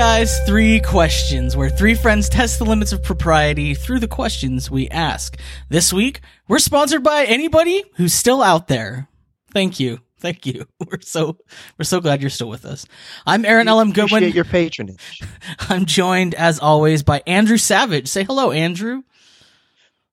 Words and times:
Guys 0.00 0.40
Three 0.46 0.80
Questions, 0.80 1.58
where 1.58 1.68
three 1.68 1.94
friends 1.94 2.30
test 2.30 2.58
the 2.58 2.64
limits 2.64 2.90
of 2.90 3.02
propriety 3.02 3.74
through 3.74 3.98
the 3.98 4.08
questions 4.08 4.70
we 4.70 4.88
ask. 4.88 5.38
This 5.68 5.92
week, 5.92 6.22
we're 6.48 6.58
sponsored 6.58 7.02
by 7.02 7.26
anybody 7.26 7.84
who's 7.96 8.14
still 8.14 8.42
out 8.42 8.66
there. 8.66 9.08
Thank 9.52 9.78
you. 9.78 10.00
Thank 10.18 10.46
you. 10.46 10.64
We're 10.90 11.02
so 11.02 11.36
we're 11.78 11.84
so 11.84 12.00
glad 12.00 12.22
you're 12.22 12.30
still 12.30 12.48
with 12.48 12.64
us. 12.64 12.86
I'm 13.26 13.44
Aaron 13.44 13.68
L.M. 13.68 13.92
Goodwin. 13.92 14.22
Your 14.32 14.44
patronage. 14.44 15.20
I'm 15.68 15.84
joined 15.84 16.34
as 16.34 16.58
always 16.58 17.02
by 17.02 17.22
Andrew 17.26 17.58
Savage. 17.58 18.08
Say 18.08 18.24
hello, 18.24 18.52
Andrew. 18.52 19.02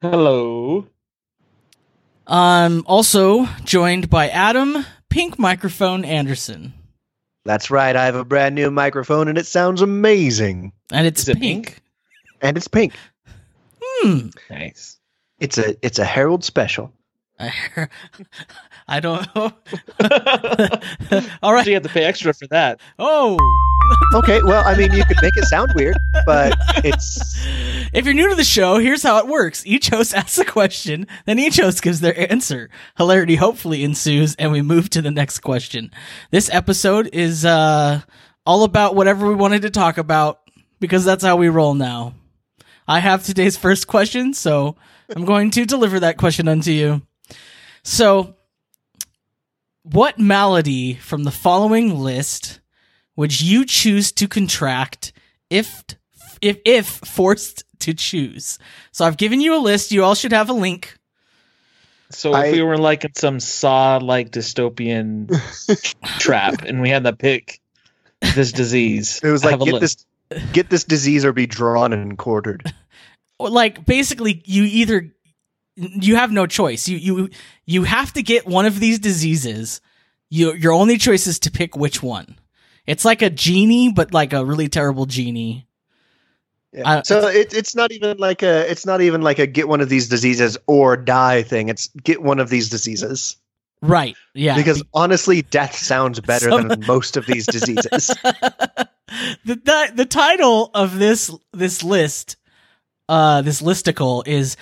Hello. 0.02 0.88
I'm 2.28 2.84
also 2.88 3.46
joined 3.64 4.10
by 4.10 4.28
Adam 4.28 4.86
Pink 5.10 5.40
Microphone 5.40 6.04
Anderson. 6.04 6.74
That's 7.48 7.72
right. 7.72 7.96
I 7.96 8.04
have 8.06 8.16
a 8.16 8.26
brand 8.26 8.56
new 8.56 8.70
microphone 8.70 9.30
and 9.30 9.38
it 9.38 9.46
sounds 9.48 9.82
amazing. 9.82 10.74
And 10.92 11.08
it's 11.08 11.22
Is 11.22 11.30
it 11.30 11.40
pink. 11.40 11.66
pink? 11.68 11.82
And 12.42 12.58
it's 12.58 12.68
pink. 12.68 12.94
Hmm. 13.82 14.28
Nice. 14.50 14.98
It's 15.40 15.58
a 15.58 15.76
it's 15.82 15.98
a 15.98 16.04
Herald 16.06 16.44
special. 16.44 16.92
I, 17.40 17.54
I 18.88 19.00
don't 19.00 19.28
know. 19.36 19.52
All 21.44 21.54
right. 21.54 21.66
So 21.66 21.70
you 21.70 21.76
have 21.76 21.84
to 21.84 21.90
pay 21.90 22.06
extra 22.06 22.34
for 22.34 22.48
that. 22.48 22.80
Oh. 22.98 23.38
Okay, 24.14 24.42
well, 24.44 24.66
I 24.66 24.76
mean, 24.76 24.92
you 24.94 25.04
could 25.06 25.18
make 25.22 25.36
it 25.38 25.46
sound 25.46 25.72
weird, 25.76 25.96
but 26.26 26.58
it's 26.84 27.38
If 27.94 28.06
you're 28.06 28.14
new 28.14 28.30
to 28.30 28.36
the 28.36 28.44
show, 28.44 28.80
here's 28.80 29.04
how 29.04 29.18
it 29.20 29.28
works. 29.28 29.66
Each 29.66 29.90
host 29.90 30.14
asks 30.14 30.38
a 30.38 30.46
question, 30.46 31.08
then 31.26 31.40
each 31.40 31.58
host 31.58 31.82
gives 31.82 32.00
their 32.00 32.32
answer. 32.32 32.70
Hilarity 32.98 33.36
hopefully 33.36 33.84
ensues, 33.84 34.36
and 34.36 34.52
we 34.52 34.62
move 34.62 34.90
to 34.92 35.02
the 35.02 35.12
next 35.12 35.40
question. 35.40 35.92
This 36.32 36.50
episode 36.54 37.10
is 37.14 37.46
uh, 37.46 38.02
all 38.46 38.64
about 38.64 38.96
whatever 38.96 39.28
we 39.28 39.36
wanted 39.36 39.62
to 39.64 39.70
talk 39.70 39.98
about, 39.98 40.40
because 40.80 41.06
that's 41.06 41.24
how 41.24 41.36
we 41.38 41.50
roll 41.50 41.74
now. 41.74 42.14
I 42.88 43.00
have 43.00 43.24
today's 43.26 43.58
first 43.58 43.88
question, 43.88 44.34
so 44.34 44.76
I'm 45.14 45.26
going 45.26 45.52
to 45.52 45.66
deliver 45.66 46.00
that 46.00 46.18
question 46.18 46.48
unto 46.48 46.72
you. 46.72 47.02
So, 47.84 48.36
what 49.92 50.20
malady 50.20 50.96
from 50.96 51.24
the 51.24 51.32
following 51.32 51.98
list 52.00 52.60
would 53.16 53.40
you 53.42 53.66
choose 53.66 54.12
to 54.14 54.28
contract 54.28 55.12
if 55.50 55.84
if 56.42 56.60
if 56.66 56.88
forced 56.88 57.64
to 57.80 57.94
choose? 57.94 58.60
So 58.92 59.06
I've 59.06 59.18
given 59.18 59.42
you 59.42 59.56
a 59.56 59.62
list. 59.62 59.92
You 59.92 60.04
all 60.04 60.16
should 60.16 60.34
have 60.34 60.50
a 60.50 60.54
link. 60.54 60.98
So 62.12 62.34
I- 62.34 62.46
if 62.48 62.52
we 62.54 62.62
were 62.62 62.78
like 62.78 63.04
in 63.06 63.16
some 63.16 63.40
saw 63.40 63.98
like 63.98 64.32
dystopian 64.32 65.30
trap 66.20 66.64
and 66.64 66.82
we 66.82 66.90
had 66.90 67.04
to 67.06 67.14
pick 67.16 67.60
this 68.22 68.52
disease. 68.52 69.20
it 69.24 69.30
was 69.30 69.44
like 69.44 69.60
get 69.60 69.74
list. 69.74 70.06
this 70.30 70.44
get 70.54 70.70
this 70.70 70.84
disease 70.84 71.26
or 71.26 71.34
be 71.34 71.48
drawn 71.48 71.94
and 71.94 72.18
quartered. 72.18 72.64
Like 73.40 73.86
basically, 73.86 74.42
you 74.46 74.64
either 74.64 75.14
you 75.78 76.16
have 76.16 76.32
no 76.32 76.48
choice. 76.48 76.88
You 76.88 76.98
you 76.98 77.30
you 77.66 77.84
have 77.84 78.12
to 78.14 78.24
get 78.24 78.46
one 78.48 78.66
of 78.66 78.80
these 78.80 79.00
diseases. 79.00 79.80
You, 80.30 80.54
your 80.54 80.74
only 80.74 80.98
choice 80.98 81.26
is 81.26 81.40
to 81.40 81.52
pick 81.52 81.78
which 81.78 82.04
one. 82.04 82.38
It's 82.86 83.06
like 83.06 83.22
a 83.22 83.30
genie, 83.30 83.94
but 83.94 84.14
like 84.14 84.34
a 84.34 84.44
really 84.44 84.68
terrible 84.68 85.06
genie. 85.06 85.68
Yeah. 86.74 86.98
I- 87.00 87.02
so 87.04 87.28
it, 87.28 87.54
it's 87.54 87.76
not 87.76 87.92
even 87.92 88.18
like 88.18 88.44
a 88.44 88.70
it's 88.70 88.86
not 88.86 89.02
even 89.02 89.22
like 89.22 89.40
a 89.40 89.48
get 89.48 89.68
one 89.68 89.80
of 89.82 89.90
these 89.90 90.10
diseases 90.10 90.58
or 90.68 90.98
die 90.98 91.44
thing. 91.44 91.70
It's 91.70 91.88
get 92.04 92.22
one 92.22 92.40
of 92.40 92.50
these 92.50 92.70
diseases. 92.70 93.38
Right. 93.82 94.16
Yeah. 94.34 94.56
Because 94.56 94.84
honestly, 94.94 95.44
death 95.44 95.76
sounds 95.76 96.20
better 96.20 96.50
Some- 96.50 96.68
than 96.68 96.86
most 96.88 97.16
of 97.16 97.26
these 97.28 97.46
diseases. 97.46 98.08
the, 99.46 99.56
the 99.56 99.92
the 99.96 100.06
title 100.06 100.72
of 100.74 100.98
this 101.00 101.32
this 101.54 101.84
list 101.84 102.36
uh 103.08 103.42
this 103.42 103.62
listicle 103.62 104.28
is 104.28 104.58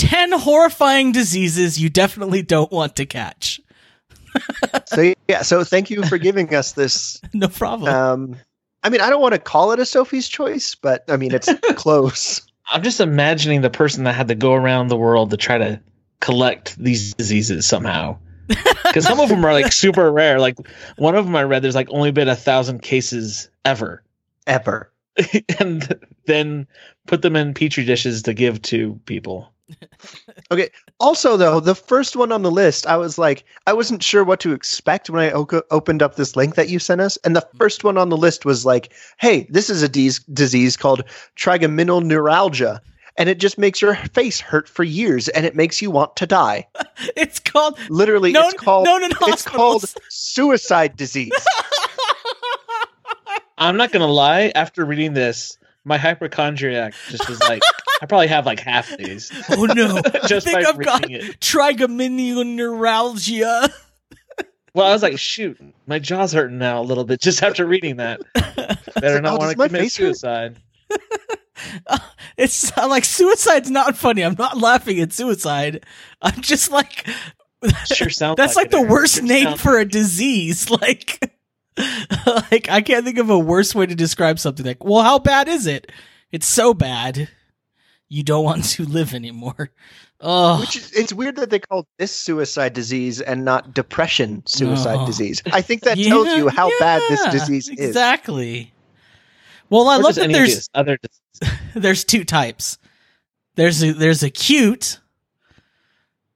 10 0.00 0.32
horrifying 0.32 1.12
diseases 1.12 1.78
you 1.78 1.88
definitely 1.88 2.42
don't 2.42 2.72
want 2.72 2.96
to 2.96 3.06
catch 3.06 3.60
so 4.86 5.12
yeah, 5.28 5.42
so 5.42 5.64
thank 5.64 5.90
you 5.90 6.04
for 6.04 6.16
giving 6.18 6.54
us 6.54 6.72
this 6.72 7.20
no 7.34 7.48
problem 7.48 7.94
um 7.94 8.36
I 8.82 8.88
mean, 8.88 9.00
I 9.00 9.10
don't 9.10 9.20
want 9.20 9.34
to 9.34 9.38
call 9.38 9.72
it 9.72 9.78
a 9.78 9.84
Sophie's 9.84 10.28
choice, 10.28 10.74
but 10.74 11.04
I 11.08 11.16
mean, 11.16 11.34
it's 11.34 11.48
close. 11.74 12.42
I'm 12.66 12.82
just 12.82 13.00
imagining 13.00 13.60
the 13.60 13.70
person 13.70 14.04
that 14.04 14.14
had 14.14 14.28
to 14.28 14.34
go 14.34 14.54
around 14.54 14.88
the 14.88 14.96
world 14.96 15.30
to 15.30 15.36
try 15.36 15.58
to 15.58 15.80
collect 16.20 16.76
these 16.78 17.14
diseases 17.14 17.66
somehow. 17.66 18.18
Because 18.48 19.04
some 19.04 19.20
of 19.20 19.28
them 19.28 19.44
are 19.44 19.52
like 19.52 19.72
super 19.72 20.10
rare. 20.10 20.40
Like 20.40 20.56
one 20.96 21.14
of 21.14 21.24
them 21.24 21.36
I 21.36 21.44
read, 21.44 21.62
there's 21.62 21.74
like 21.74 21.90
only 21.90 22.10
been 22.10 22.28
a 22.28 22.36
thousand 22.36 22.80
cases 22.82 23.48
ever, 23.64 24.02
Ever. 24.46 24.90
and 25.58 26.00
then 26.26 26.66
put 27.06 27.22
them 27.22 27.36
in 27.36 27.54
petri 27.54 27.84
dishes 27.84 28.22
to 28.22 28.34
give 28.34 28.62
to 28.62 28.98
people. 29.04 29.52
Also, 30.98 31.36
though, 31.36 31.60
the 31.60 31.74
first 31.74 32.16
one 32.16 32.32
on 32.32 32.42
the 32.42 32.50
list, 32.50 32.86
I 32.86 32.96
was 32.96 33.18
like, 33.18 33.44
I 33.66 33.72
wasn't 33.72 34.02
sure 34.02 34.24
what 34.24 34.40
to 34.40 34.52
expect 34.52 35.08
when 35.10 35.22
I 35.22 35.32
o- 35.32 35.62
opened 35.70 36.02
up 36.02 36.16
this 36.16 36.36
link 36.36 36.56
that 36.56 36.68
you 36.68 36.78
sent 36.78 37.00
us. 37.00 37.16
And 37.24 37.34
the 37.34 37.40
mm-hmm. 37.40 37.58
first 37.58 37.84
one 37.84 37.96
on 37.96 38.08
the 38.08 38.16
list 38.16 38.44
was 38.44 38.66
like, 38.66 38.92
hey, 39.18 39.46
this 39.50 39.70
is 39.70 39.82
a 39.82 39.88
dis- 39.88 40.18
disease 40.24 40.76
called 40.76 41.04
trigeminal 41.36 42.00
neuralgia. 42.00 42.80
And 43.16 43.28
it 43.28 43.38
just 43.38 43.58
makes 43.58 43.82
your 43.82 43.94
face 43.94 44.40
hurt 44.40 44.68
for 44.68 44.84
years 44.84 45.28
and 45.28 45.44
it 45.44 45.56
makes 45.56 45.82
you 45.82 45.90
want 45.90 46.16
to 46.16 46.26
die. 46.26 46.66
it's 47.16 47.40
called 47.40 47.78
Literally, 47.88 48.32
known, 48.32 48.44
it's 48.46 48.54
called 48.54 48.84
known 48.86 49.04
in 49.04 49.10
it's 49.22 49.42
called 49.42 49.84
suicide 50.08 50.96
disease. 50.96 51.32
I'm 53.58 53.76
not 53.76 53.92
gonna 53.92 54.06
lie. 54.06 54.52
After 54.54 54.86
reading 54.86 55.12
this, 55.12 55.58
my 55.84 55.98
hypochondriac 55.98 56.94
just 57.08 57.28
was 57.28 57.40
like, 57.42 57.60
I 58.00 58.06
probably 58.06 58.28
have 58.28 58.46
like 58.46 58.60
half 58.60 58.96
these. 58.96 59.30
oh 59.50 59.64
no 59.64 60.00
just 60.26 60.46
I 60.48 60.52
think 60.52 60.64
by 60.64 60.68
I've 60.68 60.78
got 60.78 61.02
reading 61.08 61.28
it. 61.28 61.40
trigeminal 61.40 62.44
neuralgia 62.44 63.68
Well, 64.72 64.86
I 64.86 64.92
was 64.92 65.02
like, 65.02 65.18
shoot, 65.18 65.60
my 65.88 65.98
jaw's 65.98 66.32
hurting 66.32 66.58
now 66.58 66.80
a 66.80 66.84
little 66.84 67.02
bit 67.02 67.20
just 67.20 67.42
after 67.42 67.66
reading 67.66 67.96
that. 67.96 68.20
Better 68.34 69.14
like, 69.14 69.22
not 69.24 69.34
oh, 69.34 69.36
want 69.38 69.50
to 69.50 69.56
commit 69.56 69.72
face 69.72 69.96
hurt? 69.96 70.14
suicide. 70.14 70.58
it's 72.38 72.76
uh, 72.78 72.88
like 72.88 73.04
suicide's 73.04 73.70
not 73.70 73.94
funny 73.94 74.24
i'm 74.24 74.34
not 74.38 74.56
laughing 74.56 74.98
at 74.98 75.12
suicide 75.12 75.84
i'm 76.22 76.40
just 76.40 76.70
like 76.70 77.06
Sure 77.86 78.10
sounds. 78.10 78.36
That's 78.36 78.56
like, 78.56 78.66
it, 78.66 78.70
the 78.72 78.82
worst 78.82 79.16
Sure 79.16 79.26
name 79.26 79.56
for 79.56 79.78
a 79.78 79.84
disease. 79.84 80.70
Like, 80.70 81.32
like 82.50 82.68
I 82.68 82.82
can't 82.82 83.04
think 83.04 83.18
of 83.18 83.30
a 83.30 83.38
worse 83.38 83.74
way 83.74 83.86
to 83.86 83.94
describe 83.94 84.38
something. 84.38 84.66
Like, 84.66 84.84
well, 84.84 85.02
how 85.02 85.18
bad 85.18 85.48
is 85.48 85.66
it? 85.66 85.90
It's 86.32 86.46
so 86.46 86.74
bad, 86.74 87.28
you 88.10 88.22
don't 88.22 88.44
want 88.44 88.64
to 88.64 88.84
live 88.84 89.14
anymore. 89.14 89.70
Oh, 90.20 90.60
Which 90.60 90.76
is, 90.76 90.92
it's 90.92 91.14
weird 91.14 91.36
that 91.36 91.48
they 91.48 91.60
call 91.60 91.86
this 91.98 92.14
suicide 92.14 92.74
disease 92.74 93.22
and 93.22 93.42
not 93.42 93.72
depression 93.72 94.42
suicide 94.44 94.96
No. 94.96 95.06
disease. 95.06 95.42
I 95.50 95.62
think 95.62 95.84
that 95.84 95.96
tells 96.08 96.26
you 96.28 96.48
how 96.48 96.68
bad 96.78 97.00
this 97.08 97.24
disease 97.32 97.70
is. 97.70 97.78
Exactly. 97.88 98.74
Well, 99.70 99.88
I 99.88 99.96
Or 99.96 100.02
love 100.02 100.16
that 100.16 100.30
there's 100.30 100.68
other. 100.74 100.98
there's 101.74 102.04
two 102.04 102.24
types. 102.24 102.76
There's 103.54 103.82
a, 103.82 103.92
there's 103.94 104.22
acute, 104.22 104.98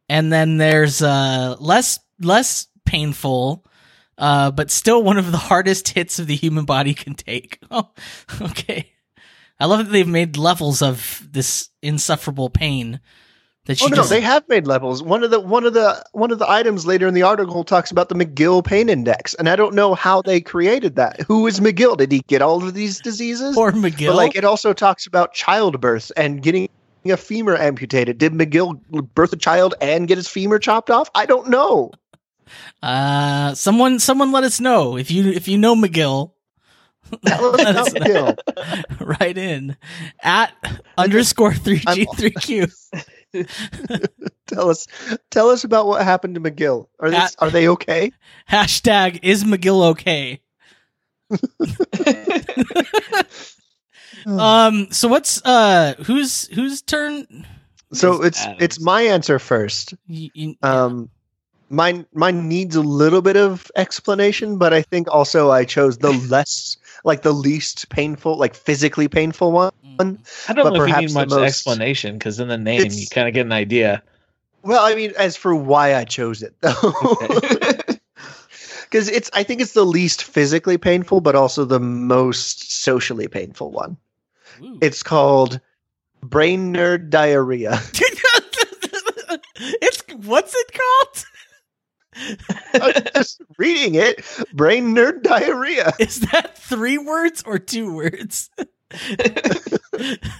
and 0.08 0.32
then 0.32 0.56
there's 0.56 1.02
uh 1.02 1.56
less 1.58 1.98
less 2.20 2.68
painful, 2.86 3.64
uh, 4.16 4.50
but 4.52 4.70
still 4.70 5.02
one 5.02 5.18
of 5.18 5.30
the 5.32 5.38
hardest 5.50 5.88
hits 5.88 6.18
of 6.18 6.26
the 6.26 6.36
human 6.36 6.64
body 6.64 6.94
can 6.94 7.14
take. 7.14 7.58
Oh, 7.70 7.90
okay. 8.40 8.92
I 9.60 9.66
love 9.66 9.78
that 9.78 9.92
they've 9.92 10.06
made 10.08 10.36
levels 10.36 10.82
of 10.82 11.26
this 11.30 11.68
insufferable 11.82 12.50
pain 12.50 13.00
that 13.66 13.80
Oh 13.82 13.86
no, 13.86 13.96
just 13.96 14.10
they 14.10 14.20
have 14.20 14.46
made 14.48 14.66
levels. 14.66 15.02
One 15.02 15.22
of 15.24 15.30
the 15.30 15.40
one 15.40 15.64
of 15.64 15.72
the 15.72 16.04
one 16.12 16.30
of 16.30 16.38
the 16.38 16.50
items 16.50 16.84
later 16.86 17.06
in 17.06 17.14
the 17.14 17.22
article 17.22 17.64
talks 17.64 17.90
about 17.90 18.08
the 18.08 18.14
McGill 18.14 18.64
pain 18.64 18.88
index, 18.88 19.32
and 19.34 19.48
I 19.48 19.56
don't 19.56 19.74
know 19.74 19.94
how 19.94 20.20
they 20.22 20.40
created 20.40 20.96
that. 20.96 21.22
Who 21.22 21.46
is 21.46 21.60
McGill? 21.60 21.96
Did 21.96 22.12
he 22.12 22.20
get 22.26 22.42
all 22.42 22.62
of 22.62 22.74
these 22.74 23.00
diseases? 23.00 23.56
Or 23.56 23.72
McGill. 23.72 24.08
But 24.08 24.16
like 24.16 24.36
it 24.36 24.44
also 24.44 24.72
talks 24.72 25.06
about 25.06 25.32
childbirth 25.32 26.12
and 26.16 26.42
getting 26.42 26.68
a 27.06 27.16
femur 27.16 27.56
amputated. 27.56 28.18
Did 28.18 28.32
McGill 28.32 28.80
birth 29.14 29.32
a 29.32 29.36
child 29.36 29.74
and 29.80 30.08
get 30.08 30.18
his 30.18 30.28
femur 30.28 30.58
chopped 30.58 30.90
off? 30.90 31.10
I 31.14 31.24
don't 31.24 31.48
know. 31.48 31.90
uh, 32.82 33.54
someone 33.54 33.98
someone 33.98 34.30
let 34.30 34.44
us 34.44 34.60
know 34.60 34.98
if 34.98 35.10
you 35.10 35.30
if 35.30 35.48
you 35.48 35.56
know 35.56 35.74
McGill. 35.74 36.32
Tell 37.26 37.54
us 37.54 37.58
Let 37.58 37.70
about 37.70 37.86
us 37.86 37.92
know. 37.94 38.00
McGill. 38.34 39.06
right 39.18 39.36
in 39.38 39.76
at 40.22 40.52
underscore 40.96 41.54
three 41.54 41.78
G 41.92 42.06
three 42.16 42.30
Q. 42.30 42.66
Tell 44.46 44.70
us 44.70 44.86
tell 45.30 45.48
us 45.50 45.64
about 45.64 45.86
what 45.86 46.02
happened 46.04 46.34
to 46.36 46.40
McGill. 46.40 46.86
Are 47.00 47.10
they, 47.10 47.16
At- 47.16 47.34
are 47.40 47.50
they 47.50 47.66
okay? 47.68 48.12
Hashtag 48.48 49.20
is 49.22 49.42
McGill 49.44 49.90
okay? 49.90 50.40
Um. 54.26 54.88
So 54.90 55.08
what's 55.08 55.44
uh 55.44 55.94
Who's 56.06 56.46
whose 56.48 56.80
turn? 56.82 57.26
So 57.92 58.22
It's 58.22 58.38
it's 58.38 58.40
Adams. 58.46 58.62
it's 58.62 58.80
my 58.80 59.02
answer 59.02 59.38
first. 59.38 59.94
Y- 60.08 60.30
y- 60.34 60.54
Um, 60.62 61.10
mine 61.74 62.06
mine 62.14 62.48
needs 62.48 62.76
a 62.76 62.80
little 62.82 63.22
bit 63.22 63.36
of 63.36 63.70
explanation, 63.76 64.58
but 64.58 64.72
I 64.72 64.82
think 64.82 65.08
also 65.08 65.50
I 65.50 65.64
chose 65.64 65.98
the 65.98 66.12
less 66.30 66.76
like 67.04 67.22
the 67.22 67.32
least 67.32 67.88
painful, 67.90 68.36
like 68.38 68.54
physically 68.54 69.08
painful 69.08 69.52
one. 69.52 69.72
Mm. 69.98 70.18
I 70.48 70.52
don't 70.54 70.64
But 70.64 70.74
know 70.74 70.82
if 70.84 70.88
you 70.88 70.96
need 70.96 71.14
much 71.14 71.28
most- 71.30 71.42
explanation 71.42 72.18
because 72.18 72.40
in 72.40 72.48
the 72.48 72.58
name 72.58 72.90
you 72.90 73.06
kind 73.10 73.28
of 73.28 73.34
get 73.34 73.46
an 73.46 73.52
idea. 73.52 74.02
Well, 74.62 74.84
I 74.84 74.94
mean, 74.94 75.12
as 75.18 75.36
for 75.36 75.54
why 75.54 75.94
I 75.94 76.04
chose 76.04 76.42
it 76.42 76.54
though. 76.60 76.72
Because 78.88 79.08
it's, 79.12 79.30
I 79.34 79.42
think 79.42 79.60
it's 79.60 79.74
the 79.74 79.84
least 79.84 80.24
physically 80.24 80.78
painful, 80.78 81.20
but 81.20 81.34
also 81.34 81.64
the 81.66 81.80
most 81.80 82.72
socially 82.82 83.28
painful 83.28 83.70
one. 83.70 83.98
Ooh. 84.62 84.78
It's 84.80 85.02
called 85.02 85.60
Brainerd 86.22 87.10
diarrhea. 87.10 87.78
it's 89.82 90.02
what's 90.26 90.54
it 90.54 90.70
called? 90.72 91.24
I'm 92.74 93.02
just 93.14 93.40
reading 93.58 93.94
it. 93.94 94.24
Brainerd 94.52 95.22
diarrhea. 95.22 95.92
Is 95.98 96.20
that 96.20 96.56
three 96.56 96.98
words 96.98 97.42
or 97.46 97.58
two 97.58 97.94
words? 97.94 98.50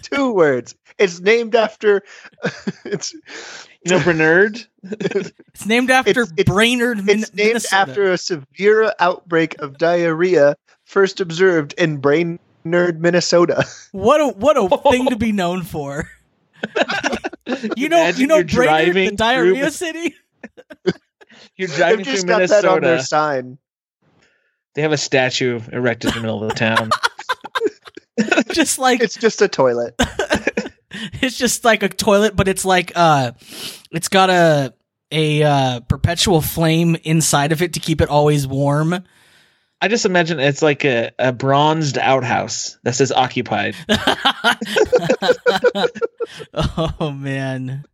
Two 0.02 0.32
words. 0.32 0.74
It's 0.98 1.20
named 1.20 1.54
after. 1.54 2.02
It's 2.84 3.12
You 3.84 3.90
know, 3.98 4.04
Bernard. 4.04 4.64
It's 4.82 5.66
named 5.66 5.90
after 5.90 6.10
It's- 6.10 6.32
it's- 6.36 6.52
Brainerd, 6.54 7.04
Min- 7.04 7.20
it's 7.20 7.34
named 7.34 7.48
Minnesota. 7.48 7.76
after 7.76 8.12
a 8.12 8.18
severe 8.18 8.92
outbreak 9.00 9.56
of 9.60 9.78
diarrhea 9.78 10.56
first 10.84 11.20
observed 11.20 11.74
in 11.78 11.96
Brain 11.98 12.38
Nerd, 12.64 12.98
Minnesota. 12.98 13.64
What 13.92 14.20
a 14.20 14.28
what 14.28 14.56
a 14.56 14.68
thing 14.90 15.06
to 15.08 15.16
be 15.16 15.32
known 15.32 15.62
for. 15.62 16.08
You 17.76 17.88
know, 17.88 17.98
Imagine 18.00 18.20
you 18.20 18.26
know, 18.26 18.36
you're 18.36 18.44
Brainerd, 18.44 18.94
the 18.96 19.10
diarrhea 19.16 19.62
through- 19.64 19.70
city. 19.70 20.14
You're 21.56 21.68
They've 21.68 21.76
driving 21.76 22.04
just 22.04 22.26
through 22.26 22.38
got 22.38 22.48
that 22.48 22.64
on 22.64 22.80
their 22.80 22.90
Minnesota. 22.92 23.06
sign. 23.06 23.58
They 24.74 24.82
have 24.82 24.92
a 24.92 24.96
statue 24.96 25.60
erected 25.72 26.10
in 26.10 26.16
the 26.16 26.20
middle 26.22 26.42
of 26.42 26.48
the 26.48 26.54
town. 26.56 26.90
Just 28.52 28.78
like 28.78 29.00
It's 29.00 29.16
just 29.16 29.42
a 29.42 29.48
toilet. 29.48 29.94
it's 31.20 31.36
just 31.36 31.64
like 31.64 31.82
a 31.82 31.88
toilet, 31.88 32.36
but 32.36 32.46
it's 32.46 32.64
like 32.64 32.92
uh, 32.94 33.32
it's 33.90 34.08
got 34.08 34.30
a 34.30 34.72
a 35.10 35.42
uh, 35.42 35.80
perpetual 35.80 36.40
flame 36.40 36.96
inside 37.02 37.50
of 37.50 37.60
it 37.62 37.72
to 37.74 37.80
keep 37.80 38.00
it 38.00 38.08
always 38.08 38.46
warm. 38.46 39.02
I 39.80 39.88
just 39.88 40.06
imagine 40.06 40.38
it's 40.40 40.62
like 40.62 40.84
a, 40.84 41.10
a 41.18 41.32
bronzed 41.32 41.98
outhouse 41.98 42.78
that 42.84 42.94
says 42.94 43.10
occupied. 43.12 43.74
oh 46.54 47.10
man. 47.16 47.84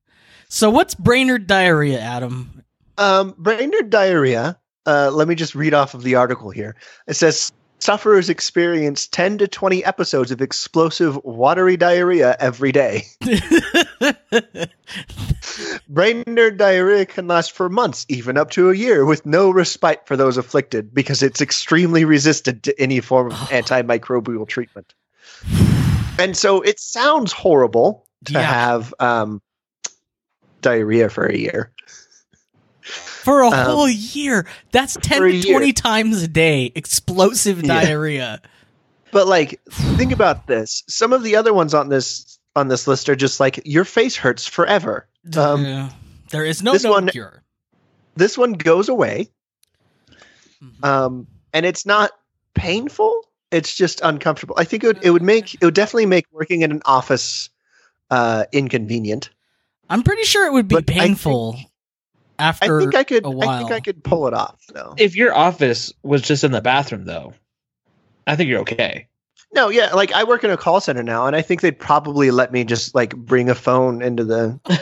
So 0.49 0.71
what's 0.71 0.95
Brainerd 0.95 1.47
diarrhea, 1.47 1.99
Adam? 2.01 2.60
Um, 3.01 3.35
Brainerd 3.39 3.91
diarrhea. 3.91 4.59
Uh, 4.87 5.11
let 5.13 5.27
me 5.27 5.35
just 5.35 5.55
read 5.55 5.75
off 5.75 5.95
of 5.95 6.03
the 6.03 6.15
article 6.15 6.51
here. 6.51 6.77
It 7.09 7.15
says 7.15 7.51
sufferers 7.79 8.29
experience 8.29 9.07
10 9.09 9.39
to 9.39 9.49
20 9.49 9.83
episodes 9.85 10.31
of 10.31 10.41
explosive 10.43 11.17
watery 11.25 11.77
diarrhea 11.79 12.37
every 12.39 12.73
day. 12.73 13.05
Brainerd 15.89 16.57
diarrhea 16.59 17.07
can 17.07 17.27
last 17.27 17.53
for 17.53 17.69
months, 17.69 18.07
even 18.09 18.37
up 18.37 18.51
to 18.51 18.71
a 18.71 18.75
year, 18.75 19.05
with 19.05 19.25
no 19.27 19.51
respite 19.51 20.07
for 20.07 20.17
those 20.17 20.37
afflicted 20.37 20.95
because 20.95 21.23
it's 21.23 21.41
extremely 21.41 22.05
resistant 22.05 22.63
to 22.65 22.79
any 22.81 23.01
form 23.01 23.29
of 23.29 23.33
antimicrobial 23.51 24.47
treatment. 24.47 24.95
And 26.19 26.37
so 26.37 26.61
it 26.61 26.79
sounds 26.79 27.33
horrible 27.33 28.07
to 28.27 28.35
Yeah. 28.35 28.43
have 28.43 28.95
um, 29.01 29.41
diarrhea 30.61 31.09
for 31.09 31.27
a 31.27 31.37
year. 31.37 31.73
For 33.25 33.41
a 33.41 33.49
Um, 33.49 33.53
whole 33.67 33.89
year. 33.89 34.47
That's 34.73 34.97
10 35.01 35.19
for 35.19 35.27
a 35.27 35.31
to 35.33 35.37
year. 35.37 35.59
20 35.59 35.73
times 35.73 36.23
a 36.23 36.29
day. 36.29 36.73
Explosive 36.75 37.63
Yeah. 37.63 37.83
diarrhea. 37.85 38.41
But 39.13 39.27
like, 39.27 39.61
think 39.71 40.13
about 40.13 40.47
this. 40.47 40.83
Some 40.89 41.13
of 41.13 41.23
the 41.23 41.37
other 41.37 41.53
ones 41.53 41.75
on 41.75 41.89
this 41.89 42.39
on 42.57 42.69
this 42.69 42.87
list 42.89 43.09
are 43.09 43.15
just 43.17 43.39
like 43.41 43.61
your 43.65 43.85
face 43.85 44.17
hurts 44.17 44.47
forever. 44.47 45.07
Um, 45.37 45.65
Yeah. 45.65 45.91
there 46.31 46.45
is 46.45 46.63
no 46.63 46.73
this 46.73 46.83
no 46.85 46.91
one- 46.91 47.09
cure. 47.09 47.43
This 48.17 48.37
one 48.37 48.53
goes 48.55 48.89
away. 48.89 49.31
Mhm. 50.63 50.85
um, 50.85 51.27
and 51.53 51.65
it's 51.65 51.87
not 51.87 52.11
painful. 52.55 53.25
It's 53.51 53.75
just 53.75 54.01
uncomfortable. 54.03 54.55
I 54.59 54.65
think 54.65 54.85
it 54.85 54.87
would, 54.89 54.99
it 55.05 55.11
would 55.11 55.23
make 55.23 55.55
it 55.55 55.65
would 55.65 55.75
definitely 55.75 56.07
make 56.07 56.27
working 56.33 56.63
in 56.63 56.71
an 56.71 56.83
office 56.85 57.49
uh, 58.11 58.45
inconvenient. 58.53 59.31
I'm 59.89 60.03
pretty 60.03 60.25
sure 60.25 60.47
it 60.47 60.53
would 60.53 60.69
be 60.69 60.75
but 60.77 60.91
I 60.91 60.95
painful 62.41 62.77
I 62.77 62.81
think 62.81 62.95
I 62.95 63.05
could. 63.05 63.25
a 63.25 63.29
I 63.29 63.35
while. 63.35 63.59
think 63.59 63.71
I 63.73 63.81
could 63.81 64.03
pull 64.05 64.27
it 64.27 64.35
off 64.35 64.61
though. 64.73 64.95
If 64.99 65.17
your 65.17 65.35
office 65.35 65.93
was 66.03 66.23
just 66.23 66.45
in 66.45 66.53
the 66.53 66.61
bathroom, 66.61 67.05
though, 67.05 67.35
I 68.27 68.37
think 68.37 68.49
you're 68.49 68.61
okay. 68.61 69.09
No, 69.53 69.69
yeah, 69.69 69.93
like 69.95 70.13
I 70.13 70.25
work 70.25 70.45
in 70.45 70.51
a 70.51 70.57
call 70.57 70.81
center 70.81 71.03
now, 71.03 71.27
and 71.27 71.35
I 71.35 71.43
think 71.43 71.61
they'd 71.61 71.79
probably 71.79 72.31
let 72.31 72.53
me 72.53 72.65
just 72.65 72.95
like 72.95 73.17
bring 73.17 73.51
a 73.51 73.55
phone 73.55 74.01
into 74.03 74.25
the 74.25 74.61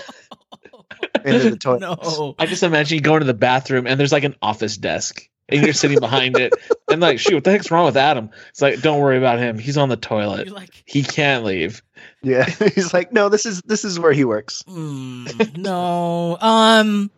into 1.25 1.51
the 1.51 1.57
toilet. 1.57 1.81
No. 1.81 2.35
I 2.39 2.47
just 2.47 2.63
imagine 2.63 2.97
you 2.97 3.01
go 3.03 3.15
into 3.15 3.27
the 3.27 3.35
bathroom 3.35 3.87
and 3.87 3.99
there's 3.99 4.13
like 4.13 4.25
an 4.25 4.37
office 4.43 4.77
desk 4.77 5.29
and 5.49 5.63
you're 5.65 5.73
sitting 5.73 5.99
behind 5.99 6.37
it 6.37 6.53
and 6.91 7.01
like, 7.01 7.19
shoot, 7.19 7.35
what 7.35 7.45
the 7.45 7.51
heck's 7.51 7.71
wrong 7.71 7.87
with 7.87 7.97
Adam? 7.97 8.31
It's 8.51 8.61
like, 8.61 8.81
don't 8.83 9.01
worry 9.01 9.17
about 9.17 9.39
him. 9.39 9.59
He's 9.59 9.79
on 9.79 9.89
the 9.89 9.97
toilet. 9.97 10.47
You're 10.47 10.55
like, 10.55 10.83
He 10.85 11.03
can't 11.03 11.45
leave. 11.45 11.83
Yeah, 12.23 12.45
he's 12.75 12.93
like, 12.93 13.13
no, 13.13 13.29
this 13.29 13.47
is 13.47 13.63
this 13.63 13.85
is 13.85 13.99
where 13.99 14.13
he 14.13 14.25
works. 14.25 14.63
mm, 14.69 15.57
no. 15.57 16.37
Um, 16.41 17.11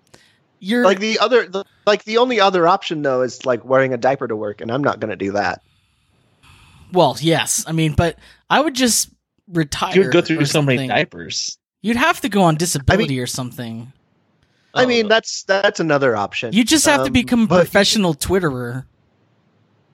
you're 0.61 0.85
Like 0.85 1.01
the 1.01 1.19
other, 1.19 1.47
the, 1.49 1.65
like 1.87 2.05
the 2.05 2.19
only 2.19 2.39
other 2.41 2.69
option 2.69 3.03
though 3.03 3.23
is 3.23 3.45
like 3.45 3.65
wearing 3.65 3.93
a 3.93 3.97
diaper 3.97 4.29
to 4.29 4.37
work, 4.37 4.61
and 4.61 4.71
I'm 4.71 4.83
not 4.85 5.01
gonna 5.01 5.17
do 5.17 5.33
that. 5.33 5.63
well, 6.93 7.17
yes. 7.21 7.65
I 7.67 7.73
mean, 7.73 7.95
but 7.95 8.19
I 8.49 8.61
would 8.61 8.75
just 8.75 9.11
retire. 9.49 9.95
You 9.95 10.03
would 10.03 10.13
go 10.13 10.21
through 10.21 10.45
so 10.45 10.63
many 10.63 10.87
diapers. 10.87 11.59
You'd 11.83 11.97
have 11.97 12.21
to 12.21 12.29
go 12.29 12.43
on 12.43 12.57
disability 12.57 13.19
or 13.21 13.27
something. 13.27 13.93
I 14.75 14.87
mean, 14.87 15.09
that's 15.09 15.43
that's 15.45 15.81
another 15.81 16.15
option. 16.17 16.53
You 16.53 16.63
just 16.63 16.87
have 16.87 17.01
to 17.01 17.07
Um, 17.07 17.13
become 17.13 17.43
a 17.43 17.47
but- 17.49 17.57
professional 17.65 18.15
Twitterer. 18.15 18.85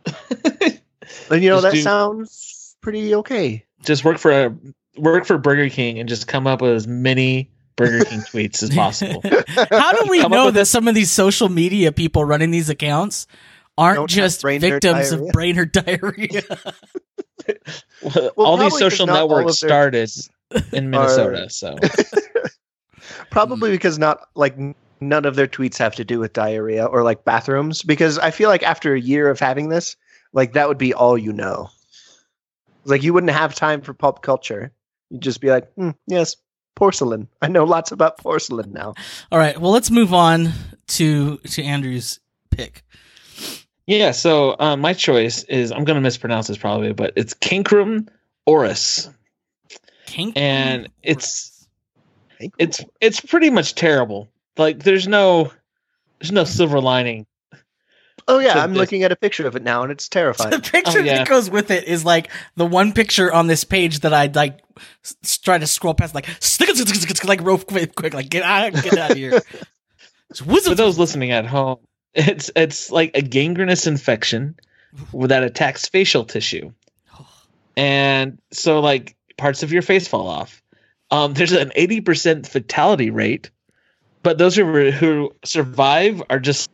And 1.30 1.42
you 1.42 1.48
know 1.50 1.56
Just 1.56 1.62
that 1.64 1.72
do- 1.74 1.82
sounds 1.82 2.76
pretty 2.80 3.14
okay. 3.14 3.64
just 3.84 4.04
work 4.04 4.18
for 4.18 4.30
a 4.30 4.56
work 4.96 5.24
for 5.24 5.38
Burger 5.38 5.68
King 5.68 5.98
and 5.98 6.08
just 6.08 6.26
come 6.28 6.46
up 6.46 6.60
with 6.60 6.72
as 6.72 6.86
many 6.86 7.48
Burger 7.76 8.04
King 8.04 8.20
tweets 8.20 8.62
as 8.62 8.70
possible. 8.70 9.22
How 9.70 9.92
do 9.92 10.10
we 10.10 10.26
know 10.26 10.50
that 10.50 10.62
a- 10.62 10.66
some 10.66 10.88
of 10.88 10.94
these 10.94 11.10
social 11.10 11.48
media 11.48 11.92
people 11.92 12.24
running 12.24 12.50
these 12.50 12.70
accounts 12.70 13.26
aren't 13.78 13.96
Don't 13.96 14.10
just 14.10 14.42
brain 14.42 14.60
victims 14.60 15.12
of 15.12 15.18
diarrhea? 15.20 15.32
brain 15.32 15.58
or 15.58 15.64
diarrhea? 15.66 16.42
All 18.36 18.56
these 18.56 18.78
social 18.78 19.06
networks 19.06 19.56
started 19.56 20.10
in 20.72 20.90
Minnesota, 20.90 21.50
so 21.50 21.76
Probably 23.30 23.70
because 23.70 23.98
not 23.98 24.20
like 24.34 24.56
none 25.00 25.24
of 25.26 25.36
their 25.36 25.46
tweets 25.46 25.76
have 25.78 25.94
to 25.96 26.04
do 26.04 26.18
with 26.18 26.32
diarrhea 26.32 26.86
or 26.86 27.02
like 27.02 27.24
bathrooms. 27.24 27.82
Because 27.82 28.18
I 28.18 28.30
feel 28.30 28.48
like 28.48 28.62
after 28.62 28.94
a 28.94 29.00
year 29.00 29.30
of 29.30 29.38
having 29.38 29.68
this, 29.68 29.96
like 30.32 30.54
that 30.54 30.68
would 30.68 30.78
be 30.78 30.94
all 30.94 31.16
you 31.18 31.32
know. 31.32 31.68
Like 32.84 33.02
you 33.02 33.12
wouldn't 33.12 33.32
have 33.32 33.54
time 33.54 33.82
for 33.82 33.92
pop 33.94 34.22
culture. 34.22 34.72
You'd 35.10 35.20
just 35.22 35.40
be 35.40 35.50
like, 35.50 35.70
hmm, 35.74 35.90
yes, 36.06 36.36
porcelain. 36.76 37.26
I 37.42 37.48
know 37.48 37.64
lots 37.64 37.90
about 37.90 38.18
porcelain 38.18 38.72
now. 38.72 38.94
All 39.32 39.38
right. 39.40 39.60
Well, 39.60 39.72
let's 39.72 39.90
move 39.90 40.14
on 40.14 40.52
to 40.88 41.38
to 41.38 41.62
Andrew's 41.64 42.20
pick. 42.50 42.84
yeah. 43.86 44.12
So 44.12 44.54
uh, 44.60 44.76
my 44.76 44.92
choice 44.92 45.42
is 45.44 45.72
I'm 45.72 45.84
going 45.84 45.96
to 45.96 46.00
mispronounce 46.00 46.46
this 46.46 46.56
probably, 46.58 46.92
but 46.92 47.12
it's 47.16 47.34
Kinkrum 47.34 48.08
Oris. 48.46 49.10
Kink 50.06 50.36
And 50.36 50.88
it's- 51.02 51.52
It's 52.58 52.84
it's 53.00 53.18
pretty 53.20 53.48
much 53.50 53.74
terrible. 53.74 54.28
Like 54.58 54.82
there's 54.84 55.08
no 55.08 55.50
there's 56.20 56.32
no 56.32 56.44
silver 56.44 56.80
lining. 56.80 57.26
Oh 58.28 58.38
yeah, 58.38 58.62
I'm 58.62 58.70
this- 58.72 58.78
looking 58.78 59.02
at 59.02 59.12
a 59.12 59.16
picture 59.16 59.46
of 59.46 59.56
it 59.56 59.62
now, 59.62 59.82
and 59.82 59.92
it's 59.92 60.08
terrifying. 60.08 60.50
the 60.50 60.60
picture 60.72 61.00
Oh, 61.00 61.02
yeah. 61.02 61.18
that 61.18 61.28
goes 61.28 61.48
with 61.50 61.70
it 61.70 61.84
is 61.84 62.04
like 62.04 62.30
the 62.56 62.66
one 62.66 62.92
picture 62.92 63.32
on 63.32 63.46
this 63.46 63.64
page 63.64 64.00
that 64.00 64.12
I 64.14 64.26
like 64.26 64.58
s- 65.04 65.38
try 65.38 65.58
to 65.58 65.66
scroll 65.66 65.94
past, 65.94 66.14
like 66.14 66.26
like 67.24 67.40
real 67.42 67.58
quick, 67.58 67.94
quick, 67.94 68.14
like 68.14 68.28
get 68.28 68.42
out, 68.42 68.72
get 68.72 68.98
out 68.98 69.10
of 69.12 69.16
here. 69.16 69.40
For 70.34 70.74
those 70.74 70.98
listening 70.98 71.30
at 71.30 71.46
home, 71.46 71.78
it's 72.14 72.50
it's 72.56 72.90
like 72.90 73.12
a 73.16 73.22
gangrenous 73.22 73.86
infection 73.86 74.56
that 75.14 75.42
attacks 75.44 75.86
facial 75.88 76.24
tissue, 76.24 76.72
and 77.76 78.38
so 78.50 78.80
like 78.80 79.16
parts 79.36 79.62
of 79.62 79.72
your 79.72 79.82
face 79.82 80.08
fall 80.08 80.28
off. 80.28 80.62
Um, 81.10 81.34
there's 81.34 81.52
an 81.52 81.70
eighty 81.76 82.00
percent 82.00 82.46
fatality 82.46 83.10
rate, 83.10 83.50
but 84.22 84.38
those 84.38 84.56
who 84.56 84.90
who 84.90 85.32
survive 85.44 86.22
are 86.28 86.40
just 86.40 86.68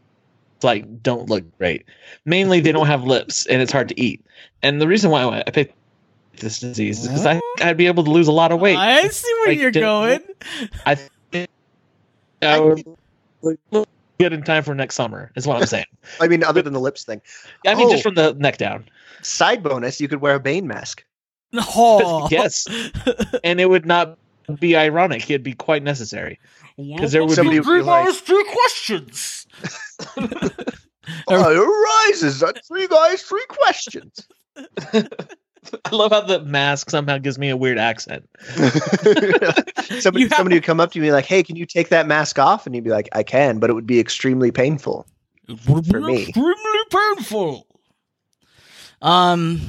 like 0.64 1.02
don't 1.02 1.28
look 1.28 1.44
great. 1.58 1.84
Mainly, 2.24 2.60
they 2.60 2.72
don't 2.72 2.86
have 2.86 3.04
lips, 3.04 3.46
and 3.46 3.60
it's 3.62 3.72
hard 3.72 3.88
to 3.88 4.00
eat. 4.00 4.24
And 4.62 4.80
the 4.80 4.86
reason 4.88 5.10
why 5.10 5.42
I 5.46 5.50
picked 5.50 5.74
this 6.38 6.60
disease 6.60 7.00
is 7.00 7.08
because 7.08 7.26
I 7.26 7.34
think 7.34 7.44
I'd 7.62 7.76
be 7.76 7.86
able 7.86 8.04
to 8.04 8.10
lose 8.10 8.28
a 8.28 8.32
lot 8.32 8.52
of 8.52 8.60
weight. 8.60 8.76
I 8.76 9.06
see 9.08 9.32
where 9.40 9.48
Like, 9.48 9.58
you're 9.58 9.70
going. 9.70 10.20
I 10.86 10.94
think 11.30 11.48
I 12.40 12.58
would 12.60 12.84
look 13.70 13.88
good 14.18 14.32
in 14.32 14.42
time 14.42 14.62
for 14.62 14.74
next 14.74 14.94
summer. 14.94 15.30
Is 15.36 15.46
what 15.46 15.58
I'm 15.60 15.66
saying. 15.66 15.86
I 16.20 16.28
mean, 16.28 16.42
other 16.44 16.62
than 16.62 16.72
the 16.72 16.80
lips 16.80 17.04
thing. 17.04 17.20
I 17.66 17.74
mean, 17.74 17.88
Oh. 17.88 17.90
just 17.90 18.02
from 18.02 18.14
the 18.14 18.34
neck 18.34 18.58
down. 18.58 18.84
Side 19.22 19.62
bonus: 19.62 20.00
you 20.00 20.08
could 20.08 20.20
wear 20.20 20.34
a 20.36 20.40
Bane 20.40 20.66
mask. 20.66 21.04
Oh, 21.54 22.28
Yes, 22.30 22.66
and 23.44 23.60
it 23.60 23.68
would 23.68 23.84
not 23.86 24.16
be 24.58 24.74
ironic. 24.76 25.30
It'd 25.30 25.42
be 25.42 25.52
quite 25.52 25.82
necessary. 25.82 26.40
'Cause 26.98 27.12
there 27.12 27.24
would 27.24 27.36
be 27.40 27.60
would 27.60 27.64
be 27.64 27.82
like, 27.82 28.14
three 28.14 28.44
questions. 28.44 29.46
"Oh, 31.28 31.50
it 31.50 31.58
arises 32.08 32.42
on 32.42 32.54
three 32.66 32.86
guys, 32.86 33.22
three 33.22 33.44
questions." 33.48 34.26
I 35.84 35.94
love 35.94 36.10
how 36.10 36.22
the 36.22 36.40
mask 36.42 36.90
somehow 36.90 37.18
gives 37.18 37.38
me 37.38 37.48
a 37.48 37.56
weird 37.56 37.78
accent. 37.78 38.28
somebody, 40.00 40.22
have- 40.24 40.34
somebody 40.34 40.56
would 40.56 40.64
come 40.64 40.80
up 40.80 40.92
to 40.92 41.00
me 41.00 41.12
like, 41.12 41.24
"Hey, 41.26 41.42
can 41.42 41.56
you 41.56 41.66
take 41.66 41.88
that 41.90 42.06
mask 42.06 42.38
off?" 42.38 42.66
And 42.66 42.74
you'd 42.74 42.84
be 42.84 42.90
like, 42.90 43.08
"I 43.12 43.22
can, 43.22 43.58
but 43.58 43.70
it 43.70 43.74
would 43.74 43.86
be 43.86 44.00
extremely 44.00 44.50
painful." 44.50 45.06
For 45.66 46.00
me. 46.00 46.22
extremely 46.24 46.54
painful. 46.90 47.66
Um. 49.02 49.60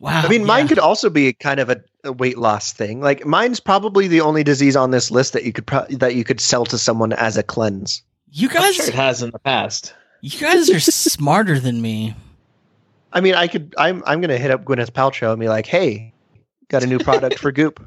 Wow. 0.00 0.22
I 0.24 0.28
mean, 0.28 0.44
mine 0.44 0.66
could 0.66 0.78
also 0.80 1.08
be 1.10 1.32
kind 1.32 1.60
of 1.60 1.70
a, 1.70 1.76
a 1.76 1.80
weight 2.04 2.38
loss 2.38 2.72
thing. 2.72 3.00
Like 3.00 3.24
mine's 3.26 3.60
probably 3.60 4.08
the 4.08 4.20
only 4.20 4.42
disease 4.42 4.74
on 4.76 4.90
this 4.90 5.10
list 5.10 5.32
that 5.34 5.44
you 5.44 5.52
could 5.52 5.66
pro- 5.66 5.86
that 5.86 6.14
you 6.14 6.24
could 6.24 6.40
sell 6.40 6.64
to 6.66 6.78
someone 6.78 7.12
as 7.12 7.36
a 7.36 7.42
cleanse. 7.42 8.02
You 8.30 8.48
I'm 8.48 8.54
guys, 8.54 8.74
sure 8.76 8.86
it 8.88 8.94
has 8.94 9.22
in 9.22 9.30
the 9.30 9.38
past. 9.38 9.94
you 10.20 10.38
guys 10.40 10.70
are 10.70 10.80
smarter 10.80 11.60
than 11.60 11.80
me. 11.82 12.14
I 13.12 13.20
mean, 13.20 13.34
I 13.34 13.46
could. 13.46 13.74
I'm 13.76 14.02
I'm 14.06 14.20
gonna 14.20 14.38
hit 14.38 14.50
up 14.50 14.64
Gwyneth 14.64 14.90
Paltrow 14.92 15.30
and 15.32 15.38
be 15.40 15.48
like, 15.48 15.66
"Hey, 15.66 16.14
got 16.68 16.82
a 16.82 16.86
new 16.86 16.98
product 16.98 17.38
for 17.38 17.52
Goop. 17.52 17.78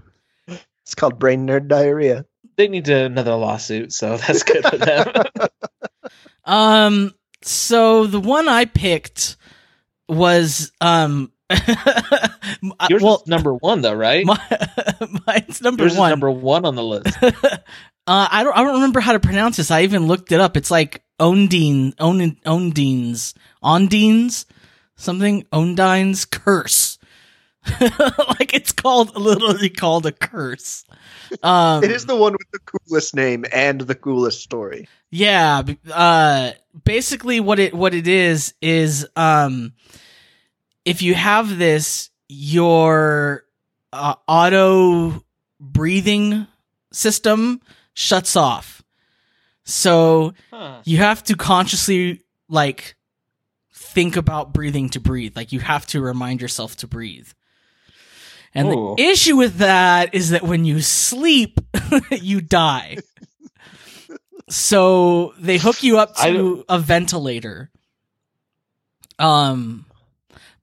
It's 0.84 0.94
called 0.94 1.18
Brainerd 1.18 1.68
Diarrhea." 1.68 2.26
They 2.58 2.68
need 2.68 2.88
another 2.88 3.34
lawsuit, 3.34 3.92
so 3.92 4.18
that's 4.18 4.44
good 4.44 4.64
for 4.66 4.78
them. 4.78 5.08
Um. 6.46 7.12
So 7.42 8.06
the 8.06 8.20
one 8.20 8.48
I 8.48 8.66
picked 8.66 9.36
was 10.08 10.72
um. 10.80 11.32
Yours 12.90 13.04
well, 13.04 13.22
is 13.22 13.28
number 13.28 13.54
one, 13.54 13.82
though, 13.82 13.94
right? 13.94 14.26
my, 14.26 14.40
mine's 15.28 15.62
number 15.62 15.84
Yours 15.84 15.96
one. 15.96 16.10
is 16.10 16.12
number 16.12 16.32
one 16.32 16.66
on 16.66 16.76
the 16.76 16.84
list. 16.84 17.08
uh, 17.24 17.38
I 18.08 18.44
don't. 18.44 18.58
I 18.58 18.64
don't 18.64 18.76
remember 18.76 19.00
how 19.00 19.14
to 19.14 19.20
pronounce 19.20 19.58
this. 19.58 19.72
I 19.72 19.82
even 19.84 20.08
looked 20.08 20.32
it 20.32 20.40
up. 20.40 20.58
It's 20.58 20.72
like 20.72 21.04
Ondine, 21.20 21.94
On, 22.00 22.20
Ondines, 22.46 23.34
Ondines, 23.64 24.46
something. 24.96 25.44
Ondine's 25.54 26.26
curse. 26.26 26.98
like 27.80 28.54
it's 28.54 28.72
called 28.72 29.16
literally 29.16 29.70
called 29.70 30.06
a 30.06 30.12
curse. 30.12 30.84
Um, 31.42 31.84
It 31.84 31.90
is 31.90 32.06
the 32.06 32.16
one 32.16 32.34
with 32.34 32.52
the 32.54 32.60
coolest 32.60 33.16
name 33.16 33.44
and 33.52 33.82
the 33.82 33.96
coolest 33.96 34.42
story. 34.42 34.88
Yeah, 35.10 35.64
uh 35.92 36.52
basically 36.84 37.40
what 37.40 37.58
it 37.58 37.74
what 37.74 37.96
it 37.96 38.08
is 38.08 38.54
is 38.62 39.08
um 39.16 39.74
if 40.86 41.02
you 41.02 41.14
have 41.16 41.58
this 41.58 42.10
your 42.30 43.44
uh, 43.92 44.16
auto 44.28 45.24
breathing 45.60 46.48
system 46.92 47.62
shuts 47.94 48.36
off. 48.36 48.84
So 49.64 50.34
Huh. 50.52 50.82
you 50.86 50.98
have 50.98 51.24
to 51.26 51.36
consciously 51.36 52.24
like 52.48 52.96
think 53.74 54.16
about 54.16 54.54
breathing 54.54 54.90
to 54.90 55.00
breathe. 55.00 55.36
Like 55.36 55.52
you 55.52 55.60
have 55.60 55.86
to 55.88 56.02
remind 56.02 56.42
yourself 56.42 56.76
to 56.78 56.88
breathe. 56.88 57.30
And 58.54 58.68
Ooh. 58.70 58.96
the 58.98 59.04
issue 59.04 59.36
with 59.36 59.58
that 59.58 60.14
is 60.16 60.30
that 60.30 60.44
when 60.44 60.66
you 60.66 60.82
sleep, 60.82 61.60
you 62.12 62.42
die. 62.42 62.98
so 64.50 65.34
they 65.40 65.58
hook 65.58 65.84
you 65.84 65.98
up 65.98 66.16
to 66.18 66.64
a 66.70 66.80
ventilator. 66.80 67.72
Um 69.18 69.86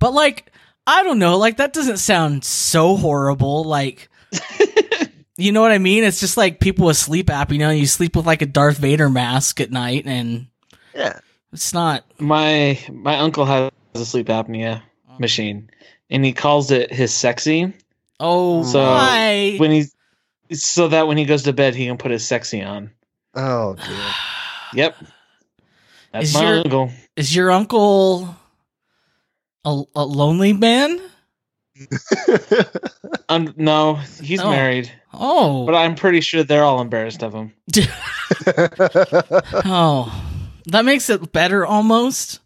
but 0.02 0.12
like 0.12 0.52
I 0.86 1.02
don't 1.04 1.18
know, 1.20 1.38
like 1.38 1.56
that 1.58 1.72
doesn't 1.72 1.98
sound 1.98 2.44
so 2.44 2.96
horrible 2.96 3.62
like 3.64 4.08
you 5.38 5.52
know 5.52 5.60
what 5.62 5.72
I 5.72 5.78
mean? 5.78 6.04
It's 6.04 6.20
just 6.20 6.36
like 6.36 6.60
people 6.60 6.86
with 6.86 6.96
sleep 6.96 7.30
app, 7.30 7.52
you 7.52 7.58
know, 7.58 7.70
you 7.70 7.86
sleep 7.86 8.16
with 8.16 8.26
like 8.26 8.42
a 8.42 8.46
Darth 8.46 8.78
Vader 8.78 9.08
mask 9.08 9.60
at 9.60 9.70
night 9.70 10.04
and 10.06 10.48
Yeah. 10.94 11.20
it's 11.52 11.72
not 11.72 12.04
My 12.18 12.78
my 12.90 13.18
uncle 13.18 13.44
has 13.46 13.70
a 13.94 14.04
sleep 14.04 14.26
apnea 14.26 14.82
oh. 15.10 15.18
machine, 15.18 15.70
and 16.10 16.24
he 16.24 16.32
calls 16.32 16.70
it 16.70 16.92
his 16.92 17.14
sexy. 17.14 17.72
Oh, 18.18 18.62
So, 18.64 18.80
why? 18.82 19.56
When 19.58 19.70
he's 19.70 19.94
so 20.52 20.88
that 20.88 21.06
when 21.06 21.16
he 21.16 21.24
goes 21.24 21.44
to 21.44 21.52
bed, 21.52 21.74
he 21.74 21.86
can 21.86 21.96
put 21.96 22.10
his 22.10 22.26
sexy 22.26 22.62
on. 22.62 22.90
Oh 23.34 23.74
dear. 23.74 24.06
Yep, 24.74 24.96
that's 26.12 26.28
Is 26.28 26.34
my 26.34 26.42
your- 26.48 26.58
uncle. 26.58 26.90
Is 27.16 27.34
your 27.36 27.50
uncle 27.50 28.36
a, 29.64 29.82
a 29.94 30.04
lonely 30.04 30.52
man? 30.52 31.00
Um, 33.28 33.54
no, 33.56 33.94
he's 34.22 34.40
Oh. 34.42 34.50
married, 34.50 34.92
Oh, 35.14 35.64
but 35.64 35.74
I'm 35.74 35.94
pretty 35.94 36.20
sure 36.20 36.44
they're 36.44 36.64
all 36.64 36.82
embarrassed 36.82 37.22
of 37.22 37.32
him. 37.32 37.54
oh, 39.64 40.12
that 40.66 40.84
makes 40.84 41.08
it 41.08 41.32
better 41.32 41.64
almost. 41.64 42.40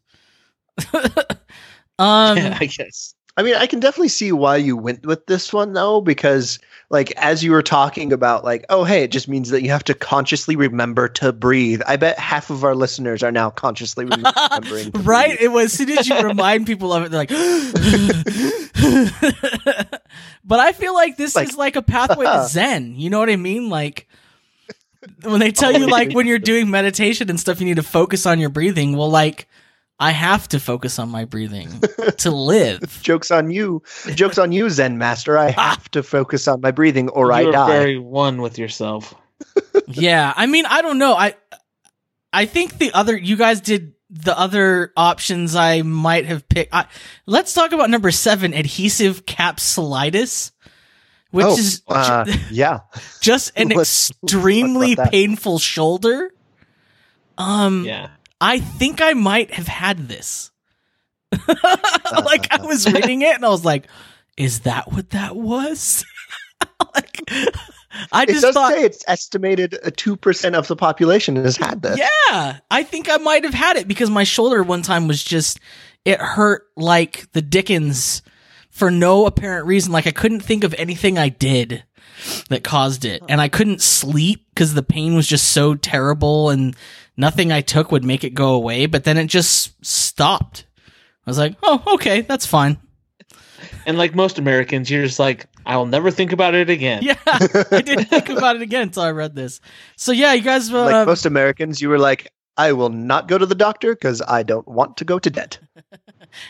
um, 0.94 2.36
yeah, 2.36 2.56
I 2.60 2.66
guess. 2.66 3.14
I 3.38 3.42
mean, 3.42 3.54
I 3.54 3.66
can 3.66 3.80
definitely 3.80 4.08
see 4.08 4.32
why 4.32 4.56
you 4.56 4.76
went 4.76 5.04
with 5.04 5.26
this 5.26 5.52
one 5.52 5.74
though, 5.74 6.00
because 6.00 6.58
like 6.88 7.10
as 7.16 7.44
you 7.44 7.50
were 7.50 7.62
talking 7.62 8.12
about, 8.12 8.44
like, 8.44 8.64
oh 8.70 8.84
hey, 8.84 9.02
it 9.02 9.10
just 9.10 9.28
means 9.28 9.50
that 9.50 9.62
you 9.62 9.70
have 9.70 9.84
to 9.84 9.94
consciously 9.94 10.56
remember 10.56 11.08
to 11.08 11.32
breathe. 11.32 11.82
I 11.86 11.96
bet 11.96 12.18
half 12.18 12.48
of 12.48 12.64
our 12.64 12.74
listeners 12.74 13.22
are 13.22 13.32
now 13.32 13.50
consciously 13.50 14.04
remembering. 14.06 14.92
to 14.92 14.98
right? 15.00 15.38
breathe. 15.38 15.42
It 15.42 15.48
was 15.48 15.66
as 15.66 15.72
soon 15.74 15.90
as 15.90 16.08
you 16.08 16.18
remind 16.22 16.66
people 16.66 16.92
of 16.92 17.04
it, 17.04 17.10
they're 17.10 17.20
like. 17.20 17.30
but 20.44 20.60
I 20.60 20.72
feel 20.72 20.94
like 20.94 21.16
this 21.16 21.36
Like- 21.36 21.48
is 21.48 21.56
like 21.56 21.76
a 21.76 21.82
pathway 21.82 22.26
to 22.26 22.44
Zen. 22.48 22.94
You 22.96 23.10
know 23.10 23.18
what 23.18 23.30
I 23.30 23.36
mean? 23.36 23.68
Like 23.68 24.08
when 25.22 25.40
they 25.40 25.52
tell 25.52 25.74
oh, 25.74 25.78
you, 25.78 25.84
Oh, 25.84 25.88
like 25.88 26.12
when 26.12 26.26
you're 26.26 26.38
doing 26.38 26.70
meditation 26.70 27.30
and 27.30 27.38
stuff, 27.38 27.60
you 27.60 27.66
need 27.66 27.76
to 27.76 27.82
focus 27.82 28.26
on 28.26 28.40
your 28.40 28.50
breathing. 28.50 28.96
Well, 28.96 29.10
like 29.10 29.48
I 29.98 30.10
have 30.10 30.48
to 30.48 30.60
focus 30.60 30.98
on 30.98 31.08
my 31.08 31.24
breathing 31.24 31.68
to 32.18 32.30
live. 32.30 33.00
Jokes 33.02 33.30
on 33.30 33.50
you. 33.50 33.82
Jokes 34.14 34.36
on 34.38 34.52
you, 34.52 34.68
Zen 34.68 34.98
master. 34.98 35.38
I 35.38 35.50
have 35.50 35.90
to 35.92 36.02
focus 36.02 36.46
on 36.48 36.60
my 36.60 36.70
breathing 36.70 37.08
or 37.08 37.32
I 37.32 37.40
You're 37.42 37.52
die. 37.52 37.66
very 37.68 37.98
one 37.98 38.42
with 38.42 38.58
yourself. 38.58 39.14
yeah, 39.86 40.32
I 40.36 40.46
mean, 40.46 40.66
I 40.66 40.82
don't 40.82 40.98
know. 40.98 41.14
I 41.14 41.34
I 42.32 42.44
think 42.46 42.78
the 42.78 42.92
other 42.92 43.16
you 43.16 43.36
guys 43.36 43.60
did 43.60 43.94
the 44.10 44.38
other 44.38 44.92
options 44.96 45.56
I 45.56 45.82
might 45.82 46.26
have 46.26 46.48
picked. 46.48 46.74
I, 46.74 46.86
let's 47.26 47.52
talk 47.54 47.72
about 47.72 47.90
number 47.90 48.10
seven, 48.10 48.52
adhesive 48.54 49.26
capsulitis, 49.26 50.52
which 51.30 51.46
oh, 51.46 51.58
is 51.58 51.82
uh, 51.88 52.24
yeah. 52.50 52.80
just 53.20 53.52
an 53.56 53.68
let's- 53.68 53.78
let's 53.78 54.10
extremely 54.22 54.94
painful 54.96 55.58
shoulder. 55.58 56.30
Um, 57.38 57.84
Yeah, 57.84 58.10
I 58.40 58.58
think 58.58 59.00
I 59.00 59.14
might 59.14 59.52
have 59.54 59.68
had 59.68 60.08
this. 60.08 60.50
like 61.48 62.52
I 62.52 62.64
was 62.64 62.90
reading 62.90 63.22
it 63.22 63.34
and 63.34 63.44
I 63.44 63.48
was 63.48 63.64
like, 63.64 63.88
"Is 64.36 64.60
that 64.60 64.92
what 64.92 65.10
that 65.10 65.36
was?" 65.36 66.04
like, 66.94 67.22
I 68.12 68.22
It 68.22 68.28
just 68.28 68.42
does 68.42 68.54
thought, 68.54 68.72
say 68.72 68.84
it's 68.84 69.04
estimated 69.06 69.78
a 69.82 69.90
two 69.90 70.16
percent 70.16 70.54
of 70.54 70.68
the 70.68 70.76
population 70.76 71.36
has 71.36 71.56
had 71.56 71.82
this. 71.82 71.98
yeah, 71.98 72.58
I 72.70 72.82
think 72.82 73.10
I 73.10 73.16
might 73.16 73.44
have 73.44 73.54
had 73.54 73.76
it 73.76 73.88
because 73.88 74.10
my 74.10 74.24
shoulder 74.24 74.62
one 74.62 74.82
time 74.82 75.08
was 75.08 75.22
just 75.22 75.60
it 76.04 76.20
hurt 76.20 76.66
like 76.76 77.30
the 77.32 77.42
Dickens 77.42 78.22
for 78.70 78.90
no 78.90 79.26
apparent 79.26 79.66
reason. 79.66 79.92
Like 79.92 80.06
I 80.06 80.12
couldn't 80.12 80.40
think 80.40 80.62
of 80.62 80.74
anything 80.74 81.18
I 81.18 81.28
did 81.28 81.84
that 82.48 82.64
caused 82.64 83.04
it, 83.04 83.22
and 83.28 83.40
I 83.40 83.48
couldn't 83.48 83.82
sleep 83.82 84.46
because 84.54 84.74
the 84.74 84.82
pain 84.82 85.14
was 85.14 85.26
just 85.26 85.50
so 85.50 85.74
terrible, 85.74 86.50
and 86.50 86.76
nothing 87.16 87.52
I 87.52 87.60
took 87.60 87.90
would 87.92 88.04
make 88.04 88.24
it 88.24 88.30
go 88.34 88.54
away. 88.54 88.86
But 88.86 89.04
then 89.04 89.16
it 89.18 89.26
just 89.26 89.72
stopped. 89.84 90.66
I 91.26 91.30
was 91.30 91.38
like, 91.38 91.56
oh, 91.62 91.82
okay, 91.94 92.20
that's 92.20 92.46
fine. 92.46 92.78
and 93.86 93.98
like 93.98 94.14
most 94.14 94.38
Americans, 94.38 94.90
you're 94.90 95.04
just 95.04 95.18
like, 95.18 95.46
I 95.64 95.76
will 95.76 95.86
never 95.86 96.10
think 96.12 96.32
about 96.32 96.54
it 96.54 96.70
again. 96.70 97.02
Yeah, 97.02 97.16
I 97.26 97.82
didn't 97.82 98.04
think 98.04 98.28
about 98.28 98.56
it 98.56 98.62
again 98.62 98.82
until 98.82 99.02
I 99.02 99.10
read 99.10 99.34
this. 99.34 99.60
So 99.96 100.12
yeah, 100.12 100.32
you 100.34 100.42
guys. 100.42 100.72
Uh, 100.72 100.84
Like 100.84 101.06
most 101.06 101.26
Americans, 101.26 101.80
you 101.82 101.88
were 101.88 101.98
like, 101.98 102.32
I 102.56 102.72
will 102.72 102.88
not 102.90 103.26
go 103.28 103.36
to 103.36 103.44
the 103.46 103.54
doctor 103.56 103.94
because 103.94 104.22
I 104.22 104.42
don't 104.44 104.66
want 104.68 104.96
to 104.98 105.04
go 105.04 105.18
to 105.18 105.30
debt. 105.30 105.58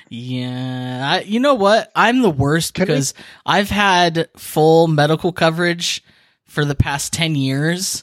Yeah, 0.09 1.01
I, 1.13 1.21
you 1.23 1.39
know 1.39 1.55
what? 1.55 1.93
I'm 1.95 2.23
the 2.23 2.31
worst 2.31 2.75
Can 2.75 2.83
we- 2.83 2.87
because 2.87 3.15
I've 3.45 3.71
had 3.71 4.29
full 4.37 4.89
medical 4.89 5.33
coverage 5.33 6.03
for 6.45 6.65
the 6.65 6.75
past 6.75 7.13
10 7.13 7.35
years, 7.37 8.03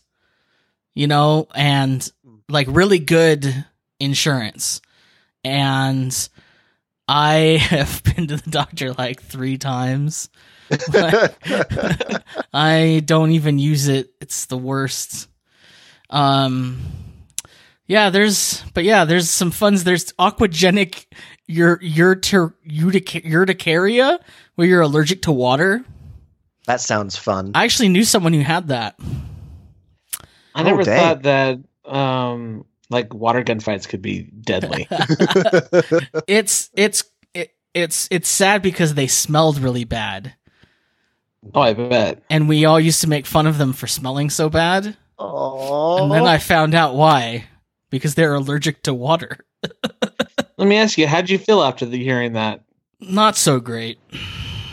you 0.93 1.07
know, 1.07 1.47
and 1.55 2.09
like 2.49 2.67
really 2.69 2.99
good 2.99 3.65
insurance. 3.99 4.81
And 5.43 6.29
I 7.07 7.57
have 7.69 8.01
been 8.03 8.27
to 8.27 8.37
the 8.37 8.49
doctor 8.49 8.93
like 8.93 9.21
three 9.21 9.57
times. 9.57 10.29
I 12.53 13.01
don't 13.05 13.31
even 13.31 13.59
use 13.59 13.87
it. 13.87 14.11
It's 14.21 14.45
the 14.45 14.57
worst. 14.57 15.27
Um 16.09 16.79
Yeah, 17.87 18.09
there's, 18.09 18.63
but 18.73 18.83
yeah, 18.83 19.05
there's 19.05 19.29
some 19.29 19.51
funds. 19.51 19.83
There's 19.83 20.13
aquagenic 20.13 21.05
ur- 21.49 21.79
urtic- 21.81 22.53
urtic- 22.65 23.25
urticaria, 23.25 24.19
where 24.55 24.67
you're 24.67 24.81
allergic 24.81 25.23
to 25.23 25.31
water. 25.31 25.83
That 26.65 26.79
sounds 26.79 27.17
fun. 27.17 27.51
I 27.55 27.65
actually 27.65 27.89
knew 27.89 28.05
someone 28.05 28.31
who 28.33 28.39
had 28.41 28.69
that. 28.69 28.95
I 30.55 30.61
Oh, 30.61 30.63
never 30.63 30.83
dang. 30.83 30.97
thought 30.99 31.21
that 31.23 31.59
um 31.85 32.65
like 32.89 33.13
water 33.13 33.43
gun 33.43 33.59
fights 33.59 33.87
could 33.87 34.01
be 34.01 34.23
deadly. 34.23 34.87
It's 36.27 36.69
it's 36.73 37.03
it, 37.33 37.53
it's 37.73 38.07
it's 38.11 38.29
sad 38.29 38.61
because 38.61 38.93
they 38.93 39.07
smelled 39.07 39.59
really 39.59 39.83
bad, 39.83 40.33
oh, 41.53 41.61
I 41.61 41.73
bet. 41.73 42.21
and 42.29 42.47
we 42.47 42.65
all 42.65 42.79
used 42.79 43.01
to 43.01 43.09
make 43.09 43.25
fun 43.25 43.47
of 43.47 43.57
them 43.57 43.73
for 43.73 43.87
smelling 43.87 44.29
so 44.29 44.49
bad. 44.49 44.95
Oh, 45.19 46.03
And 46.03 46.11
then 46.11 46.25
I 46.25 46.37
found 46.37 46.73
out 46.75 46.95
why, 46.95 47.45
because 47.89 48.15
they're 48.15 48.33
allergic 48.33 48.83
to 48.83 48.93
water. 48.93 49.37
Let 50.57 50.67
me 50.67 50.75
ask 50.77 50.97
you, 50.97 51.07
how'd 51.07 51.29
you 51.29 51.37
feel 51.37 51.61
after 51.63 51.85
the 51.85 52.01
hearing 52.03 52.33
that? 52.33 52.61
Not 52.99 53.35
so 53.37 53.59
great. 53.59 53.99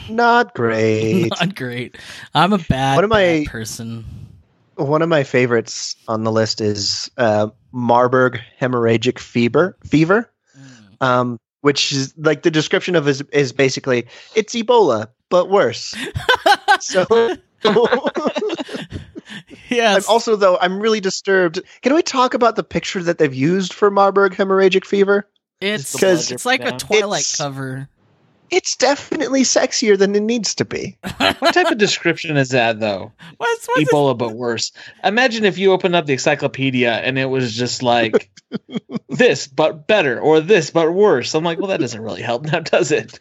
not 0.09 0.55
great. 0.55 1.31
Not 1.41 1.55
great. 1.55 1.97
I'm 2.35 2.53
a 2.53 2.59
bad, 2.59 2.97
What 2.97 3.05
am 3.05 3.13
I- 3.13 3.41
bad 3.45 3.47
person. 3.47 4.05
One 4.81 5.03
of 5.03 5.09
my 5.09 5.25
favorites 5.25 5.95
on 6.09 6.25
the 6.25 6.33
list 6.33 6.61
is 6.61 7.11
uh, 7.19 7.49
Marburg 7.73 8.41
hemorrhagic 8.61 9.19
fever. 9.19 9.77
Fever, 9.85 10.31
um, 11.01 11.39
which 11.61 11.93
is 11.93 12.15
like 12.17 12.43
the 12.43 12.51
description 12.51 12.97
of 12.97 13.07
is 13.07 13.21
is 13.33 13.53
basically 13.53 14.07
it's 14.35 14.55
Ebola 14.55 15.09
but 15.29 15.51
worse. 15.51 15.95
so. 16.81 17.07
yes. 19.69 20.09
I'm 20.09 20.13
also 20.13 20.35
though 20.37 20.57
I'm 20.59 20.81
really 20.81 21.01
disturbed. 21.01 21.61
Can 21.83 21.95
we 21.95 22.03
talk 22.03 22.33
about 22.33 22.57
the 22.57 22.65
picture 22.65 23.03
that 23.03 23.19
they've 23.19 23.35
used 23.35 23.75
for 23.75 23.91
Marburg 23.91 24.33
hemorrhagic 24.33 24.87
fever? 24.87 25.29
it's 25.61 25.93
the 25.93 26.33
it's 26.33 26.47
like 26.47 26.65
a. 26.65 26.73
Twilight 26.73 27.21
It's- 27.21 27.37
cover. 27.37 27.89
It's 28.51 28.77
definitely 28.77 29.43
sexier 29.43 29.97
than 29.97 30.15
it 30.15 30.23
needs 30.23 30.55
to 30.57 30.65
be. 30.65 30.97
What 31.19 31.55
type 31.55 31.71
of 31.71 31.79
description 31.79 32.37
is 32.37 32.51
that 32.51 32.81
though? 32.81 33.13
What's 33.37 33.67
what's 33.67 33.81
this- 33.81 33.93
Ebola 33.93 34.17
but 34.19 34.33
worse. 34.35 34.73
Imagine 35.05 35.45
if 35.45 35.59
you 35.59 35.73
opened 35.73 35.95
up 35.95 36.07
the 36.07 36.13
encyclopedia 36.15 36.93
and 36.93 37.19
it 37.19 37.27
was 37.27 37.55
just 37.55 37.83
like 37.83 38.31
this 39.09 39.47
but 39.47 39.87
better 39.87 40.21
or 40.21 40.41
this 40.41 40.71
but 40.71 40.93
worse. 40.93 41.35
I'm 41.35 41.45
like, 41.45 41.59
well 41.59 41.69
that 41.69 41.81
doesn't 41.81 42.01
really 42.01 42.23
help 42.23 42.45
now, 42.45 42.61
does 42.61 42.91
it? 42.91 43.19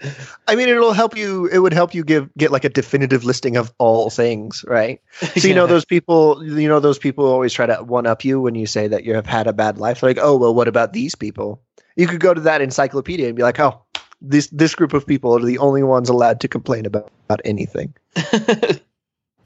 I 0.47 0.55
mean, 0.55 0.69
it'll 0.69 0.93
help 0.93 1.15
you. 1.15 1.47
It 1.47 1.59
would 1.59 1.73
help 1.73 1.93
you 1.93 2.03
give 2.03 2.29
get 2.35 2.51
like 2.51 2.65
a 2.65 2.69
definitive 2.69 3.23
listing 3.23 3.57
of 3.57 3.73
all 3.77 4.09
things, 4.09 4.65
right? 4.67 5.01
So 5.37 5.47
you 5.47 5.53
know 5.55 5.67
those 5.67 5.85
people. 5.85 6.43
You 6.43 6.67
know 6.67 6.79
those 6.79 6.97
people 6.97 7.25
always 7.25 7.53
try 7.53 7.65
to 7.67 7.75
one 7.83 8.07
up 8.07 8.25
you 8.25 8.41
when 8.41 8.55
you 8.55 8.65
say 8.65 8.87
that 8.87 9.03
you 9.03 9.13
have 9.13 9.25
had 9.27 9.47
a 9.47 9.53
bad 9.53 9.77
life. 9.77 10.01
They're 10.01 10.09
Like, 10.09 10.19
oh 10.21 10.37
well, 10.37 10.53
what 10.53 10.67
about 10.67 10.93
these 10.93 11.15
people? 11.15 11.61
You 11.95 12.07
could 12.07 12.21
go 12.21 12.33
to 12.33 12.41
that 12.41 12.61
encyclopedia 12.61 13.27
and 13.27 13.35
be 13.35 13.43
like, 13.43 13.59
oh, 13.59 13.81
this 14.21 14.47
this 14.47 14.75
group 14.75 14.93
of 14.93 15.05
people 15.07 15.35
are 15.35 15.45
the 15.45 15.57
only 15.57 15.83
ones 15.83 16.09
allowed 16.09 16.39
to 16.41 16.47
complain 16.47 16.85
about, 16.85 17.11
about 17.25 17.41
anything 17.45 17.93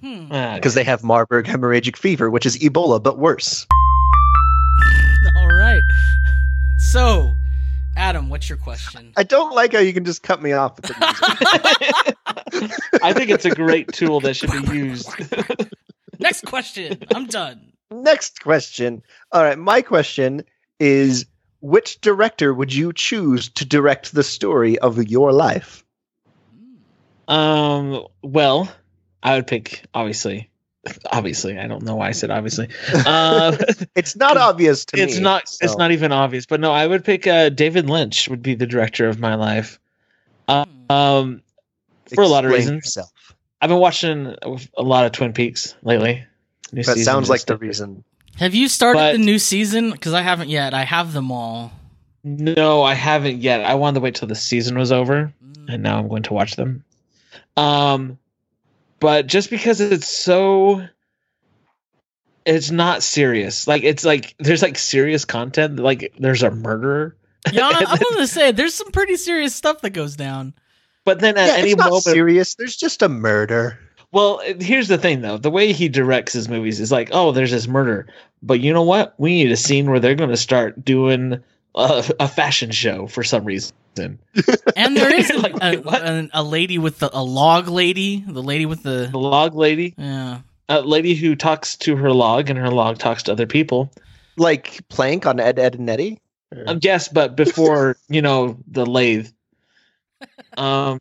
Hmm. 0.03 0.27
Ah, 0.31 0.55
because 0.55 0.73
they 0.73 0.83
have 0.83 1.01
Marburg 1.01 1.45
hemorrhagic 1.45 1.95
fever, 1.95 2.29
which 2.29 2.45
is 2.45 2.57
Ebola 2.57 3.01
but 3.01 3.17
worse. 3.17 3.65
All 5.37 5.47
right. 5.47 5.81
So, 6.91 7.33
Adam, 7.95 8.27
what's 8.27 8.49
your 8.49 8.57
question? 8.57 9.13
I 9.15 9.23
don't 9.23 9.55
like 9.55 9.71
how 9.71 9.79
you 9.79 9.93
can 9.93 10.03
just 10.03 10.21
cut 10.21 10.43
me 10.43 10.51
off. 10.51 10.75
With 10.75 10.87
the 10.87 12.15
music. 12.59 12.71
I 13.01 13.13
think 13.13 13.29
it's 13.29 13.45
a 13.45 13.51
great 13.51 13.93
tool 13.93 14.19
that 14.19 14.33
should 14.33 14.51
be 14.51 14.77
used. 14.77 15.09
Next 16.19 16.45
question. 16.45 17.01
I'm 17.15 17.25
done. 17.27 17.71
Next 17.89 18.41
question. 18.41 19.03
All 19.31 19.41
right, 19.41 19.57
my 19.57 19.81
question 19.81 20.43
is 20.81 21.25
which 21.63 22.01
director 22.01 22.53
would 22.53 22.73
you 22.73 22.91
choose 22.93 23.47
to 23.49 23.63
direct 23.65 24.13
the 24.13 24.21
story 24.23 24.77
of 24.79 25.01
your 25.09 25.31
life? 25.31 25.83
Um. 27.27 28.05
Well, 28.21 28.69
I 29.23 29.35
would 29.35 29.47
pick 29.47 29.85
obviously. 29.93 30.49
Obviously, 31.09 31.57
I 31.57 31.67
don't 31.67 31.83
know 31.83 31.95
why 31.95 32.09
I 32.09 32.11
said 32.11 32.29
obviously. 32.29 32.67
Uh, 33.05 33.55
It's 33.95 34.17
not 34.17 34.35
obvious 34.35 34.83
to 34.85 35.01
it's 35.01 35.15
me. 35.15 35.21
not. 35.21 35.47
so- 35.47 35.59
It's 35.63 35.77
not 35.77 35.91
even 35.93 36.11
obvious. 36.11 36.45
But 36.45 36.59
no, 36.59 36.73
I 36.73 36.85
would 36.85 37.05
pick 37.05 37.25
uh, 37.25 37.47
David 37.49 37.89
Lynch. 37.89 38.27
Would 38.27 38.43
be 38.43 38.55
the 38.55 38.67
director 38.67 39.07
of 39.07 39.17
my 39.19 39.35
life. 39.35 39.79
Uh, 40.49 40.65
um, 40.89 41.41
for 42.13 42.23
a 42.23 42.27
lot 42.27 42.43
of 42.43 42.51
reasons. 42.51 42.83
yourself. 42.83 43.09
I've 43.61 43.69
been 43.69 43.79
watching 43.79 44.35
a 44.77 44.81
lot 44.83 45.05
of 45.05 45.13
Twin 45.13 45.31
Peaks 45.31 45.73
lately. 45.83 46.25
New 46.73 46.83
That 46.83 46.97
sounds 46.97 47.29
like 47.29 47.37
just- 47.37 47.47
the 47.47 47.55
reason. 47.57 48.03
Have 48.37 48.53
you 48.55 48.67
started 48.67 48.99
But- 48.99 49.11
the 49.13 49.17
new 49.19 49.39
season? 49.39 49.91
Because 49.91 50.13
I 50.13 50.21
haven't 50.21 50.49
yet. 50.49 50.73
I 50.73 50.83
have 50.83 51.13
them 51.13 51.31
all. 51.31 51.71
No, 52.23 52.83
I 52.83 52.93
haven't 52.93 53.41
yet. 53.41 53.63
I 53.65 53.75
wanted 53.75 53.95
to 53.95 53.99
wait 54.01 54.15
till 54.15 54.27
the 54.27 54.35
season 54.35 54.77
was 54.77 54.91
over. 54.91 55.33
Mm. 55.43 55.73
and 55.73 55.83
now 55.83 55.97
I'm 55.99 56.07
going 56.09 56.23
to 56.23 56.33
watch 56.33 56.55
them. 56.55 56.83
Um, 57.55 58.17
but 58.99 59.27
just 59.27 59.49
because 59.49 59.79
it's 59.79 60.07
so, 60.07 60.85
it's 62.45 62.71
not 62.71 63.03
serious. 63.03 63.67
Like 63.67 63.83
it's 63.83 64.03
like 64.03 64.35
there's 64.39 64.61
like 64.61 64.77
serious 64.77 65.23
content. 65.25 65.79
Like 65.79 66.13
there's 66.19 66.43
a 66.43 66.51
murderer, 66.51 67.15
Yeah, 67.51 67.67
I- 67.71 67.85
I'm 67.89 67.99
gonna 68.13 68.27
say 68.27 68.51
there's 68.51 68.73
some 68.73 68.91
pretty 68.91 69.15
serious 69.17 69.55
stuff 69.55 69.81
that 69.81 69.91
goes 69.91 70.15
down. 70.15 70.53
but 71.05 71.19
then 71.19 71.37
at 71.37 71.47
Yeah, 71.47 71.53
any 71.55 71.69
it's 71.71 71.77
not 71.77 71.89
moment, 71.89 72.03
serious. 72.03 72.55
There's 72.55 72.75
just 72.75 73.01
a 73.01 73.09
murder. 73.09 73.77
Well, 74.13 74.41
here's 74.59 74.87
the 74.87 74.97
thing 74.99 75.21
though: 75.21 75.37
the 75.37 75.49
way 75.49 75.73
he 75.73 75.89
directs 75.89 76.33
his 76.33 76.47
movies 76.47 76.79
is 76.79 76.91
like, 76.91 77.09
oh, 77.11 77.31
there's 77.31 77.51
this 77.51 77.67
murder, 77.67 78.07
but 78.43 78.59
you 78.59 78.71
know 78.71 78.83
what? 78.83 79.15
We 79.17 79.31
need 79.31 79.51
a 79.51 79.57
scene 79.57 79.89
where 79.89 79.99
they're 79.99 80.15
going 80.15 80.29
to 80.29 80.37
start 80.37 80.85
doing 80.85 81.43
a, 81.75 82.13
a 82.19 82.27
fashion 82.27 82.69
show 82.71 83.07
for 83.07 83.23
some 83.23 83.43
reason. 83.43 83.73
And 84.75 84.97
there 84.97 85.13
is 85.13 85.29
Like, 85.35 85.55
a, 85.61 85.77
wait, 85.77 86.01
a, 86.01 86.29
a 86.33 86.43
lady 86.43 86.77
with 86.77 86.99
the 86.99 87.09
a 87.11 87.23
log 87.23 87.67
lady, 87.67 88.23
the 88.27 88.41
lady 88.41 88.65
with 88.65 88.83
The 88.83 89.09
the 89.11 89.19
log 89.19 89.55
lady, 89.55 89.93
yeah. 89.97 90.41
a 90.69 90.81
lady 90.81 91.15
who 91.15 91.35
talks 91.35 91.75
to 91.77 91.95
her 91.95 92.11
log, 92.11 92.49
and 92.49 92.57
her 92.59 92.69
log 92.69 92.99
talks 92.99 93.23
to 93.23 93.31
other 93.31 93.47
people. 93.47 93.91
Like 94.37 94.87
Plank 94.89 95.25
on 95.25 95.39
Ed, 95.39 95.59
Ed, 95.59 95.75
and 95.75 95.89
Eddie. 95.89 96.19
Um, 96.67 96.79
yes, 96.81 97.07
but 97.07 97.35
before 97.35 97.97
you 98.09 98.21
know 98.21 98.57
the 98.67 98.85
lathe. 98.85 99.29
Um. 100.55 100.99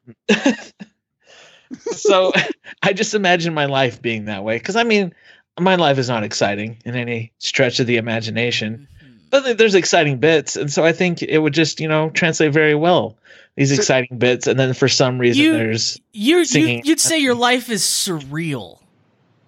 So 1.81 2.33
I 2.83 2.93
just 2.93 3.15
imagine 3.15 3.55
my 3.55 3.67
life 3.67 4.01
being 4.03 4.27
that 4.27 4.45
way 4.45 4.57
because 4.59 4.77
I 4.77 4.85
mean, 4.85 5.15
my 5.61 5.75
life 5.77 5.99
is 5.99 6.09
not 6.09 6.23
exciting 6.25 6.79
in 6.85 6.95
any 6.97 7.33
stretch 7.39 7.81
of 7.81 7.87
the 7.87 7.97
imagination, 7.99 8.89
but 9.31 9.57
there's 9.59 9.75
exciting 9.75 10.19
bits, 10.19 10.57
and 10.57 10.73
so 10.73 10.85
I 10.85 10.93
think 10.93 11.23
it 11.23 11.39
would 11.39 11.55
just 11.55 11.81
you 11.81 11.89
know 11.89 12.11
translate 12.11 12.53
very 12.53 12.75
well 12.75 13.17
these 13.57 13.69
So- 13.71 13.77
exciting 13.77 14.19
bits, 14.19 14.47
and 14.47 14.59
then 14.59 14.73
for 14.75 14.89
some 14.89 15.19
reason 15.19 15.45
You- 15.45 15.53
there's 15.53 16.01
You 16.13 16.39
you 16.39 16.45
Singing. 16.45 16.83
you'd 16.85 17.01
say 17.01 17.19
your 17.19 17.35
life 17.51 17.69
is 17.71 17.83
surreal. 17.83 18.79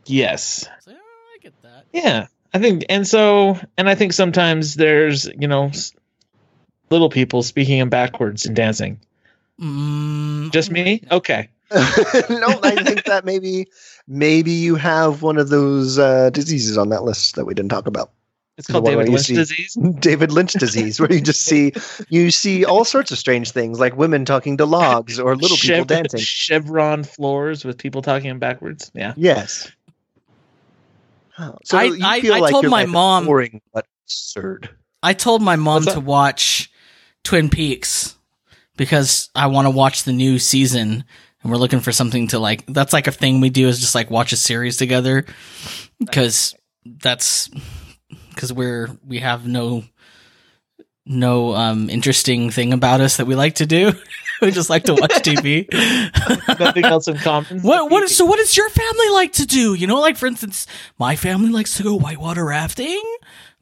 yes, 0.07 0.67
So, 0.81 0.91
yeah, 0.91 0.97
I 0.97 1.39
get 1.43 1.63
that. 1.63 1.85
yeah, 1.93 2.27
I 2.53 2.59
think, 2.59 2.85
and 2.89 3.07
so 3.07 3.59
and 3.79 3.89
I 3.89 3.95
think 3.95 4.13
sometimes 4.13 4.75
there's 4.75 5.27
you 5.27 5.49
know. 5.49 5.71
Little 6.91 7.09
people 7.09 7.43
speaking 7.43 7.79
in 7.79 7.89
backwards 7.89 8.45
and 8.45 8.55
dancing. 8.55 9.01
Mm, 9.59 10.53
Just 10.53 10.71
me? 10.71 11.01
Okay. 11.11 11.49
no, 12.31 12.59
I 12.63 12.83
think 12.83 13.05
that 13.05 13.25
maybe 13.25 13.69
maybe 14.07 14.51
you 14.53 14.75
have 14.77 15.23
one 15.23 15.39
of 15.39 15.49
those 15.49 15.99
uh, 15.99 16.31
diseases 16.31 16.79
on 16.79 16.89
that 16.91 17.03
list 17.05 17.35
that 17.37 17.45
we 17.45 17.55
didn't 17.55 17.71
talk 17.71 17.87
about. 17.87 18.11
It's 18.57 18.69
called 18.69 18.85
David 18.85 19.09
Lynch 19.09 19.23
see- 19.27 19.35
disease. 19.35 19.75
David 19.99 20.31
Lynch 20.31 20.53
disease, 20.53 21.01
where 21.01 21.13
you 21.13 21.21
just 21.21 21.43
see 21.43 21.73
you 22.09 22.31
see 22.31 22.65
all 22.65 22.85
sorts 22.85 23.11
of 23.11 23.19
strange 23.19 23.51
things, 23.51 23.81
like 23.81 23.97
women 23.97 24.25
talking 24.25 24.57
to 24.59 24.65
logs 24.67 25.19
or 25.19 25.35
little 25.35 25.57
people 25.57 25.85
dancing. 25.85 26.21
Chevron 26.21 27.03
floors 27.03 27.65
with 27.65 27.79
people 27.79 28.01
talking 28.03 28.39
backwards. 28.39 28.93
Yeah. 28.95 29.13
Yes. 29.17 29.73
Oh, 31.39 31.57
So 31.65 31.79
I- 31.79 31.85
you 31.85 31.99
I- 32.05 32.21
feel 32.21 32.35
I 32.35 32.39
like 32.39 32.53
told 32.53 32.67
my 32.69 32.87
mom- 32.87 33.27
boring 33.27 33.61
but 33.73 33.87
absurd. 34.07 34.71
I 35.03 35.13
told 35.15 35.43
my 35.43 35.57
mom 35.57 35.83
to 35.87 36.01
watch 36.01 36.71
Twin 37.25 37.49
Peaks 37.51 38.17
because 38.77 39.29
I 39.35 39.49
want 39.49 39.67
to 39.67 39.71
watch 39.71 40.05
the 40.05 40.13
new 40.13 40.39
season 40.39 41.05
and 41.45 41.53
we're 41.53 41.59
looking 41.59 41.81
for 41.81 41.93
something 41.93 42.29
to 42.29 42.39
like 42.39 42.65
that's 42.67 42.93
like 42.95 43.07
a 43.07 43.13
thing 43.13 43.41
we 43.41 43.51
do 43.51 43.69
is 43.69 43.79
just 43.79 43.95
like 43.95 44.11
watch 44.11 44.33
a 44.33 44.37
series 44.37 44.79
together. 44.79 45.27
Because 46.01 46.55
that's 46.85 47.51
because 48.31 48.53
we're 48.53 48.89
we 49.07 49.21
have 49.21 49.47
no 49.47 49.85
no 51.07 51.55
um 51.55 51.91
interesting 51.91 52.51
thing 52.51 52.73
about 52.73 53.03
us 53.03 53.19
that 53.19 53.27
we 53.27 53.37
like 53.37 53.57
to 53.57 53.67
do. 53.67 53.93
We 54.43 54.51
just 54.51 54.69
like 54.69 54.83
to 54.85 54.95
watch 54.95 55.13
tv 55.23 55.73
Nothing 56.59 56.85
else 56.85 57.07
in 57.07 57.17
common. 57.19 57.61
what 57.63 57.89
what 57.89 58.03
is 58.03 58.15
so 58.15 58.25
what 58.25 58.37
does 58.37 58.55
your 58.57 58.69
family 58.69 59.09
like 59.11 59.33
to 59.35 59.47
do? 59.47 59.75
You 59.75 59.87
know 59.87 60.01
like 60.01 60.17
for 60.17 60.27
instance 60.27 60.67
my 60.99 61.15
family 61.15 61.51
likes 61.51 61.77
to 61.77 61.85
go 61.85 61.95
whitewater 61.95 62.45
rafting. 62.45 63.01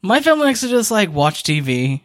My 0.01 0.19
family 0.19 0.45
likes 0.45 0.61
to 0.61 0.67
just 0.67 0.89
like 0.89 1.13
watch 1.13 1.43
tv 1.43 2.01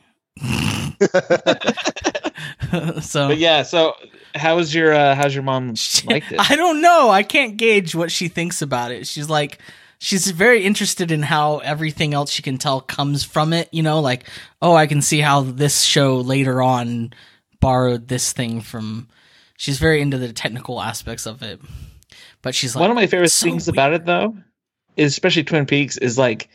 so 3.01 3.29
But 3.29 3.39
yeah, 3.39 3.63
so 3.63 3.95
how's 4.39 4.75
your 4.75 4.95
uh 4.95 5.15
how's 5.15 5.35
your 5.35 5.43
mom 5.43 5.69
liked 6.07 6.33
it? 6.33 6.39
I 6.39 6.57
don't 6.57 6.81
know. 6.81 7.11
I 7.11 7.23
can't 7.23 7.57
gauge 7.57 7.95
what 7.95 8.11
she 8.11 8.29
thinks 8.29 8.63
about 8.63 8.91
it. 8.91 9.07
She's 9.07 9.29
like, 9.29 9.59
she's 9.99 10.31
very 10.31 10.65
interested 10.65 11.11
in 11.11 11.23
how 11.23 11.59
everything 11.59 12.15
else 12.15 12.31
she 12.31 12.43
can 12.43 12.59
tell 12.59 12.81
comes 12.81 13.25
from 13.25 13.53
it. 13.53 13.69
You 13.73 13.83
know, 13.83 14.01
like 14.01 14.29
oh, 14.63 14.75
I 14.75 14.87
can 14.87 15.03
see 15.03 15.21
how 15.21 15.43
this 15.43 15.83
show 15.83 16.19
later 16.19 16.63
on 16.63 17.13
borrowed 17.61 18.09
this 18.09 18.33
thing 18.33 18.61
from. 18.61 19.09
She's 19.57 19.81
very 19.81 20.01
into 20.01 20.19
the 20.19 20.33
technical 20.33 20.81
aspects 20.81 21.27
of 21.27 21.43
it, 21.43 21.61
but 22.43 22.55
she's 22.55 22.77
like 22.77 22.83
One 22.83 22.91
of 22.91 22.95
my 22.95 23.09
favorite 23.09 23.31
so 23.31 23.45
things 23.45 23.67
about 23.67 23.93
it 23.93 24.05
though, 24.05 24.37
is 24.97 25.13
especially 25.13 25.43
Twin 25.43 25.67
Peaks, 25.67 25.97
is 25.97 26.17
like 26.17 26.49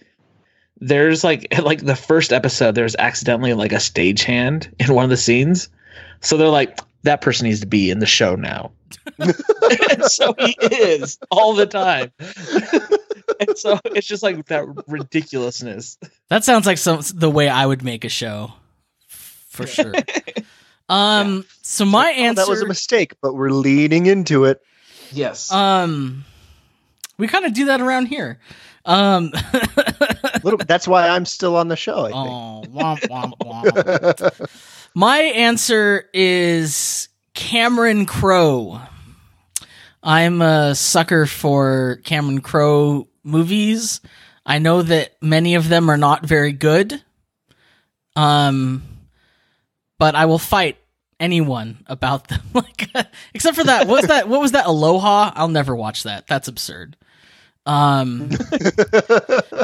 there's 0.79 1.23
like 1.23 1.53
like 1.63 1.83
the 1.83 1.95
first 1.95 2.31
episode, 2.33 2.75
there's 2.75 2.95
accidentally 2.95 3.53
like 3.53 3.73
a 3.73 3.77
stagehand 3.77 4.73
in 4.79 4.93
one 4.93 5.03
of 5.03 5.09
the 5.09 5.17
scenes. 5.17 5.69
So 6.21 6.37
they're 6.37 6.47
like, 6.47 6.79
that 7.03 7.21
person 7.21 7.47
needs 7.47 7.59
to 7.61 7.67
be 7.67 7.89
in 7.89 7.99
the 7.99 8.05
show 8.05 8.35
now. 8.35 8.71
and 9.19 10.03
so 10.05 10.33
he 10.37 10.55
is 10.61 11.17
all 11.31 11.53
the 11.53 11.65
time. 11.65 12.11
and 12.19 13.57
so 13.57 13.79
it's 13.85 14.07
just 14.07 14.23
like 14.23 14.45
that 14.45 14.65
ridiculousness. 14.87 15.97
That 16.29 16.43
sounds 16.43 16.65
like 16.65 16.77
some 16.77 17.01
the 17.13 17.29
way 17.29 17.49
I 17.49 17.65
would 17.65 17.83
make 17.83 18.05
a 18.05 18.09
show, 18.09 18.53
for 19.07 19.67
sure. 19.67 19.93
Um, 20.89 21.45
so 21.61 21.85
my 21.85 22.13
Oh, 22.17 22.21
answer 22.21 22.43
that 22.43 22.49
was 22.49 22.61
a 22.61 22.67
mistake, 22.67 23.13
but 23.21 23.33
we're 23.33 23.49
leaning 23.49 24.05
into 24.05 24.45
it. 24.45 24.61
Yes. 25.11 25.51
Um, 25.51 26.25
we 27.17 27.27
kind 27.27 27.45
of 27.45 27.53
do 27.53 27.65
that 27.65 27.81
around 27.81 28.07
here. 28.07 28.39
Um, 28.85 29.31
Little, 30.43 30.59
that's 30.65 30.87
why 30.87 31.07
I'm 31.07 31.25
still 31.25 31.55
on 31.55 31.67
the 31.67 31.75
show. 31.75 32.05
I 32.05 32.11
think. 32.11 32.15
oh, 32.15 32.63
womp, 32.69 32.99
womp, 33.09 33.37
womp. 33.39 34.49
My 34.95 35.17
answer 35.19 36.09
is 36.13 37.07
Cameron 37.33 38.05
Crowe. 38.05 38.81
I'm 40.01 40.41
a 40.41 40.75
sucker 40.75 41.25
for 41.25 42.01
Cameron 42.03 42.41
Crowe 42.41 43.07
movies. 43.23 44.01
I 44.45 44.59
know 44.59 44.81
that 44.81 45.13
many 45.21 45.55
of 45.55 45.69
them 45.69 45.89
are 45.89 45.97
not 45.97 46.25
very 46.25 46.51
good. 46.51 47.01
Um, 48.15 48.83
but 49.97 50.15
I 50.15 50.25
will 50.25 50.39
fight 50.39 50.77
anyone 51.19 51.83
about 51.87 52.27
them. 52.27 52.41
like, 52.53 52.89
except 53.33 53.55
for 53.55 53.63
that. 53.63 53.87
What 53.87 54.01
was 54.01 54.07
that? 54.07 54.27
What 54.27 54.41
was 54.41 54.51
that? 54.51 54.65
Aloha. 54.65 55.31
I'll 55.33 55.47
never 55.47 55.75
watch 55.75 56.03
that. 56.03 56.27
That's 56.27 56.49
absurd. 56.49 56.97
Um, 57.65 58.29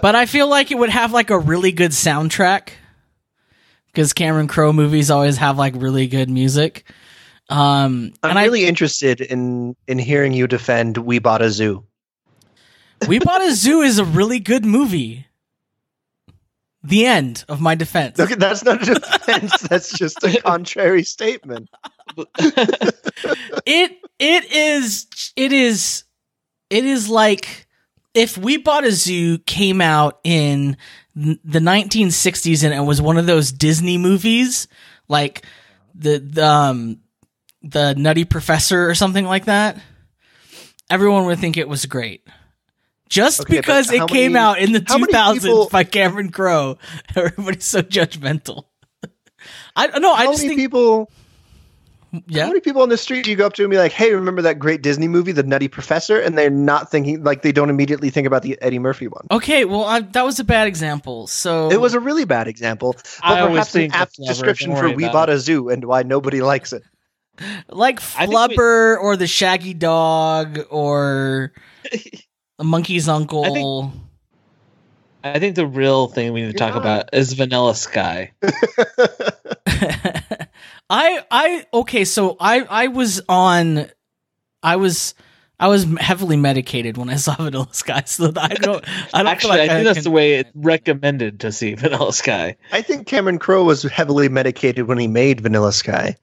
but 0.02 0.16
I 0.16 0.26
feel 0.26 0.48
like 0.48 0.72
it 0.72 0.78
would 0.78 0.90
have 0.90 1.12
like 1.12 1.30
a 1.30 1.38
really 1.38 1.72
good 1.72 1.92
soundtrack 1.92 2.70
because 3.88 4.14
Cameron 4.14 4.48
Crowe 4.48 4.74
movies 4.74 5.12
always 5.12 5.38
have 5.38 5.58
like 5.58 5.74
really 5.76 6.08
good 6.08 6.30
music. 6.30 6.90
Um, 7.50 8.14
I'm 8.22 8.38
and 8.38 8.40
really 8.40 8.66
interested 8.66 9.22
in 9.22 9.76
in 9.88 9.98
hearing 9.98 10.34
you 10.34 10.48
defend 10.48 10.98
We 10.98 11.20
Bought 11.20 11.42
a 11.42 11.50
Zoo. 11.50 11.84
We 13.08 13.20
Bought 13.20 13.42
a 13.42 13.54
Zoo 13.54 13.82
is 13.82 13.98
a 13.98 14.06
really 14.06 14.40
good 14.40 14.66
movie. 14.66 15.26
The 16.84 17.06
end 17.06 17.44
of 17.50 17.60
my 17.60 17.76
defense. 17.76 18.20
Okay, 18.20 18.36
that's 18.36 18.64
not 18.64 18.88
a 18.88 18.94
defense. 18.94 19.60
that's 19.70 19.92
just 19.98 20.24
a 20.24 20.40
contrary 20.42 21.04
statement. 21.04 21.70
it 22.18 23.98
it 24.20 24.52
is 24.52 25.08
it 25.36 25.52
is 25.52 26.04
it 26.70 26.86
is 26.86 27.10
like 27.10 27.68
if 28.14 28.38
we 28.38 28.58
bought 28.58 28.84
a 28.86 28.92
zoo 28.92 29.38
came 29.40 29.82
out 29.82 30.20
in 30.24 30.78
the 31.16 31.60
1960s 31.60 32.64
and 32.64 32.74
it 32.74 32.80
was 32.82 33.02
one 33.02 33.18
of 33.18 33.26
those 33.26 33.52
disney 33.52 33.98
movies 33.98 34.68
like 35.08 35.46
the, 35.94 36.18
the 36.20 36.46
um 36.46 37.00
the 37.62 37.94
nutty 37.96 38.24
professor 38.26 38.90
or 38.90 38.96
something 38.96 39.26
like 39.26 39.46
that 39.46 39.78
everyone 40.90 41.26
would 41.26 41.40
think 41.40 41.58
it 41.58 41.68
was 41.68 41.86
great 41.86 42.26
just 43.10 43.42
Okay, 43.42 43.58
because 43.58 43.92
it 43.92 44.08
came 44.08 44.34
many- 44.34 44.44
out 44.44 44.60
in 44.60 44.72
the 44.72 44.80
2000s 44.80 45.34
people- 45.42 45.70
by 45.70 45.84
cameron 45.84 46.30
crowe 46.32 46.78
everybody's 47.16 47.66
so 47.66 47.82
judgmental 47.82 48.66
i 49.76 49.88
no 50.00 50.14
i 50.14 50.26
just 50.28 50.42
think 50.42 50.56
people? 50.56 51.12
Yeah 52.28 52.44
How 52.44 52.48
many 52.50 52.60
people 52.60 52.82
on 52.82 52.90
the 52.90 52.98
street 52.98 53.24
do 53.26 53.32
you 53.32 53.36
go 53.36 53.46
up 53.46 53.54
to 53.54 53.64
and 53.64 53.70
be 53.72 53.78
like, 53.78 53.92
"Hey, 53.92 54.14
remember 54.14 54.42
that 54.44 54.60
great 54.60 54.82
Disney 54.82 55.08
movie, 55.08 55.32
The 55.32 55.44
Nutty 55.44 55.68
Professor?" 55.68 56.20
And 56.20 56.38
they're 56.38 56.50
not 56.50 56.90
thinking 56.92 57.24
like 57.24 57.42
they 57.42 57.52
don't 57.52 57.70
immediately 57.70 58.10
think 58.10 58.26
about 58.28 58.42
the 58.44 58.58
Eddie 58.62 58.80
Murphy 58.80 59.08
one. 59.08 59.28
Okay, 59.32 59.66
well, 59.66 59.84
I, 59.86 60.02
that 60.02 60.24
was 60.26 60.40
a 60.40 60.44
bad 60.44 60.68
example. 60.68 61.28
So 61.28 61.70
It 61.72 61.80
was 61.80 61.94
a 61.94 62.00
really 62.00 62.26
bad 62.26 62.48
example, 62.48 62.94
but 62.94 63.20
I 63.22 63.40
always 63.42 63.54
perhaps 63.54 63.76
an 63.76 63.82
think 63.82 63.96
apt 63.96 64.18
that's 64.18 64.28
description 64.30 64.76
for 64.76 64.90
We 64.90 65.08
Bought 65.08 65.30
it. 65.30 65.36
a 65.36 65.40
Zoo 65.40 65.70
and 65.70 65.86
why 65.86 66.04
nobody 66.04 66.42
likes 66.42 66.74
it. 66.74 66.84
like 67.70 68.00
I 68.18 68.26
think 68.26 68.30
we- 68.30 68.36
Flubber 68.58 69.00
or 69.00 69.16
the 69.16 69.28
Shaggy 69.28 69.74
Dog 69.74 70.60
or 70.70 71.54
the 71.92 72.64
Monkey's 72.64 73.08
Uncle. 73.08 73.94
I 75.24 75.40
think 75.40 75.56
the 75.56 75.68
real 75.68 76.08
thing 76.08 76.32
we 76.34 76.42
need 76.42 76.48
to 76.48 76.52
You're 76.54 76.60
talk 76.72 76.76
not. 76.76 76.82
about 76.82 77.10
is 77.14 77.34
Vanilla 77.34 77.76
Sky. 77.76 78.32
I 80.90 81.24
I 81.30 81.66
okay, 81.74 82.06
so 82.06 82.36
I 82.40 82.62
I 82.62 82.88
was 82.88 83.22
on, 83.30 83.88
I 84.64 84.76
was. 84.78 85.14
I 85.62 85.68
was 85.68 85.84
heavily 86.00 86.38
medicated 86.38 86.96
when 86.96 87.10
I 87.10 87.16
saw 87.18 87.36
Vanilla 87.40 87.68
Sky, 87.74 88.04
so 88.06 88.32
I 88.34 88.48
don't. 88.48 88.82
I 89.14 89.18
don't 89.18 89.28
Actually, 89.28 89.50
feel 89.50 89.52
I 89.52 89.58
like 89.66 89.70
think 89.72 89.84
that's 89.84 89.98
can- 89.98 90.04
the 90.06 90.12
way 90.12 90.34
it's 90.36 90.50
recommended 90.56 91.42
to 91.42 91.52
see 91.52 91.74
Vanilla 91.76 92.14
Sky. 92.14 92.56
I 92.72 92.82
think 92.82 93.08
Cameron 93.08 93.40
Crowe 93.40 93.66
was 93.66 93.84
heavily 93.84 94.30
medicated 94.30 94.88
when 94.88 94.98
he 94.98 95.08
made 95.10 95.42
Vanilla 95.42 95.74
Sky. 95.74 96.16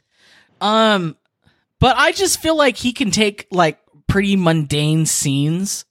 Um, 0.62 1.16
but 1.80 1.96
I 1.98 2.12
just 2.12 2.40
feel 2.40 2.56
like 2.56 2.78
he 2.78 2.94
can 2.94 3.10
take 3.10 3.46
like 3.50 3.78
pretty 4.06 4.36
mundane 4.36 5.04
scenes 5.04 5.84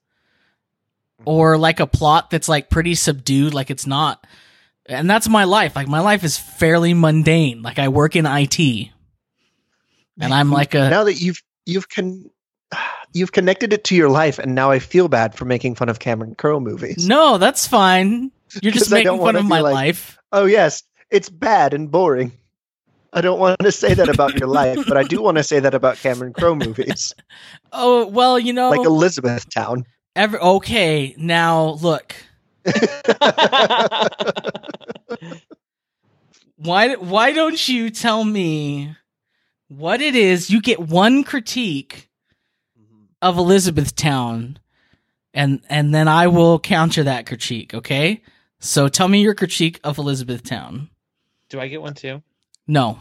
Mm-hmm. 1.22 1.30
or 1.30 1.58
like 1.58 1.80
a 1.80 1.88
plot 1.88 2.30
that's 2.30 2.50
like 2.50 2.70
pretty 2.70 2.94
subdued, 2.96 3.54
like 3.54 3.70
it's 3.72 3.88
not. 3.88 4.26
And 4.88 5.10
that's 5.10 5.28
my 5.30 5.46
life. 5.46 5.76
Like 5.76 5.88
my 5.88 6.02
life 6.02 6.24
is 6.24 6.38
fairly 6.38 6.94
mundane. 6.94 7.62
Like 7.62 7.80
I 7.80 7.88
work 7.88 8.16
in 8.16 8.26
IT. 8.26 8.60
And 10.20 10.34
I'm 10.34 10.52
like 10.52 10.74
a 10.76 10.90
now 10.90 11.04
that 11.06 11.16
you've 11.22 11.42
you've 11.66 11.90
con- 11.90 12.30
you've 13.14 13.32
connected 13.32 13.74
it 13.74 13.84
to 13.86 13.96
your 13.96 14.10
life, 14.10 14.40
and 14.40 14.56
now 14.56 14.72
I 14.72 14.80
feel 14.80 15.08
bad 15.08 15.36
for 15.36 15.46
making 15.46 15.76
fun 15.76 15.90
of 15.90 16.00
Cameron 16.00 16.36
Crowe 16.36 16.60
movies. 16.60 17.08
No, 17.08 17.38
that's 17.38 17.68
fine. 17.68 18.32
You're 18.62 18.72
just 18.74 18.92
making 18.92 19.18
fun 19.18 19.36
of 19.36 19.46
my 19.46 19.62
like- 19.62 19.74
life. 19.74 20.18
Oh 20.32 20.46
yes, 20.46 20.84
it's 21.10 21.30
bad 21.30 21.74
and 21.74 21.90
boring. 21.92 22.32
I 23.14 23.22
don't 23.22 23.40
want 23.40 23.60
to 23.62 23.72
say 23.84 23.94
that 23.94 24.10
about 24.10 24.38
your 24.38 24.50
life, 24.50 24.80
but 24.88 24.98
I 24.98 25.04
do 25.04 25.22
want 25.22 25.38
to 25.38 25.44
say 25.44 25.60
that 25.62 25.74
about 25.74 25.96
Cameron 25.98 26.34
Crowe 26.34 26.56
movies, 26.56 27.14
Oh, 27.72 28.08
well, 28.08 28.38
you 28.38 28.52
know, 28.54 28.70
like 28.70 28.86
Elizabethtown. 28.86 29.86
Every 30.16 30.40
okay, 30.40 31.16
now 31.18 31.78
look. 31.82 32.16
Why 36.58 36.96
why 36.96 37.34
don't 37.34 37.68
you 37.68 37.90
tell 37.90 38.24
me 38.24 38.96
what 39.68 40.02
it 40.02 40.16
is? 40.16 40.50
You 40.50 40.62
get 40.62 40.80
one 40.80 41.24
critique 41.24 42.10
mm-hmm. 42.80 43.06
of 43.22 43.38
Elizabethtown 43.38 44.60
and 45.34 45.62
and 45.70 45.94
then 45.94 46.08
I 46.08 46.28
will 46.28 46.60
counter 46.60 47.04
that 47.04 47.26
critique, 47.26 47.74
okay? 47.74 48.24
So 48.60 48.88
tell 48.88 49.08
me 49.08 49.22
your 49.22 49.36
critique 49.36 49.80
of 49.84 49.98
Elizabethtown. 49.98 50.90
Do 51.50 51.60
I 51.60 51.68
get 51.68 51.82
one 51.82 51.94
too? 51.94 52.24
No. 52.68 53.00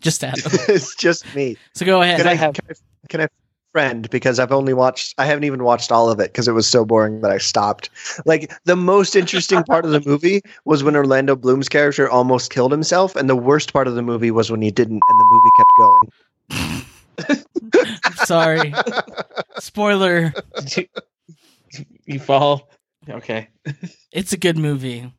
Just 0.00 0.22
Adam. 0.24 0.42
it's 0.68 0.96
just 0.96 1.32
me. 1.34 1.56
So 1.74 1.86
go 1.86 2.02
ahead. 2.02 2.18
Can 2.18 2.26
I, 2.26 2.34
have- 2.34 2.54
can 2.54 2.64
I 2.68 2.74
can 3.08 3.20
I 3.22 3.28
friend 3.74 4.08
because 4.08 4.38
I've 4.38 4.52
only 4.52 4.72
watched 4.72 5.16
I 5.18 5.26
haven't 5.26 5.42
even 5.42 5.64
watched 5.64 5.90
all 5.90 6.08
of 6.08 6.20
it 6.20 6.30
because 6.30 6.46
it 6.46 6.52
was 6.52 6.68
so 6.68 6.84
boring 6.84 7.22
that 7.22 7.32
I 7.32 7.38
stopped. 7.38 7.90
Like 8.24 8.52
the 8.66 8.76
most 8.76 9.16
interesting 9.16 9.64
part 9.64 9.84
of 9.84 9.90
the 9.90 10.00
movie 10.08 10.42
was 10.64 10.84
when 10.84 10.94
Orlando 10.94 11.34
Bloom's 11.34 11.68
character 11.68 12.08
almost 12.08 12.52
killed 12.52 12.70
himself, 12.70 13.16
and 13.16 13.28
the 13.28 13.34
worst 13.34 13.72
part 13.72 13.88
of 13.88 13.96
the 13.96 14.02
movie 14.02 14.30
was 14.30 14.48
when 14.48 14.62
he 14.62 14.70
didn't 14.70 15.00
and 15.08 15.20
the 15.20 15.26
movie 15.32 15.50
kept 15.58 15.72
going. 17.26 17.44
Sorry. 18.26 18.72
Spoiler. 19.58 20.32
You, 20.76 20.86
you 22.06 22.18
fall? 22.20 22.70
Okay. 23.08 23.48
It's 24.12 24.32
a 24.32 24.36
good 24.36 24.56
movie. 24.56 25.12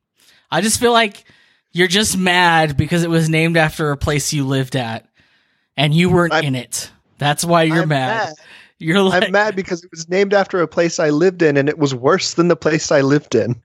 I 0.50 0.62
just 0.62 0.80
feel 0.80 0.94
like 0.94 1.26
you're 1.74 1.88
just 1.90 2.18
mad 2.18 2.78
because 2.78 3.04
it 3.04 3.10
was 3.10 3.28
named 3.28 3.58
after 3.58 3.92
a 3.92 3.98
place 3.98 4.32
you 4.32 4.46
lived 4.46 4.78
at 4.78 5.06
and 5.76 5.94
you 5.94 6.10
weren't 6.10 6.32
I'm- 6.32 6.46
in 6.46 6.56
it. 6.56 6.90
That's 7.18 7.44
why 7.46 7.64
you're 7.64 7.84
I'm 7.84 7.90
mad. 7.90 8.34
You're 8.80 9.02
like 9.02 9.24
I'm 9.24 9.32
mad 9.32 9.56
because 9.56 9.84
it 9.84 9.92
was 9.92 10.10
named 10.10 10.34
after 10.34 10.62
a 10.62 10.68
place 10.68 11.00
I 11.00 11.10
lived 11.10 11.42
in, 11.42 11.56
and 11.58 11.70
it 11.70 11.78
was 11.78 11.96
worse 11.96 12.34
than 12.34 12.50
the 12.50 12.56
place 12.56 12.92
I 12.92 13.02
lived 13.02 13.36
in. 13.36 13.62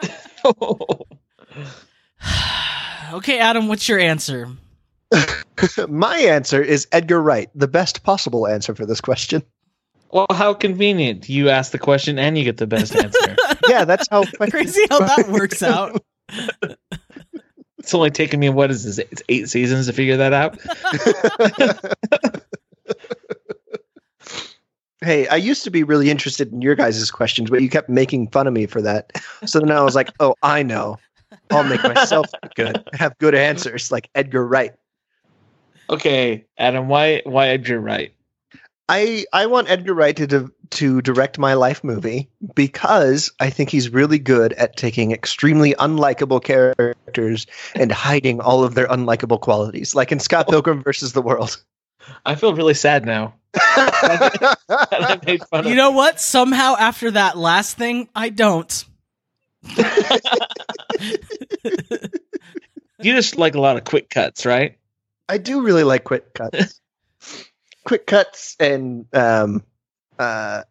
Okay, 3.12 3.38
Adam, 3.40 3.68
what's 3.68 3.88
your 3.90 3.98
answer? 3.98 4.48
My 5.88 6.16
answer 6.16 6.62
is 6.62 6.88
Edgar 6.92 7.20
Wright, 7.20 7.50
the 7.54 7.68
best 7.68 8.02
possible 8.04 8.46
answer 8.46 8.74
for 8.74 8.86
this 8.86 9.02
question. 9.02 9.42
well, 10.10 10.26
how 10.32 10.54
convenient. 10.54 11.28
You 11.28 11.50
ask 11.50 11.72
the 11.72 11.78
question 11.78 12.18
and 12.18 12.38
you 12.38 12.44
get 12.44 12.56
the 12.56 12.66
best 12.66 12.94
answer. 12.94 13.36
Yeah, 13.68 13.84
that's 13.84 14.08
how. 14.10 14.24
Crazy 14.50 14.82
how 14.90 14.98
that 15.00 15.28
works 15.28 15.62
out. 15.62 16.02
it's 17.78 17.94
only 17.94 18.10
taken 18.10 18.40
me, 18.40 18.48
what 18.48 18.70
is 18.70 18.84
this? 18.84 18.98
It's 18.98 19.22
eight 19.28 19.48
seasons 19.48 19.86
to 19.86 19.92
figure 19.92 20.16
that 20.16 20.32
out. 20.32 20.58
Hey, 25.02 25.26
I 25.28 25.36
used 25.36 25.64
to 25.64 25.70
be 25.70 25.82
really 25.82 26.10
interested 26.10 26.52
in 26.52 26.62
your 26.62 26.74
guys' 26.74 27.10
questions, 27.10 27.50
but 27.50 27.60
you 27.60 27.68
kept 27.68 27.88
making 27.88 28.28
fun 28.28 28.46
of 28.46 28.52
me 28.52 28.66
for 28.66 28.80
that. 28.82 29.12
So 29.44 29.58
then 29.58 29.70
I 29.70 29.82
was 29.82 29.94
like, 29.94 30.12
oh, 30.20 30.36
I 30.42 30.62
know. 30.62 30.98
I'll 31.50 31.64
make 31.64 31.82
myself 31.82 32.26
good. 32.54 32.82
Have 32.94 33.16
good 33.18 33.34
answers 33.34 33.90
like 33.90 34.08
Edgar 34.14 34.46
Wright. 34.46 34.72
Okay, 35.90 36.46
Adam, 36.58 36.88
why 36.88 37.22
why 37.24 37.48
Edgar 37.48 37.80
Wright? 37.80 38.14
I 38.88 39.24
I 39.32 39.46
want 39.46 39.70
Edgar 39.70 39.94
Wright 39.94 40.16
to 40.16 40.26
di- 40.26 40.48
to 40.70 41.02
direct 41.02 41.38
my 41.38 41.54
life 41.54 41.82
movie 41.82 42.28
because 42.54 43.30
I 43.40 43.50
think 43.50 43.70
he's 43.70 43.90
really 43.90 44.18
good 44.18 44.52
at 44.54 44.76
taking 44.76 45.12
extremely 45.12 45.74
unlikable 45.74 46.42
characters 46.42 47.46
and 47.74 47.92
hiding 47.92 48.40
all 48.40 48.64
of 48.64 48.74
their 48.74 48.88
unlikable 48.88 49.40
qualities, 49.40 49.94
like 49.94 50.12
in 50.12 50.20
Scott 50.20 50.46
oh. 50.48 50.52
Pilgrim 50.52 50.82
versus 50.82 51.12
the 51.12 51.22
World. 51.22 51.62
I 52.24 52.34
feel 52.34 52.54
really 52.54 52.74
sad 52.74 53.04
now. 53.04 53.34
That 53.52 54.56
I 54.68 55.20
made 55.26 55.44
fun 55.48 55.64
You 55.64 55.72
of. 55.72 55.76
know 55.76 55.90
what? 55.92 56.20
Somehow 56.20 56.74
after 56.78 57.10
that 57.12 57.36
last 57.36 57.76
thing, 57.76 58.08
I 58.14 58.28
don't. 58.30 58.84
You 63.00 63.14
just 63.14 63.36
like 63.36 63.56
a 63.56 63.60
lot 63.60 63.76
of 63.76 63.82
quick 63.82 64.10
cuts, 64.10 64.46
right? 64.46 64.78
I 65.28 65.38
do 65.38 65.62
really 65.62 65.82
like 65.82 66.04
quick 66.04 66.34
cuts. 66.34 66.80
quick 67.84 68.06
cuts 68.06 68.54
and 68.60 69.06
um, 69.12 69.64
uh, 70.20 70.62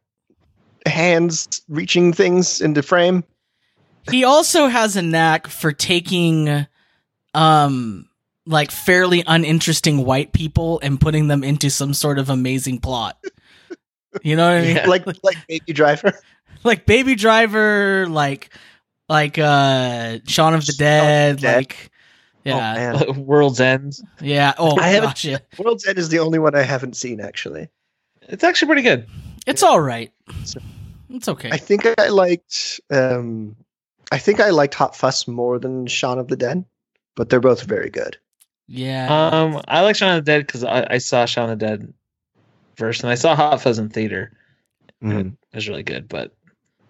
hands 0.85 1.61
reaching 1.67 2.13
things 2.13 2.61
into 2.61 2.81
frame. 2.83 3.25
he 4.09 4.23
also 4.23 4.67
has 4.67 4.95
a 4.95 5.01
knack 5.01 5.47
for 5.47 5.73
taking 5.73 6.65
um 7.33 8.07
like 8.45 8.71
fairly 8.71 9.23
uninteresting 9.27 10.03
white 10.05 10.33
people 10.33 10.79
and 10.81 10.99
putting 10.99 11.27
them 11.27 11.43
into 11.43 11.69
some 11.69 11.93
sort 11.93 12.17
of 12.19 12.29
amazing 12.29 12.79
plot. 12.79 13.17
You 14.23 14.35
know 14.35 14.47
what 14.49 14.57
I 14.57 14.61
mean? 14.61 14.75
Yeah. 14.75 14.87
Like 14.87 15.05
like 15.23 15.37
Baby 15.47 15.73
Driver. 15.73 16.13
Like 16.63 16.85
Baby 16.85 17.15
Driver, 17.15 18.05
like 18.07 18.53
like 19.09 19.39
uh 19.39 20.19
Shaun 20.27 20.53
of 20.53 20.63
the 20.65 20.73
Dead, 20.73 21.39
Dead. 21.39 21.55
like 21.55 21.89
yeah. 22.43 22.93
Oh, 23.03 23.13
man. 23.13 23.25
World's 23.25 23.59
End. 23.59 23.97
yeah. 24.19 24.53
Oh 24.59 24.77
I 24.79 24.89
haven't- 24.89 25.09
gosh, 25.09 25.25
yeah. 25.25 25.37
World's 25.57 25.87
End 25.87 25.97
is 25.97 26.09
the 26.09 26.19
only 26.19 26.37
one 26.37 26.53
I 26.55 26.61
haven't 26.61 26.95
seen 26.95 27.19
actually. 27.19 27.69
It's 28.23 28.43
actually 28.43 28.67
pretty 28.67 28.83
good. 28.83 29.07
It's 29.47 29.63
all 29.63 29.81
right. 29.81 30.11
It's 31.09 31.27
okay. 31.27 31.49
I 31.51 31.57
think 31.57 31.87
I 31.99 32.09
liked 32.09 32.79
um, 32.91 33.55
I 34.11 34.19
think 34.19 34.39
I 34.39 34.51
liked 34.51 34.75
Hot 34.75 34.95
Fuzz 34.95 35.27
more 35.27 35.57
than 35.57 35.87
Shaun 35.87 36.19
of 36.19 36.27
the 36.27 36.35
Dead, 36.37 36.63
but 37.15 37.29
they're 37.29 37.39
both 37.39 37.63
very 37.63 37.89
good. 37.89 38.17
Yeah. 38.71 39.29
Um, 39.31 39.61
I 39.67 39.81
like 39.81 39.95
Shaun 39.95 40.17
of 40.17 40.25
the 40.25 40.31
Dead 40.31 40.45
because 40.47 40.63
I, 40.63 40.85
I 40.91 40.97
saw 40.99 41.25
Shaun 41.25 41.49
of 41.49 41.59
the 41.59 41.65
Dead 41.65 41.93
first, 42.75 43.03
and 43.03 43.11
I 43.11 43.15
saw 43.15 43.35
Hot 43.35 43.61
Fuzz 43.61 43.79
in 43.79 43.89
theater. 43.89 44.31
It 45.01 45.33
was 45.53 45.67
really 45.67 45.83
good, 45.83 46.07
but 46.07 46.33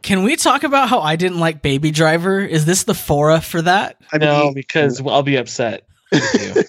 Can 0.02 0.24
we 0.24 0.36
talk 0.36 0.63
about 0.63 0.89
how 0.89 1.00
I 1.00 1.15
didn't 1.15 1.39
like 1.39 1.62
Baby 1.62 1.91
Driver? 1.91 2.39
Is 2.41 2.65
this 2.65 2.84
the 2.84 2.94
fora 2.94 3.41
for 3.41 3.62
that? 3.62 3.98
I 4.13 4.17
no, 4.17 4.46
mean, 4.46 4.54
because 4.54 5.02
I'll 5.06 5.24
be 5.24 5.38
upset. 5.38 5.88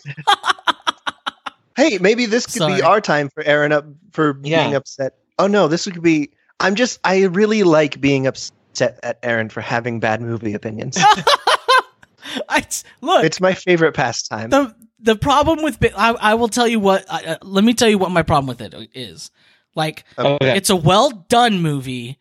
hey, 1.77 1.99
maybe 1.99 2.27
this 2.27 2.47
could 2.47 2.55
Sorry. 2.57 2.77
be 2.77 2.83
our 2.83 3.01
time 3.01 3.29
for 3.29 3.43
Aaron 3.43 3.73
up 3.73 3.85
for 4.13 4.39
Yeah. 4.43 4.65
being 4.65 4.75
upset. 4.75 5.15
Oh 5.39 5.47
no, 5.47 5.69
this 5.69 5.87
would 5.87 6.03
be. 6.03 6.31
I'm 6.61 6.75
just. 6.75 7.01
I 7.05 7.25
really 7.25 7.63
like 7.65 8.01
being 8.01 8.27
upset 8.27 8.99
at 9.03 9.19
Aaron 9.23 9.49
for 9.49 9.61
having 9.61 10.01
bad 10.01 10.21
movie 10.21 10.55
opinions. 10.55 10.97
I 12.49 12.65
look. 13.01 13.25
it's 13.25 13.41
my 13.41 13.55
favorite 13.55 13.93
pastime. 13.95 14.51
the 14.51 14.75
the 15.03 15.17
problem 15.17 15.63
with 15.63 15.79
I, 15.97 16.11
I 16.13 16.35
will 16.35 16.49
tell 16.49 16.67
you 16.69 16.81
what 16.81 17.05
uh, 17.09 17.39
let 17.43 17.65
me 17.65 17.75
tell 17.75 17.89
you 17.89 17.99
what 17.99 18.11
my 18.11 18.23
problem 18.23 18.47
with 18.47 18.61
it 18.61 18.91
is 18.95 19.31
like 19.75 20.05
okay. 20.19 20.57
it's 20.57 20.71
a 20.71 20.77
well 20.77 21.11
done 21.29 21.61
movie 21.61 22.19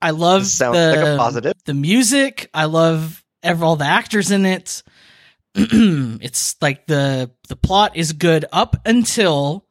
i 0.00 0.10
love 0.10 0.42
This 0.42 0.52
sounds 0.54 0.76
the 0.76 0.96
like 0.96 1.06
a 1.06 1.16
positive. 1.16 1.52
the 1.64 1.74
music 1.74 2.48
i 2.54 2.64
love 2.66 3.24
ev- 3.42 3.62
all 3.62 3.76
the 3.76 3.84
actors 3.84 4.30
in 4.30 4.46
it 4.46 4.82
it's 5.54 6.56
like 6.60 6.86
the 6.86 7.30
the 7.48 7.56
plot 7.56 7.96
is 7.96 8.12
good 8.12 8.44
up 8.52 8.76
until 8.86 9.64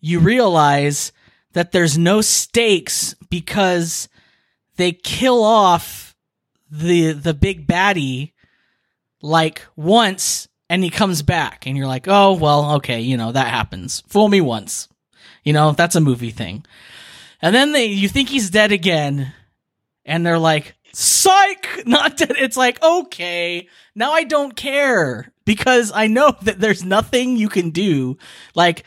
you 0.00 0.18
realize 0.18 1.12
that 1.52 1.72
there's 1.72 1.98
no 1.98 2.20
stakes 2.20 3.14
because 3.28 4.08
they 4.76 4.92
kill 4.92 5.42
off 5.42 6.14
the 6.70 7.12
the 7.12 7.34
big 7.34 7.66
baddie 7.66 8.32
like 9.22 9.66
once 9.76 10.48
and 10.70 10.84
he 10.84 10.88
comes 10.88 11.20
back 11.20 11.66
and 11.66 11.76
you're 11.76 11.86
like 11.86 12.06
oh 12.08 12.32
well 12.32 12.76
okay 12.76 13.00
you 13.00 13.18
know 13.18 13.32
that 13.32 13.48
happens 13.48 14.02
fool 14.06 14.28
me 14.28 14.40
once 14.40 14.88
you 15.44 15.52
know 15.52 15.72
that's 15.72 15.96
a 15.96 16.00
movie 16.00 16.30
thing 16.30 16.64
and 17.42 17.54
then 17.54 17.72
they 17.72 17.86
you 17.86 18.08
think 18.08 18.30
he's 18.30 18.48
dead 18.48 18.72
again 18.72 19.34
and 20.06 20.24
they're 20.24 20.38
like 20.38 20.76
psych 20.92 21.82
not 21.86 22.16
dead 22.16 22.32
it's 22.38 22.56
like 22.56 22.82
okay 22.82 23.68
now 23.94 24.12
i 24.12 24.24
don't 24.24 24.56
care 24.56 25.30
because 25.44 25.92
i 25.94 26.06
know 26.06 26.32
that 26.42 26.60
there's 26.60 26.84
nothing 26.84 27.36
you 27.36 27.48
can 27.48 27.70
do 27.70 28.16
like 28.54 28.86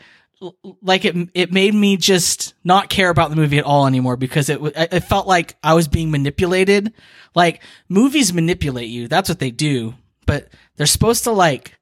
like 0.82 1.04
it 1.04 1.30
it 1.34 1.52
made 1.52 1.74
me 1.74 1.96
just 1.96 2.54
not 2.64 2.90
care 2.90 3.08
about 3.08 3.30
the 3.30 3.36
movie 3.36 3.58
at 3.58 3.64
all 3.64 3.86
anymore 3.86 4.16
because 4.16 4.48
it 4.48 4.60
it 4.62 5.00
felt 5.00 5.26
like 5.26 5.56
I 5.62 5.72
was 5.72 5.88
being 5.88 6.10
manipulated. 6.10 6.92
Like 7.34 7.62
movies 7.88 8.32
manipulate 8.32 8.90
you. 8.90 9.08
That's 9.08 9.30
what 9.30 9.38
they 9.38 9.50
do. 9.50 9.94
But 10.26 10.48
they're 10.76 10.86
supposed 10.86 11.24
to 11.24 11.32
like 11.32 11.74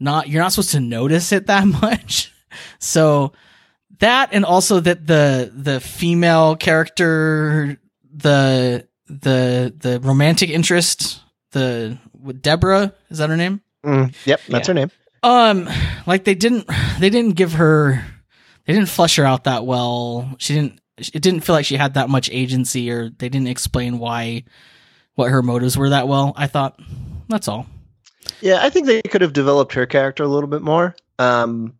not 0.00 0.28
you're 0.28 0.42
not 0.42 0.52
supposed 0.52 0.72
to 0.72 0.80
notice 0.80 1.32
it 1.32 1.46
that 1.46 1.64
much. 1.82 2.32
So 2.78 3.32
that 4.00 4.30
and 4.32 4.44
also 4.44 4.80
that 4.80 5.06
the 5.06 5.52
the 5.54 5.80
female 5.80 6.56
character 6.56 7.78
the 8.12 8.86
the 9.06 9.74
the 9.76 10.00
romantic 10.00 10.50
interest 10.50 11.20
the 11.52 11.98
with 12.20 12.42
Deborah 12.42 12.92
is 13.10 13.18
that 13.18 13.28
her 13.30 13.36
name? 13.36 13.60
Mm, 13.84 14.14
yep, 14.24 14.40
that's 14.48 14.66
Yeah. 14.68 14.72
her 14.72 14.74
name. 14.80 14.90
Um, 15.22 15.68
like 16.06 16.24
they 16.24 16.34
didn't, 16.34 16.66
they 16.98 17.08
didn't 17.08 17.32
give 17.36 17.54
her, 17.54 18.04
they 18.66 18.72
didn't 18.74 18.88
flesh 18.90 19.16
her 19.16 19.24
out 19.24 19.44
that 19.44 19.64
well. 19.64 20.34
She 20.38 20.54
didn't, 20.54 20.80
it 20.98 21.22
didn't 21.22 21.40
feel 21.40 21.54
like 21.54 21.64
she 21.64 21.76
had 21.76 21.94
that 21.94 22.10
much 22.10 22.28
agency, 22.30 22.90
or 22.90 23.08
they 23.08 23.30
didn't 23.30 23.48
explain 23.48 23.98
why, 23.98 24.44
what 25.14 25.30
her 25.30 25.42
motives 25.42 25.78
were 25.78 25.88
that 25.90 26.08
well. 26.08 26.34
I 26.36 26.46
thought 26.46 26.78
that's 27.28 27.48
all. 27.48 27.66
Yeah, 28.40 28.58
I 28.62 28.70
think 28.70 28.86
they 28.86 29.02
could 29.02 29.20
have 29.22 29.32
developed 29.32 29.74
her 29.74 29.86
character 29.86 30.22
a 30.22 30.28
little 30.28 30.48
bit 30.48 30.62
more. 30.62 30.94
Um, 31.18 31.74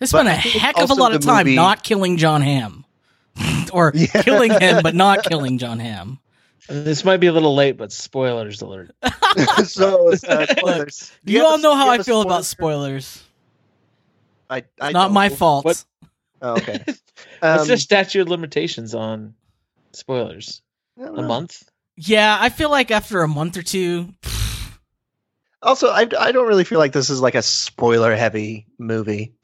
They 0.00 0.06
spent 0.06 0.28
a 0.28 0.32
heck 0.32 0.78
of 0.80 0.90
a 0.90 0.94
lot 0.94 1.14
of 1.14 1.22
time 1.22 1.46
movie- 1.46 1.56
not 1.56 1.82
killing 1.82 2.16
Jon 2.16 2.42
Hamm, 2.42 2.84
or 3.72 3.92
Yeah. 3.94 4.22
killing 4.22 4.52
him 4.52 4.82
but 4.82 4.94
not 4.94 5.24
killing 5.24 5.58
Jon 5.58 5.78
Hamm. 5.78 6.18
this 6.68 7.04
might 7.04 7.18
be 7.18 7.26
a 7.28 7.32
little 7.32 7.54
late, 7.54 7.76
but 7.76 7.92
spoilers 7.92 8.60
alert. 8.62 8.90
so, 9.64 10.12
uh, 10.12 10.16
spoilers. 10.46 11.12
Do 11.24 11.32
You, 11.32 11.38
have 11.40 11.46
all 11.48 11.54
a- 11.58 11.62
know 11.62 11.74
how 11.76 11.88
I 11.88 11.92
have 11.92 12.00
a 12.00 12.04
feel 12.04 12.22
about 12.22 12.44
spoilers. 12.44 13.22
I, 14.48 14.64
I 14.80 14.92
not 14.92 15.06
don't. 15.06 15.12
my 15.14 15.28
fault. 15.28 15.64
What- 15.64 15.84
Oh, 16.42 16.52
okay. 16.58 16.82
What's 17.40 17.62
Um, 17.62 17.66
the 17.66 17.78
statute 17.78 18.20
of 18.20 18.28
limitations 18.28 18.94
on 18.94 19.32
spoilers? 19.92 20.60
A 21.00 21.22
month? 21.22 21.62
Yeah, 21.96 22.36
I 22.38 22.50
feel 22.50 22.70
like 22.70 22.90
after 22.90 23.22
a 23.22 23.28
month 23.28 23.56
or 23.56 23.62
two, 23.62 24.10
Also, 25.66 25.88
I, 25.88 26.08
I 26.18 26.32
don't 26.32 26.46
really 26.46 26.64
feel 26.64 26.78
like 26.78 26.92
this 26.92 27.10
is 27.10 27.20
like 27.20 27.34
a 27.34 27.42
spoiler 27.42 28.14
heavy 28.16 28.66
movie. 28.78 29.34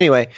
Anyway, 0.00 0.28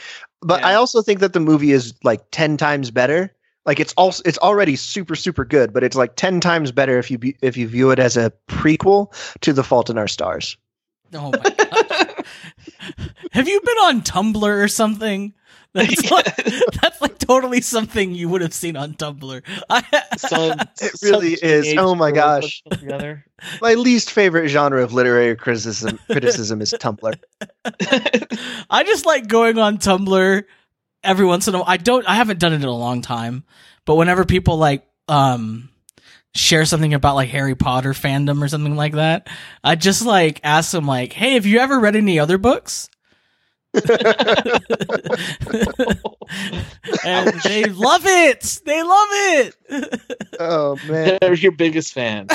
but 0.41 0.59
Yeah. 0.59 0.67
I 0.67 0.73
also 0.75 1.01
think 1.01 1.19
that 1.21 1.33
the 1.33 1.39
movie 1.39 1.71
is 1.71 1.93
like 2.03 2.21
10 2.31 2.57
times 2.57 2.91
better. 2.91 3.31
Like 3.65 3.79
it's 3.79 3.93
also 3.93 4.21
it's 4.25 4.37
already 4.39 4.75
super 4.75 5.15
super 5.15 5.45
good, 5.45 5.71
but 5.73 5.83
it's 5.83 5.95
like 5.95 6.15
10 6.15 6.39
times 6.39 6.71
better 6.71 6.99
if 6.99 7.09
you 7.09 7.17
be, 7.17 7.37
if 7.41 7.57
you 7.57 7.67
view 7.67 7.91
it 7.91 7.99
as 7.99 8.17
a 8.17 8.31
prequel 8.47 9.13
to 9.41 9.53
The 9.53 9.63
Fault 9.63 9.89
in 9.89 9.97
Our 9.97 10.07
Stars. 10.07 10.57
oh 11.13 11.31
my 11.31 11.37
god. 11.37 12.25
Have 13.31 13.47
you 13.47 13.61
been 13.61 13.77
on 13.77 14.01
Tumblr 14.01 14.63
or 14.63 14.67
something? 14.67 15.33
That's 15.75 16.09
like, 16.09 16.35
that's 16.81 17.01
like 17.01 17.17
totally 17.19 17.59
something 17.61 18.13
you 18.15 18.29
would 18.29 18.39
have 18.41 18.53
seen 18.53 18.77
on 18.77 18.93
Tumblr. 18.93 19.41
Some- 20.17 20.59
It 20.81 20.93
really 21.03 21.33
is. 21.33 21.75
Oh 21.77 21.93
my 21.95 22.11
gosh. 22.11 22.63
put 22.63 22.73
something 22.79 22.87
together. 22.89 23.25
My 23.61 23.73
least 23.73 24.11
favorite 24.11 24.47
genre 24.47 24.81
of 24.81 24.93
literary 24.93 25.35
criticism 25.35 25.99
criticism 26.09 26.61
is 26.61 26.71
Tumblr. 26.71 27.13
I 28.69 28.83
just 28.85 29.05
like 29.05 29.27
going 29.27 29.57
on 29.57 29.77
Tumblr 29.77 30.43
every 31.03 31.25
once 31.25 31.47
in 31.47 31.55
a 31.55 31.57
while. 31.59 31.65
I 31.67 31.77
don't. 31.77 32.07
I 32.07 32.15
haven't 32.15 32.39
done 32.39 32.53
it 32.53 32.57
in 32.61 32.63
a 32.63 32.71
long 32.71 33.01
time, 33.01 33.43
but 33.85 33.95
whenever 33.95 34.25
people 34.25 34.57
like 34.57 34.87
um 35.07 35.69
share 36.33 36.65
something 36.65 36.93
about 36.93 37.15
like 37.15 37.29
Harry 37.29 37.55
Potter 37.55 37.93
fandom 37.93 38.41
or 38.41 38.47
something 38.47 38.75
like 38.75 38.93
that, 38.93 39.27
I 39.63 39.75
just 39.75 40.05
like 40.05 40.39
ask 40.43 40.71
them 40.71 40.85
like, 40.85 41.13
"Hey, 41.13 41.33
have 41.33 41.45
you 41.45 41.59
ever 41.59 41.79
read 41.79 41.95
any 41.95 42.19
other 42.19 42.37
books?" 42.37 42.89
and 47.05 47.33
they 47.41 47.65
love 47.65 48.05
it. 48.05 48.61
They 48.65 48.83
love 48.83 49.07
it. 49.11 49.55
Oh 50.39 50.77
man. 50.87 51.17
They're 51.21 51.33
your 51.33 51.51
biggest 51.51 51.93
fan. 51.93 52.27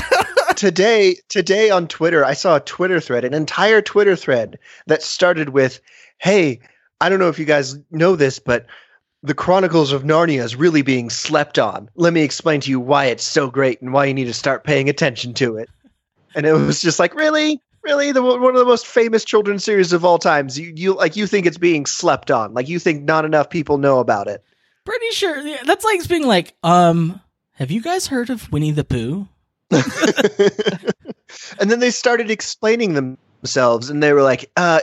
today 0.57 1.17
today 1.29 1.71
on 1.71 1.89
Twitter, 1.89 2.25
I 2.25 2.35
saw 2.35 2.57
a 2.57 2.61
Twitter 2.61 3.01
thread, 3.01 3.25
an 3.25 3.35
entire 3.35 3.83
Twitter 3.83 4.17
thread 4.17 4.59
that 4.87 5.03
started 5.03 5.51
with, 5.51 5.81
"Hey, 6.19 6.61
I 7.01 7.09
don't 7.09 7.19
know 7.19 7.29
if 7.29 7.39
you 7.39 7.45
guys 7.45 7.77
know 7.91 8.17
this, 8.17 8.39
but 8.39 8.67
the 9.23 9.35
Chronicles 9.35 9.93
of 9.93 10.03
Narnia 10.03 10.43
is 10.43 10.57
really 10.57 10.83
being 10.83 11.11
slept 11.11 11.59
on. 11.59 11.91
Let 11.95 12.13
me 12.13 12.23
explain 12.23 12.61
to 12.63 12.71
you 12.71 12.81
why 12.81 13.07
it's 13.07 13.25
so 13.25 13.51
great 13.51 13.81
and 13.83 13.93
why 13.93 14.07
you 14.07 14.15
need 14.15 14.27
to 14.27 14.35
start 14.35 14.65
paying 14.65 14.89
attention 14.89 15.35
to 15.35 15.57
it. 15.57 15.69
And 16.35 16.47
it 16.47 16.53
was 16.53 16.81
just 16.81 16.99
like, 16.99 17.15
really, 17.15 17.61
really, 17.83 18.13
the 18.13 18.23
one 18.23 18.55
of 18.55 18.59
the 18.59 18.65
most 18.65 18.87
famous 18.87 19.25
children's 19.25 19.65
series 19.65 19.93
of 19.93 20.05
all 20.05 20.19
times. 20.19 20.59
You, 20.59 20.73
you 20.75 20.95
like 20.95 21.17
you 21.17 21.27
think 21.27 21.47
it's 21.47 21.59
being 21.59 21.87
slept 21.87 22.31
on, 22.31 22.55
like 22.55 22.69
you 22.69 22.79
think 22.79 23.05
not 23.05 23.25
enough 23.25 23.51
people 23.51 23.79
know 23.79 23.99
about 23.99 24.29
it. 24.29 24.45
Pretty 24.85 25.11
sure 25.11 25.39
yeah, 25.39 25.63
that's 25.65 25.85
like 25.85 26.07
being 26.09 26.27
like, 26.27 26.55
um, 26.63 27.21
have 27.55 27.71
you 27.71 27.83
guys 27.83 28.07
heard 28.07 28.31
of 28.31 28.51
Winnie 28.53 28.71
the 28.71 28.85
Pooh? 28.85 29.29
and 31.61 31.71
then 31.71 31.79
they 31.79 31.91
started 31.91 32.31
explaining 32.31 32.95
themselves, 32.95 33.91
and 33.91 34.03
they 34.03 34.13
were 34.13 34.23
like, 34.23 34.51
uh, 34.57 34.81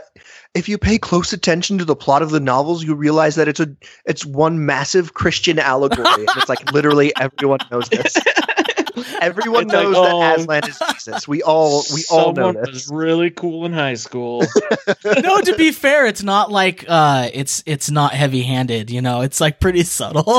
if 0.53 0.69
you 0.69 0.77
pay 0.77 0.97
close 0.97 1.33
attention 1.33 1.77
to 1.77 1.85
the 1.85 1.95
plot 1.95 2.21
of 2.21 2.31
the 2.31 2.39
novels, 2.39 2.83
you 2.83 2.95
realize 2.95 3.35
that 3.35 3.47
it's 3.47 3.59
a 3.59 3.67
it's 4.05 4.25
one 4.25 4.65
massive 4.65 5.13
Christian 5.13 5.59
allegory. 5.59 6.07
and 6.07 6.29
it's 6.35 6.49
like 6.49 6.71
literally 6.71 7.13
everyone 7.19 7.59
knows 7.71 7.89
this. 7.89 8.15
Everyone 9.21 9.63
It's 9.63 9.73
like, 9.73 9.83
knows 9.83 9.95
oh, 9.97 10.19
that 10.19 10.39
Aslan 10.39 10.69
is 10.69 10.79
Jesus. 10.93 11.27
We 11.27 11.41
all 11.43 11.83
we 11.93 12.03
all 12.11 12.33
know 12.33 12.47
Someone 12.49 12.65
this. 12.65 12.73
was 12.73 12.89
really 12.91 13.29
cool 13.31 13.65
in 13.65 13.73
high 13.73 13.95
school. 13.95 14.43
no, 15.05 15.41
to 15.41 15.55
be 15.57 15.71
fair, 15.71 16.05
it's 16.05 16.23
not 16.23 16.51
like 16.51 16.85
uh 16.87 17.29
it's 17.33 17.63
it's 17.65 17.89
not 17.91 18.13
heavy 18.13 18.41
handed, 18.43 18.89
you 18.91 19.01
know, 19.01 19.21
it's 19.21 19.41
like 19.41 19.59
pretty 19.59 19.83
subtle. 19.83 20.23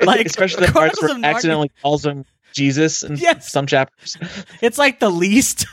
like 0.00 0.26
especially 0.26 0.66
the 0.66 0.72
parts 0.72 1.00
where 1.00 1.10
of 1.12 1.18
it 1.18 1.24
accidentally 1.24 1.70
calls 1.82 2.04
him 2.04 2.24
Jesus 2.52 3.02
in 3.02 3.16
Yes. 3.16 3.50
some 3.50 3.66
chapters. 3.66 4.16
it's 4.62 4.78
like 4.78 5.00
the 5.00 5.10
least 5.10 5.66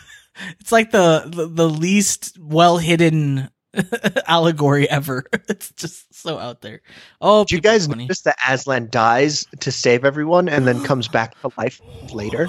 it's 0.60 0.71
like 0.71 0.91
the 0.91 1.24
the, 1.28 1.47
the 1.47 1.69
least 1.69 2.38
well 2.39 2.78
hidden 2.78 3.50
allegory 4.27 4.89
ever. 4.89 5.25
It's 5.49 5.71
just 5.73 6.13
so 6.13 6.38
out 6.38 6.62
there. 6.62 6.81
Oh, 7.21 7.43
Do 7.45 7.55
you 7.55 7.62
guys 7.62 7.88
funny. 7.88 8.03
notice 8.05 8.21
that 8.21 8.38
Aslan 8.47 8.89
dies 8.89 9.45
to 9.60 9.71
save 9.71 10.05
everyone 10.05 10.47
and 10.49 10.67
then 10.67 10.84
comes 10.84 11.07
back 11.07 11.39
to 11.41 11.51
life 11.57 11.81
later? 12.13 12.47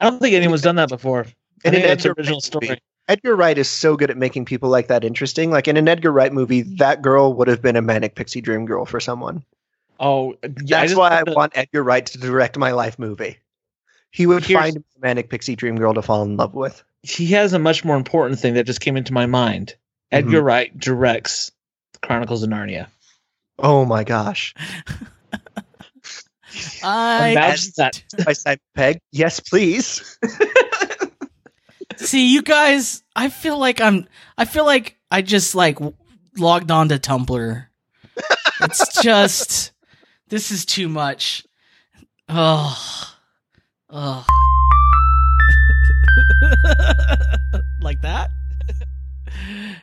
I 0.00 0.08
don't 0.10 0.20
think 0.20 0.34
anyone's 0.34 0.62
done 0.62 0.76
that 0.76 0.88
before. 0.88 1.26
I 1.64 1.68
In 1.68 1.72
think 1.72 1.84
an 1.84 1.88
that's 1.90 2.04
Edgar 2.06 2.14
original 2.20 2.36
Wright 2.36 2.42
story. 2.44 2.68
movie. 2.68 2.80
Edgar 3.08 3.36
Wright 3.36 3.58
is 3.58 3.68
so 3.68 3.96
good 3.96 4.10
at 4.10 4.16
making 4.16 4.44
people 4.44 4.68
like 4.68 4.88
that 4.88 5.02
interesting. 5.04 5.50
Like 5.50 5.66
in 5.66 5.76
an 5.76 5.88
Edgar 5.88 6.12
Wright 6.12 6.32
movie, 6.32 6.62
that 6.62 7.02
girl 7.02 7.32
would 7.34 7.48
have 7.48 7.62
been 7.62 7.76
a 7.76 7.82
manic 7.82 8.14
pixie 8.14 8.40
dream 8.40 8.66
girl 8.66 8.84
for 8.84 9.00
someone. 9.00 9.42
Oh, 9.98 10.34
yeah, 10.42 10.48
That's 10.80 10.82
just 10.90 10.96
why 10.96 11.18
I 11.20 11.22
to- 11.24 11.32
want 11.32 11.52
Edgar 11.56 11.82
Wright 11.82 12.04
to 12.06 12.18
direct 12.18 12.56
my 12.58 12.70
life 12.72 12.98
movie. 12.98 13.38
He 14.10 14.26
would 14.26 14.44
Here's- 14.44 14.62
find 14.62 14.76
a 14.76 14.82
manic 15.00 15.30
pixie 15.30 15.56
dream 15.56 15.76
girl 15.76 15.94
to 15.94 16.02
fall 16.02 16.22
in 16.22 16.36
love 16.36 16.54
with. 16.54 16.84
He 17.02 17.26
has 17.28 17.52
a 17.52 17.58
much 17.58 17.84
more 17.84 17.96
important 17.96 18.40
thing 18.40 18.54
that 18.54 18.64
just 18.64 18.80
came 18.80 18.96
into 18.96 19.12
my 19.12 19.26
mind. 19.26 19.76
Mm-hmm. 20.12 20.26
Edgar 20.28 20.42
Wright 20.42 20.78
directs 20.78 21.52
Chronicles 22.02 22.42
of 22.42 22.50
Narnia. 22.50 22.88
Oh 23.58 23.84
my 23.84 24.04
gosh. 24.04 24.54
I 26.82 27.28
Imagine 27.30 27.72
that. 27.76 28.02
By 28.24 28.32
Simon 28.32 28.60
Pegg. 28.74 29.00
Yes, 29.12 29.40
please. 29.40 30.18
See, 31.96 32.32
you 32.32 32.42
guys, 32.42 33.02
I 33.16 33.28
feel 33.28 33.58
like 33.58 33.80
I'm 33.80 34.06
I 34.36 34.44
feel 34.44 34.64
like 34.64 34.96
I 35.10 35.22
just 35.22 35.54
like 35.54 35.76
w- 35.76 35.94
logged 36.36 36.70
on 36.70 36.88
to 36.90 36.98
Tumblr. 36.98 37.66
It's 38.60 39.02
just 39.02 39.72
this 40.28 40.50
is 40.50 40.64
too 40.64 40.88
much. 40.88 41.44
Oh. 42.28 43.14
Oh. 43.90 44.26
like 47.80 48.00
that? 48.02 48.30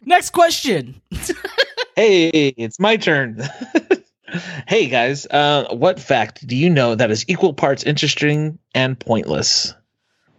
Next 0.05 0.31
question. 0.31 1.01
Hey, 1.97 2.27
it's 2.57 2.77
my 2.77 2.97
turn. 2.97 3.41
hey 4.67 4.87
guys, 4.87 5.25
uh, 5.27 5.73
what 5.73 5.97
fact 5.97 6.45
do 6.45 6.53
you 6.53 6.69
know 6.69 6.93
that 6.93 7.09
is 7.09 7.23
equal 7.29 7.53
parts 7.53 7.83
interesting 7.83 8.59
and 8.73 8.99
pointless? 8.99 9.73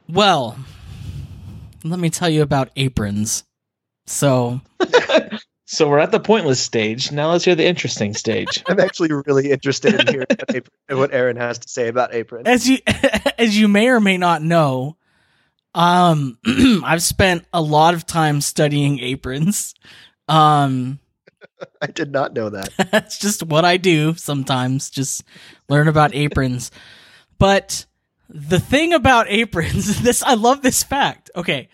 Well, 0.06 0.58
let 1.82 1.98
me 1.98 2.10
tell 2.10 2.28
you 2.28 2.42
about 2.42 2.68
aprons. 2.76 3.44
So, 4.04 4.60
So 5.68 5.88
we're 5.88 5.98
at 5.98 6.12
the 6.12 6.20
pointless 6.20 6.60
stage. 6.60 7.10
Now 7.10 7.32
let's 7.32 7.44
hear 7.44 7.56
the 7.56 7.66
interesting 7.66 8.14
stage. 8.14 8.62
I'm 8.68 8.78
actually 8.78 9.10
really 9.26 9.50
interested 9.50 9.94
in 9.94 10.06
hearing 10.06 10.26
what, 10.28 10.64
what 10.96 11.14
Aaron 11.14 11.36
has 11.36 11.58
to 11.58 11.68
say 11.68 11.88
about 11.88 12.14
Apron. 12.14 12.46
as 12.46 12.68
you 12.68 12.78
as 13.38 13.58
you 13.58 13.66
may 13.66 13.88
or 13.88 13.98
may 13.98 14.16
not 14.16 14.42
know, 14.42 14.96
um, 15.76 16.38
I've 16.84 17.02
spent 17.02 17.44
a 17.52 17.62
lot 17.62 17.94
of 17.94 18.06
time 18.06 18.40
studying 18.40 18.98
aprons. 18.98 19.74
Um, 20.26 20.98
I 21.82 21.86
did 21.86 22.10
not 22.10 22.34
know 22.34 22.50
that. 22.50 22.70
that's 22.90 23.18
just 23.18 23.44
what 23.44 23.64
I 23.64 23.76
do 23.76 24.14
sometimes. 24.14 24.90
Just 24.90 25.22
learn 25.68 25.86
about 25.86 26.14
aprons. 26.14 26.72
But 27.38 27.86
the 28.28 28.58
thing 28.58 28.92
about 28.92 29.28
aprons, 29.28 30.00
this 30.02 30.22
I 30.24 30.34
love 30.34 30.62
this 30.62 30.82
fact. 30.82 31.30
Okay, 31.36 31.68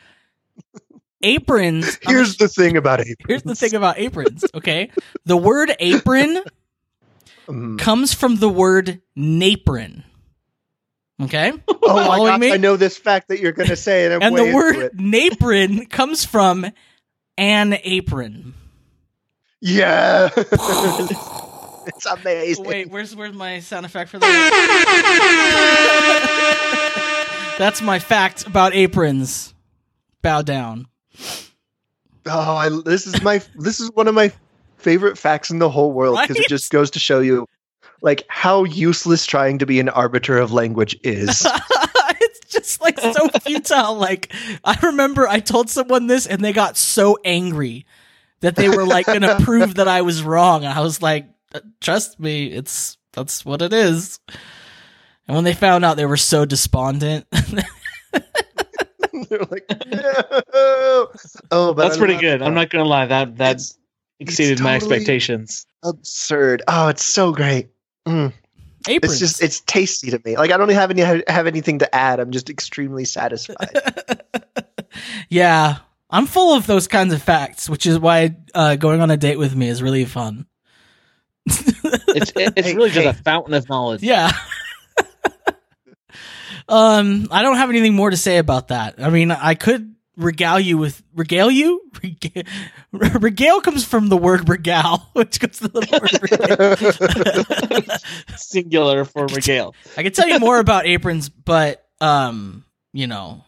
aprons. 1.23 1.99
Here's 2.03 2.37
the 2.37 2.49
thing 2.49 2.77
about 2.77 3.01
Apron. 3.01 3.17
Here's 3.27 3.43
the 3.45 3.55
thing 3.55 3.75
about 3.75 3.99
aprons, 3.99 4.45
okay? 4.55 4.91
The 5.25 5.37
word 5.37 5.73
apron 5.79 6.43
Mm. 7.49 7.77
comes 7.77 8.15
from 8.15 8.37
the 8.37 8.49
word 8.49 9.03
napron. 9.19 10.05
Okay? 11.23 11.53
Oh 11.85 11.97
my 11.97 12.05
Following 12.07 12.33
gosh, 12.33 12.41
me? 12.41 12.53
I 12.53 12.57
know 12.59 12.77
this 12.77 12.97
fact 12.97 13.27
that 13.29 13.41
you're 13.41 13.51
going 13.53 13.69
to 13.69 13.75
say, 13.77 14.05
and 14.05 14.15
I'm 14.15 14.23
And 14.23 14.37
the 14.39 14.55
word 14.55 14.77
it. 14.77 14.97
napron 14.97 15.91
comes 15.91 16.25
from 16.25 16.65
an 17.37 17.77
apron. 17.83 18.55
Yeah. 19.61 20.31
it's 20.37 22.07
amazing. 22.07 22.65
Wait, 22.65 22.89
where's 22.89 23.15
where's 23.17 23.35
my 23.35 23.59
sound 23.61 23.85
effect 23.85 24.11
for 24.11 24.19
that? 24.21 24.29
That's 27.59 27.83
my 27.83 27.99
fact 27.99 28.47
about 28.47 28.75
aprons. 28.75 29.53
Bow 30.23 30.43
down. 30.43 30.87
Oh, 32.27 32.57
I, 32.57 32.69
this 32.85 33.07
is 33.09 33.21
my 33.23 33.43
this 33.57 33.81
is 33.81 33.91
one 33.93 34.07
of 34.09 34.15
my 34.15 34.31
favorite 34.77 35.19
facts 35.19 35.51
in 35.51 35.59
the 35.59 35.69
whole 35.69 35.91
world 35.93 36.17
because 36.23 36.37
Right? 36.37 36.47
it 36.47 36.49
just 36.49 36.71
goes 36.71 36.93
to 36.93 36.99
show 37.01 37.19
you 37.21 37.47
like 38.03 38.25
how 38.29 38.65
useless 38.65 39.25
trying 39.25 39.59
to 39.59 39.67
be 39.67 39.81
an 39.81 39.89
arbiter 39.89 40.37
of 40.39 40.53
language 40.53 40.99
is. 41.03 41.47
it's 42.21 42.41
just 42.53 42.81
like 42.83 42.99
so 43.01 43.29
futile. 43.41 43.95
Like 43.95 44.33
I 44.65 44.77
remember 44.83 45.27
I 45.29 45.41
told 45.41 45.71
someone 45.71 46.07
this 46.09 46.27
and 46.27 46.45
they 46.45 46.53
got 46.53 46.77
so 46.77 47.17
angry 47.25 47.87
that 48.41 48.57
they 48.57 48.69
were 48.69 48.85
like 48.85 49.07
going 49.07 49.21
to 49.23 49.39
prove 49.43 49.77
that 49.77 49.89
I 49.89 50.03
was 50.03 50.23
wrong. 50.23 50.65
And 50.65 50.73
I 50.77 50.81
was 50.81 51.01
like, 51.01 51.27
"Uh, 51.55 51.61
trust 51.81 52.19
me, 52.21 52.47
it's 52.47 52.99
that's 53.13 53.45
what 53.45 53.63
it 53.63 53.73
is. 53.73 54.19
And 55.29 55.37
when 55.37 55.45
they 55.45 55.55
found 55.55 55.85
out, 55.85 55.97
they 55.97 56.07
were 56.07 56.17
so 56.17 56.45
despondent. 56.45 57.27
They're 59.29 59.41
like, 59.51 59.65
no. 59.87 61.09
Oh, 61.51 61.75
That's 61.75 61.97
pretty 61.97 62.17
good. 62.17 62.41
it. 62.41 62.45
I'm 62.45 62.55
not 62.55 62.71
gonna 62.71 62.85
lie. 62.85 63.07
That 63.07 63.37
that 63.39 63.57
It's 63.57 63.79
exceeded 64.19 64.61
my 64.61 64.79
totally- 64.79 64.97
expectations. 64.97 65.67
absurd. 65.85 66.63
Oh, 66.69 66.89
it's 66.89 67.05
so 67.05 67.33
great. 67.33 67.69
Mm. 68.07 68.33
Aprons. 68.89 69.13
It's 69.13 69.21
just 69.21 69.43
it's 69.43 69.61
tasty 69.61 70.11
to 70.11 70.21
me. 70.25 70.37
Like 70.37 70.51
I 70.51 70.57
don't 70.57 70.69
have 70.71 70.91
any 70.91 71.03
have 71.03 71.47
anything 71.47 71.79
to 71.81 71.95
add. 71.95 72.21
I'm 72.21 72.33
just 72.33 72.51
extremely 72.51 73.05
satisfied. 73.05 73.79
yeah, 75.29 75.79
I'm 76.11 76.27
full 76.27 76.55
of 76.55 76.67
those 76.67 76.89
kinds 76.89 77.13
of 77.13 77.23
facts, 77.23 77.69
which 77.69 77.87
is 77.87 77.99
why 77.99 78.37
uh, 78.55 78.77
going 78.77 79.01
on 79.01 79.11
a 79.11 79.17
date 79.17 79.39
with 79.39 79.55
me 79.55 79.69
is 79.69 79.83
really 79.83 80.05
fun. 80.05 80.47
It's 82.15 82.31
it's 82.37 82.69
Hey, 82.69 82.75
really 82.75 82.91
just 82.91 83.07
a 83.07 83.23
fountain 83.23 83.55
of 83.55 83.67
knowledge. 83.71 84.03
Yeah. 84.03 84.31
um, 86.69 87.27
I 87.31 87.41
don't 87.41 87.57
have 87.57 87.71
anything 87.71 87.95
more 87.95 88.11
to 88.11 88.19
say 88.19 88.37
about 88.37 88.69
that. 88.69 89.03
I 89.03 89.09
mean, 89.09 89.31
I 89.31 89.55
could 89.55 89.95
regale 90.17 90.61
you 90.61 90.79
with 90.79 91.03
regale 91.15 91.51
you. 91.51 91.81
Regale, 92.03 92.45
regale 93.21 93.61
comes 93.61 93.85
from 93.85 94.09
the 94.09 94.17
word 94.17 94.49
regale, 94.49 95.09
which 95.13 95.41
comes 95.41 95.59
from 95.59 95.71
the 95.73 95.87
word 96.01 97.89
regale. 97.89 98.37
Singular 98.37 99.05
for 99.05 99.27
regale. 99.27 99.75
I 99.97 100.03
could 100.03 100.15
tell 100.15 100.29
you 100.29 100.39
more 100.39 100.59
about 100.59 100.87
aprons, 100.87 101.29
but 101.29 101.87
um, 102.01 102.65
you 102.93 103.07
know, 103.07 103.45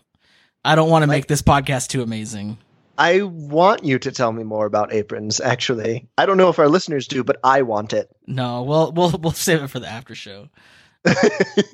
I 0.64 0.74
don't 0.74 0.90
want 0.90 1.02
to 1.02 1.06
make 1.06 1.26
this 1.26 1.42
podcast 1.42 1.88
too 1.88 2.02
amazing. 2.02 2.58
I 2.96 3.22
want 3.22 3.84
you 3.84 3.98
to 3.98 4.12
tell 4.12 4.30
me 4.30 4.44
more 4.44 4.66
about 4.66 4.92
aprons. 4.92 5.40
Actually, 5.40 6.06
I 6.16 6.26
don't 6.26 6.36
know 6.36 6.48
if 6.48 6.60
our 6.60 6.68
listeners 6.68 7.08
do, 7.08 7.24
but 7.24 7.40
I 7.42 7.62
want 7.62 7.92
it. 7.92 8.08
No, 8.26 8.62
we'll 8.62 8.92
we'll 8.92 9.10
we'll 9.18 9.32
save 9.32 9.62
it 9.62 9.68
for 9.68 9.80
the 9.80 9.88
after 9.88 10.14
show. 10.14 10.48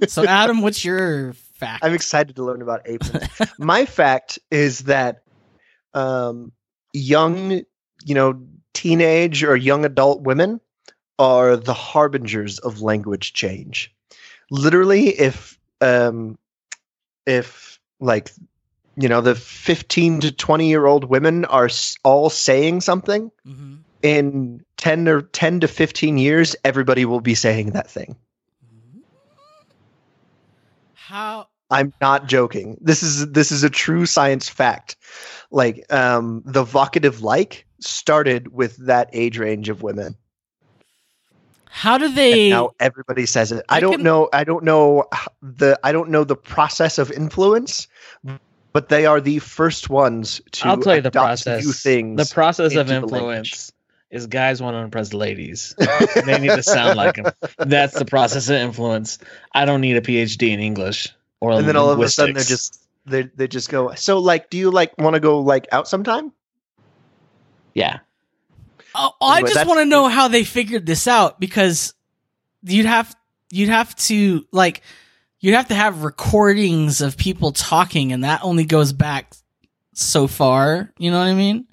So, 0.09 0.27
Adam, 0.27 0.61
what's 0.63 0.85
your 0.85 1.35
fact? 1.61 1.85
I'm 1.85 1.95
excited 1.95 2.37
to 2.37 2.45
learn 2.45 2.63
about 2.63 2.83
aprons. 2.87 3.29
My 3.59 3.85
fact 3.87 4.39
is 4.51 4.81
that 4.81 5.23
um, 5.95 6.53
young, 6.93 7.63
you 8.05 8.15
know, 8.15 8.43
teenage 8.73 9.45
or 9.45 9.57
young 9.57 9.85
adult 9.85 10.23
women 10.23 10.61
are 11.19 11.57
the 11.57 11.75
harbingers 11.75 12.59
of 12.59 12.81
language 12.81 13.33
change. 13.33 13.95
Literally, 14.51 15.09
if 15.09 15.59
um, 15.81 16.39
if 17.27 17.79
like 18.01 18.33
you 18.97 19.09
know 19.09 19.21
the 19.21 19.35
15 19.35 20.21
to 20.21 20.33
20 20.33 20.69
year 20.69 20.87
old 20.87 21.05
women 21.05 21.45
are 21.45 21.69
all 22.03 22.31
saying 22.31 22.81
something 22.81 23.31
hmm 23.45 23.77
in 24.03 24.65
10 24.79 25.09
or 25.09 25.21
10 25.21 25.61
to 25.61 25.69
15 25.69 26.17
years 26.17 26.57
everybody 26.65 27.05
will 27.05 27.21
be 27.21 27.35
saying 27.35 27.73
that 27.73 27.91
thing 27.91 28.17
How? 30.95 31.49
I'm 31.71 31.93
not 32.01 32.27
joking 32.27 32.77
this 32.81 33.03
is 33.03 33.31
this 33.33 33.51
is 33.53 33.63
a 33.65 33.71
true 33.71 34.07
science 34.07 34.49
fact 34.49 34.97
like 35.51 35.85
um 35.93 36.43
the 36.45 36.65
vocative 36.65 37.23
like 37.23 37.67
started 37.81 38.53
with 38.53 38.77
that 38.87 39.09
age 39.13 39.39
range 39.39 39.69
of 39.69 39.83
women 39.83 40.15
How 41.71 41.99
do 41.99 42.05
and 42.07 42.15
they? 42.15 42.51
now 42.51 42.71
everybody 42.81 43.27
says 43.27 43.53
it 43.53 43.65
i, 43.69 43.77
I 43.77 43.81
don't 43.81 43.97
can- 43.97 44.03
know 44.03 44.29
i 44.33 44.45
don't 44.45 44.65
know 44.65 45.05
the 45.43 45.79
i 45.85 45.93
don't 45.93 46.11
know 46.11 46.25
the 46.25 46.37
process 46.37 46.99
of 46.99 47.11
influence 47.13 47.89
but 48.73 48.89
they 48.89 49.07
are 49.07 49.21
the 49.21 49.39
first 49.41 49.91
ones 49.91 50.41
to 50.53 50.69
I'll 50.69 50.77
tell 50.79 50.95
you 50.97 51.03
the 51.03 51.09
adopt 51.09 51.45
process. 51.45 51.65
new 51.65 51.73
things 51.73 52.29
the 52.29 52.35
process 52.35 52.73
of 52.73 52.91
into 52.91 53.07
the 53.07 53.17
influence 53.17 53.73
is 54.11 54.27
guys 54.27 54.61
want 54.61 54.75
to 54.75 54.79
impress 54.79 55.13
ladies. 55.13 55.73
they 56.27 56.41
need 56.41 56.49
to 56.49 56.63
sound 56.65 56.97
like 56.97 57.15
them. 57.15 57.33
That's 57.59 57.97
the 57.97 58.05
process 58.05 58.49
of 58.49 58.57
influence. 58.57 59.19
I 59.55 59.65
don't 59.65 59.81
need 59.81 59.97
a 59.97 60.01
PhD 60.01 60.49
in 60.51 60.59
English 60.59 61.15
or 61.41 61.53
and 61.53 61.67
then 61.67 61.77
all 61.77 61.91
of 61.91 62.01
a 62.01 62.09
sudden 62.09 62.35
they're 62.35 62.45
just 62.45 62.81
they 63.07 63.23
they 63.23 63.49
just 63.49 63.69
go 63.71 63.95
so 63.95 64.19
like 64.19 64.51
do 64.51 64.59
you 64.59 64.71
like 64.71 64.97
want 64.99 65.15
to 65.15 65.21
go 65.21 65.41
like 65.41 65.67
out 65.73 65.89
sometime 65.89 66.33
yeah. 67.75 68.01
Oh, 68.97 69.13
I 69.23 69.39
Anyway, 69.39 69.53
just 69.55 69.67
want 69.69 69.79
to 69.79 69.85
know 69.85 70.09
how 70.09 70.27
they 70.27 70.43
figured 70.43 70.85
this 70.87 71.07
out 71.07 71.39
because 71.39 71.95
you'd 72.65 72.87
have 72.87 73.15
you'd 73.53 73.69
have 73.69 73.95
to 73.97 74.45
like 74.51 74.83
you'd 75.39 75.55
have 75.55 75.69
to 75.69 75.75
have 75.75 76.03
recordings 76.03 77.01
of 77.01 77.17
people 77.17 77.53
talking, 77.53 78.13
and 78.13 78.25
that 78.25 78.41
only 78.43 78.65
goes 78.65 78.93
back 78.93 79.35
so 79.95 80.27
far. 80.27 80.93
You 80.99 81.13
know 81.13 81.19
what 81.21 81.29
I 81.29 81.35
mean? 81.35 81.67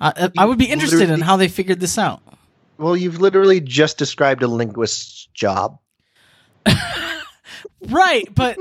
I, 0.00 0.30
I 0.36 0.44
would 0.46 0.58
be 0.58 0.66
interested 0.66 1.08
in 1.10 1.20
how 1.20 1.36
they 1.36 1.48
figured 1.48 1.78
this 1.78 1.98
out. 1.98 2.20
well 2.78 2.96
you've 2.96 3.20
literally 3.20 3.60
just 3.60 3.96
described 3.98 4.42
a 4.42 4.48
linguist's 4.48 5.26
job 5.34 5.78
Right, 7.88 8.32
but 8.34 8.58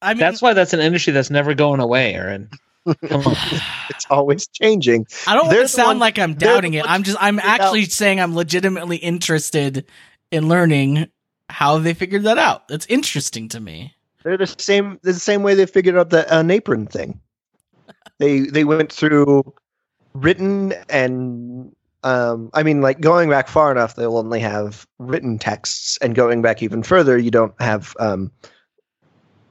I 0.00 0.14
mean, 0.14 0.20
That's 0.20 0.40
why 0.40 0.52
that's 0.54 0.72
an 0.72 0.80
industry 0.80 1.12
that's 1.12 1.30
never 1.30 1.54
going 1.54 1.80
away, 1.80 2.14
Aaron. 2.14 2.48
Come 3.06 3.26
on. 3.26 3.36
it's 3.90 4.06
always 4.08 4.46
changing 4.48 5.06
I 5.26 5.34
don't 5.34 5.48
want 5.48 5.58
to 5.58 5.68
sound 5.68 5.88
ones- 5.88 6.00
like 6.00 6.18
I'm 6.18 6.34
doubting 6.34 6.74
it. 6.74 6.88
I'm 6.88 7.02
just 7.02 7.18
I'm 7.20 7.36
figured 7.36 7.50
out- 7.52 7.60
actually 7.60 7.84
saying 7.86 8.20
I'm 8.20 8.34
legitimately 8.34 8.96
interested 8.96 9.84
in 10.30 10.48
learning 10.48 11.08
how 11.50 11.78
they 11.78 11.92
figured 11.94 12.22
that 12.22 12.38
out. 12.38 12.66
That's 12.68 12.86
interesting 12.86 13.48
to 13.50 13.60
me. 13.60 13.94
they're 14.22 14.38
the 14.38 14.46
same 14.46 14.98
the 15.02 15.12
same 15.14 15.42
way 15.42 15.54
they 15.54 15.66
figured 15.66 15.96
out 15.96 16.10
the 16.10 16.32
an 16.34 16.50
apron 16.50 16.86
thing 16.86 17.20
they 18.18 18.40
they 18.40 18.64
went 18.64 18.92
through 18.92 19.52
written 20.14 20.72
and 20.88 21.74
um 22.04 22.50
i 22.54 22.62
mean 22.62 22.80
like 22.80 23.00
going 23.00 23.28
back 23.30 23.48
far 23.48 23.70
enough 23.70 23.94
they'll 23.96 24.16
only 24.18 24.40
have 24.40 24.86
written 24.98 25.38
texts 25.38 25.98
and 26.02 26.14
going 26.14 26.42
back 26.42 26.62
even 26.62 26.82
further 26.82 27.16
you 27.16 27.30
don't 27.30 27.54
have 27.60 27.94
um 28.00 28.30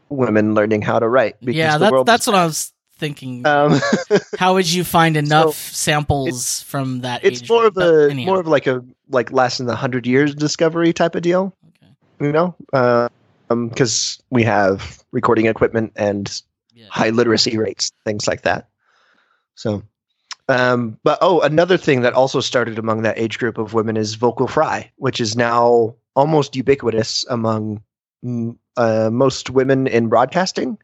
women 0.09 0.53
learning 0.55 0.81
how 0.81 0.99
to 0.99 1.07
write 1.07 1.39
because 1.39 1.55
yeah, 1.55 1.73
the 1.73 1.79
that's 1.85 1.91
world 1.91 2.07
that's 2.07 2.23
is- 2.23 2.27
what 2.27 2.35
I 2.35 2.45
was 2.45 2.71
thinking. 2.97 3.45
um 3.45 3.79
How 4.39 4.53
would 4.55 4.71
you 4.71 4.83
find 4.83 5.17
enough 5.17 5.55
samples 5.55 6.63
from 6.63 7.01
that? 7.01 7.23
it's 7.23 7.41
age 7.43 7.49
more 7.49 7.65
of 7.67 7.77
a 7.77 8.07
Anyhow. 8.09 8.25
more 8.31 8.39
of 8.39 8.47
like 8.47 8.65
a 8.67 8.83
like 9.09 9.31
less 9.31 9.57
than 9.57 9.67
the 9.67 9.75
hundred 9.75 10.07
years 10.07 10.33
discovery 10.35 10.93
type 10.93 11.13
of 11.15 11.21
deal 11.21 11.53
Okay. 11.69 11.91
you 12.21 12.31
know 12.31 12.55
uh, 12.73 13.07
um 13.49 13.69
because 13.69 14.21
we 14.31 14.43
have 14.43 15.03
recording 15.11 15.45
equipment 15.45 15.91
and 15.95 16.41
Yeah. 16.73 16.87
high 16.89 17.09
literacy 17.11 17.57
rates 17.57 17.91
things 18.05 18.27
like 18.27 18.41
that 18.43 18.67
so 19.55 19.83
um 20.49 20.97
but 21.03 21.19
oh 21.21 21.41
another 21.41 21.77
thing 21.77 22.01
that 22.01 22.13
also 22.13 22.39
started 22.39 22.79
among 22.79 23.01
that 23.03 23.19
age 23.19 23.37
group 23.37 23.57
of 23.59 23.73
women 23.73 23.95
is 23.97 24.15
vocal 24.15 24.47
fry 24.47 24.91
which 24.95 25.21
is 25.21 25.35
now 25.35 25.93
almost 26.15 26.55
ubiquitous 26.55 27.25
among 27.29 27.81
uh, 28.77 29.09
most 29.11 29.49
women 29.49 29.87
in 29.87 30.07
broadcasting 30.07 30.77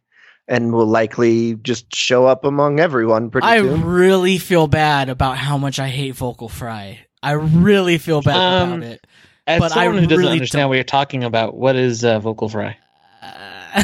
and 0.47 0.73
will 0.73 0.85
likely 0.87 1.55
just 1.55 1.95
show 1.95 2.25
up 2.25 2.43
among 2.43 2.79
everyone 2.79 3.29
pretty 3.29 3.47
I 3.47 3.59
soon 3.59 3.85
really 3.85 4.37
feel 4.37 4.67
bad 4.67 5.07
about 5.09 5.37
how 5.37 5.57
much 5.57 5.79
I 5.79 5.87
hate 5.87 6.15
vocal 6.15 6.49
fry. 6.49 6.99
I 7.21 7.31
really 7.33 7.97
feel 7.97 8.21
bad 8.21 8.35
Um, 8.35 8.73
about 8.73 8.83
it. 8.83 9.07
As 9.47 9.59
But 9.59 9.71
I 9.71 9.85
someone 9.85 9.99
who 10.03 10.07
doesn't 10.07 10.17
really 10.19 10.31
understand 10.33 10.61
don't- 10.63 10.69
what 10.69 10.75
you're 10.75 10.83
talking 10.83 11.23
about, 11.23 11.55
what 11.55 11.75
is 11.77 12.03
uh, 12.03 12.19
vocal 12.19 12.49
fry? 12.49 12.77
Uh, 13.21 13.83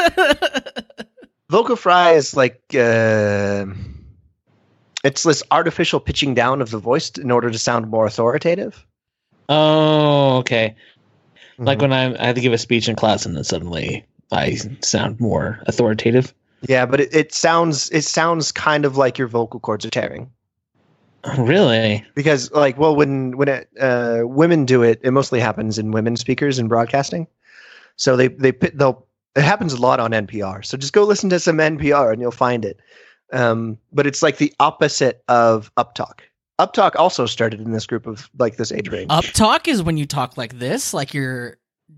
vocal 1.50 1.76
fry 1.76 2.12
is 2.12 2.36
like 2.36 2.60
uh, 2.74 3.66
it's 5.04 5.22
this 5.22 5.42
artificial 5.50 6.00
pitching 6.00 6.34
down 6.34 6.60
of 6.62 6.70
the 6.70 6.78
voice 6.78 7.10
in 7.10 7.30
order 7.30 7.50
to 7.50 7.58
sound 7.58 7.88
more 7.88 8.06
authoritative 8.06 8.84
Oh, 9.48 10.36
okay. 10.38 10.76
Like 11.60 11.78
Mhm. 11.78 11.82
when 11.82 11.92
I'm, 11.92 12.16
I 12.18 12.26
have 12.26 12.34
to 12.34 12.40
give 12.40 12.52
a 12.52 12.58
speech 12.58 12.88
in 12.88 12.96
class, 12.96 13.26
and 13.26 13.36
then 13.36 13.44
suddenly 13.44 14.04
I 14.32 14.56
sound 14.82 15.20
more 15.20 15.62
authoritative. 15.66 16.32
yeah 16.68 16.84
but 16.86 17.00
it, 17.00 17.14
it 17.14 17.32
sounds 17.34 17.90
it 17.90 18.02
sounds 18.02 18.52
kind 18.52 18.84
of 18.84 18.96
like 18.96 19.16
your 19.18 19.28
vocal 19.28 19.60
cords 19.60 19.84
are 19.86 19.90
tearing 19.90 20.30
Really? 21.38 22.04
because 22.14 22.50
like 22.52 22.78
well 22.78 22.96
when 22.96 23.36
when 23.36 23.48
it, 23.48 23.68
uh, 23.78 24.20
women 24.24 24.64
do 24.64 24.82
it 24.82 25.00
it 25.02 25.10
mostly 25.10 25.38
happens 25.40 25.78
in 25.78 25.90
women 25.92 26.16
speakers 26.16 26.58
in 26.58 26.66
broadcasting 26.68 27.26
so 27.96 28.16
they 28.16 28.28
they 28.28 28.52
they'll 28.52 29.06
it 29.36 29.42
happens 29.42 29.72
a 29.74 29.80
lot 29.80 30.00
on 30.00 30.12
npr 30.12 30.64
so 30.64 30.76
just 30.78 30.92
go 30.94 31.04
listen 31.04 31.28
to 31.30 31.38
some 31.38 31.58
npr 31.58 32.12
and 32.12 32.20
you'll 32.22 32.30
find 32.30 32.64
it 32.64 32.78
um, 33.32 33.78
but 33.92 34.06
it's 34.06 34.22
like 34.22 34.38
the 34.38 34.52
opposite 34.58 35.22
of 35.28 35.70
uptalk 35.76 36.20
uptalk 36.66 36.96
also 36.96 37.26
started 37.26 37.60
in 37.60 37.72
this 37.72 37.86
group 37.86 38.06
of 38.06 38.28
like 38.38 38.56
this 38.56 38.72
age 38.72 38.88
range 38.88 39.06
Up 39.10 39.24
talk 39.24 39.68
is 39.68 39.82
when 39.82 39.96
you 39.96 40.06
talk 40.06 40.36
like 40.36 40.58
this, 40.58 40.94
like 40.94 41.14
you're 41.14 41.56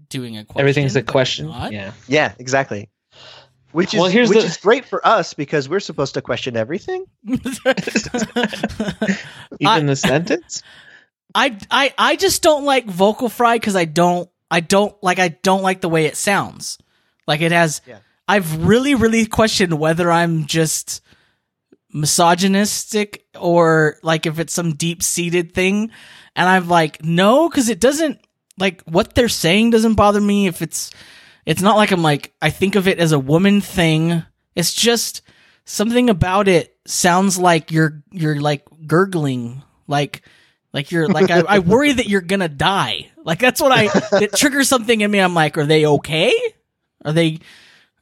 doing 0.09 0.37
a 0.37 0.45
question. 0.45 0.61
Everything's 0.61 0.97
a 0.97 1.03
question. 1.03 1.49
Yeah. 1.71 1.93
yeah 2.07 2.35
exactly 2.39 2.91
which 3.73 3.95
is 3.95 4.01
Well, 4.01 4.11
here's 4.11 4.29
which 4.29 4.41
the- 4.41 4.45
is 4.47 4.57
great 4.59 4.85
for 4.85 5.05
us 5.07 5.35
because 5.35 5.69
we're 5.69 5.81
supposed 5.81 6.15
to 6.15 6.23
question 6.23 6.57
everything 6.57 7.07
Even 7.27 7.41
the 9.87 9.97
sentence. 9.97 10.63
I 11.35 11.59
I 11.71 11.95
I 11.99 12.17
just 12.17 12.43
don't 12.43 12.65
like 12.65 12.87
vocal 12.87 13.29
fry 13.29 13.57
because 13.57 13.77
I 13.77 13.85
don't 13.87 14.29
I 14.51 14.61
don't 14.61 14.95
like 15.03 15.19
I 15.19 15.29
don't 15.29 15.63
like 15.63 15.81
the 15.81 15.89
way 15.89 16.05
it 16.07 16.17
sounds. 16.17 16.79
Like 17.27 17.41
it 17.41 17.53
has. 17.53 17.81
Yeah. 17.87 17.99
I've 18.29 18.67
really 18.67 18.95
really 18.95 19.27
questioned 19.27 19.79
whether 19.79 20.11
I'm 20.13 20.47
just 20.47 21.03
misogynistic 21.93 23.27
or 23.39 23.97
like 24.03 24.27
if 24.27 24.39
it's 24.39 24.53
some 24.53 24.75
deep 24.75 25.03
seated 25.03 25.55
thing, 25.55 25.91
and 26.35 26.49
I'm 26.49 26.69
like 26.69 27.05
no 27.05 27.49
because 27.49 27.69
it 27.69 27.81
doesn't 27.81 28.21
like 28.59 28.83
what 28.83 29.15
they're 29.15 29.29
saying 29.29 29.71
doesn't 29.71 29.95
bother 29.95 30.21
me. 30.21 30.47
If 30.47 30.63
it's 30.63 30.91
it's 31.47 31.63
not 31.63 31.77
like 31.77 31.91
I'm 31.91 32.03
like 32.03 32.35
I 32.41 32.51
think 32.51 32.75
of 32.75 32.89
it 32.89 32.99
as 32.99 33.13
a 33.13 33.19
woman 33.19 33.61
thing. 33.61 34.23
It's 34.55 34.73
just 34.73 35.23
something 35.65 36.11
about 36.11 36.49
it 36.49 36.77
sounds 36.87 37.39
like 37.39 37.71
you're 37.71 38.03
you're 38.11 38.41
like 38.41 38.65
gurgling. 38.87 39.63
Like 39.87 40.23
like 40.73 40.91
you're 40.91 41.09
like 41.09 41.31
I, 41.31 41.41
I 41.41 41.59
worry 41.59 41.93
that 41.93 42.09
you're 42.09 42.21
gonna 42.21 42.49
die. 42.49 43.11
Like 43.25 43.39
that's 43.39 43.61
what 43.61 43.73
i 43.73 43.89
it 44.21 44.35
triggers 44.35 44.69
something 44.69 45.01
in 45.01 45.11
me. 45.11 45.19
I'm 45.19 45.35
like 45.35 45.59
are 45.59 45.67
they 45.67 45.87
okay? 45.87 46.33
Are 47.05 47.13
they 47.13 47.41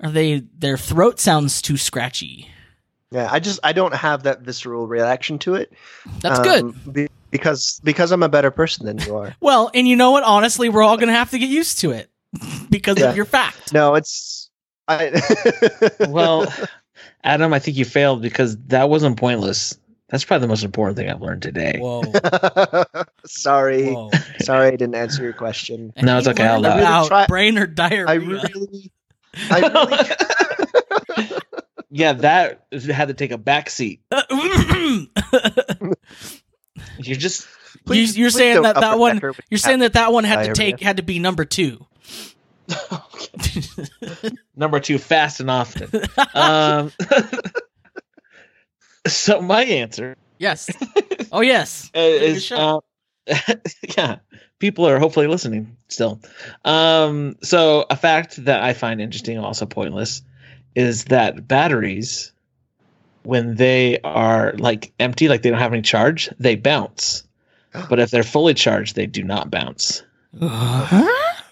are 0.01 0.11
they 0.11 0.41
their 0.57 0.77
throat 0.77 1.21
sounds 1.21 1.63
too 1.63 1.77
scratchy 1.77 2.49
yeah 3.11 3.29
i 3.31 3.39
just 3.41 3.59
i 3.65 3.73
don't 3.73 3.95
have 3.95 4.23
that 4.25 4.41
visceral 4.41 4.87
reaction 4.87 5.39
to 5.41 5.55
it. 5.55 5.73
That's 6.21 6.39
good. 6.41 6.63
Um, 6.65 6.81
be- 6.93 7.09
because 7.31 7.81
because 7.85 8.11
i'm 8.13 8.23
a 8.23 8.29
better 8.29 8.51
person 8.51 8.87
than 8.87 8.99
you 8.99 9.17
are. 9.17 9.35
Well 9.41 9.71
and 9.75 9.87
you 9.89 9.97
know 9.97 10.11
what? 10.13 10.25
Honestly 10.25 10.69
we're 10.69 10.83
all 10.83 10.97
gonna 10.97 11.13
have 11.13 11.31
to 11.31 11.39
get 11.39 11.49
used 11.49 11.81
to 11.81 11.91
it 11.93 12.11
because 12.71 12.99
Yeah. 12.99 13.11
of 13.11 13.17
your 13.17 13.25
fact. 13.25 13.73
No 13.73 13.95
it's 13.95 14.51
i 14.89 15.13
Well, 16.09 16.53
Adam, 17.23 17.53
I 17.53 17.59
think 17.61 17.77
you 17.77 17.85
failed 17.85 18.23
because 18.23 18.57
that 18.69 18.89
wasn't 18.89 19.17
pointless. 19.19 19.79
That's 20.09 20.25
probably 20.25 20.47
the 20.47 20.49
most 20.49 20.65
important 20.65 20.97
thing 20.97 21.09
I've 21.09 21.21
learned 21.23 21.43
today. 21.43 21.79
whoa. 21.79 22.03
Sorry. 23.27 23.93
Whoa. 23.93 24.11
Sorry 24.41 24.67
i 24.69 24.71
didn't 24.73 24.97
answer 24.97 25.23
your 25.23 25.33
question. 25.35 25.93
And 25.97 26.07
No, 26.07 26.19
it's 26.19 26.27
he 26.27 26.33
okay, 26.33 26.47
I'll 26.47 26.61
learned 26.61 26.81
allow 26.81 27.05
it. 27.05 27.09
Try- 27.09 27.27
brain 27.27 27.59
or 27.59 27.67
diarrhea. 27.69 28.07
I 28.09 28.15
really 28.15 28.91
i 29.51 29.61
really 29.61 29.97
yeah, 31.91 32.13
that 32.15 32.67
had 32.73 33.09
to 33.09 33.15
take 33.15 33.31
a 33.33 33.39
back 33.39 33.71
seat. 33.71 34.01
You're 37.03 37.17
just 37.17 37.47
Please- 37.85 38.17
you're 38.19 38.31
please 38.31 38.37
saying 38.37 38.63
that 38.63 38.77
that 38.77 38.99
one 38.99 39.21
you're 39.49 39.59
saying 39.59 39.81
that 39.81 39.95
that 39.95 40.13
one 40.13 40.25
had 40.25 40.45
to 40.47 40.53
take 40.53 40.81
had 40.81 40.97
to 40.99 41.03
be 41.03 41.19
number 41.19 41.45
two. 41.45 41.87
Number 44.57 44.79
two 44.81 44.99
fast 44.99 45.41
and 45.41 45.51
often. 45.51 45.91
um, 46.35 46.93
so 49.07 49.41
my 49.41 49.65
answer 49.65 50.17
yes. 50.39 50.71
Oh 51.33 51.41
yes. 51.41 51.91
Is 51.95 52.53
uh, 52.53 52.81
yeah 53.97 54.19
people 54.59 54.87
are 54.87 54.99
hopefully 54.99 55.27
listening 55.27 55.77
still. 55.89 56.21
Um 56.65 57.37
so 57.43 57.87
a 57.89 57.97
fact 57.97 58.45
that 58.45 58.63
i 58.63 58.73
find 58.75 59.01
interesting 59.01 59.37
and 59.37 59.47
also 59.47 59.67
pointless 59.67 60.23
is 60.75 61.07
that 61.07 61.47
batteries, 61.47 62.33
when 63.23 63.57
they 63.57 63.99
are 64.01 64.55
like 64.59 64.93
empty, 64.99 65.29
like 65.29 65.43
they 65.43 65.51
don't 65.51 65.59
have 65.59 65.73
any 65.73 65.83
charge, 65.83 66.31
they 66.39 66.57
bounce. 66.57 67.25
But 67.89 68.01
if 68.01 68.11
they're 68.11 68.25
fully 68.25 68.55
charged, 68.55 68.97
they 68.97 69.07
do 69.07 69.23
not 69.23 69.49
bounce. 69.49 70.03
Huh? 70.41 71.43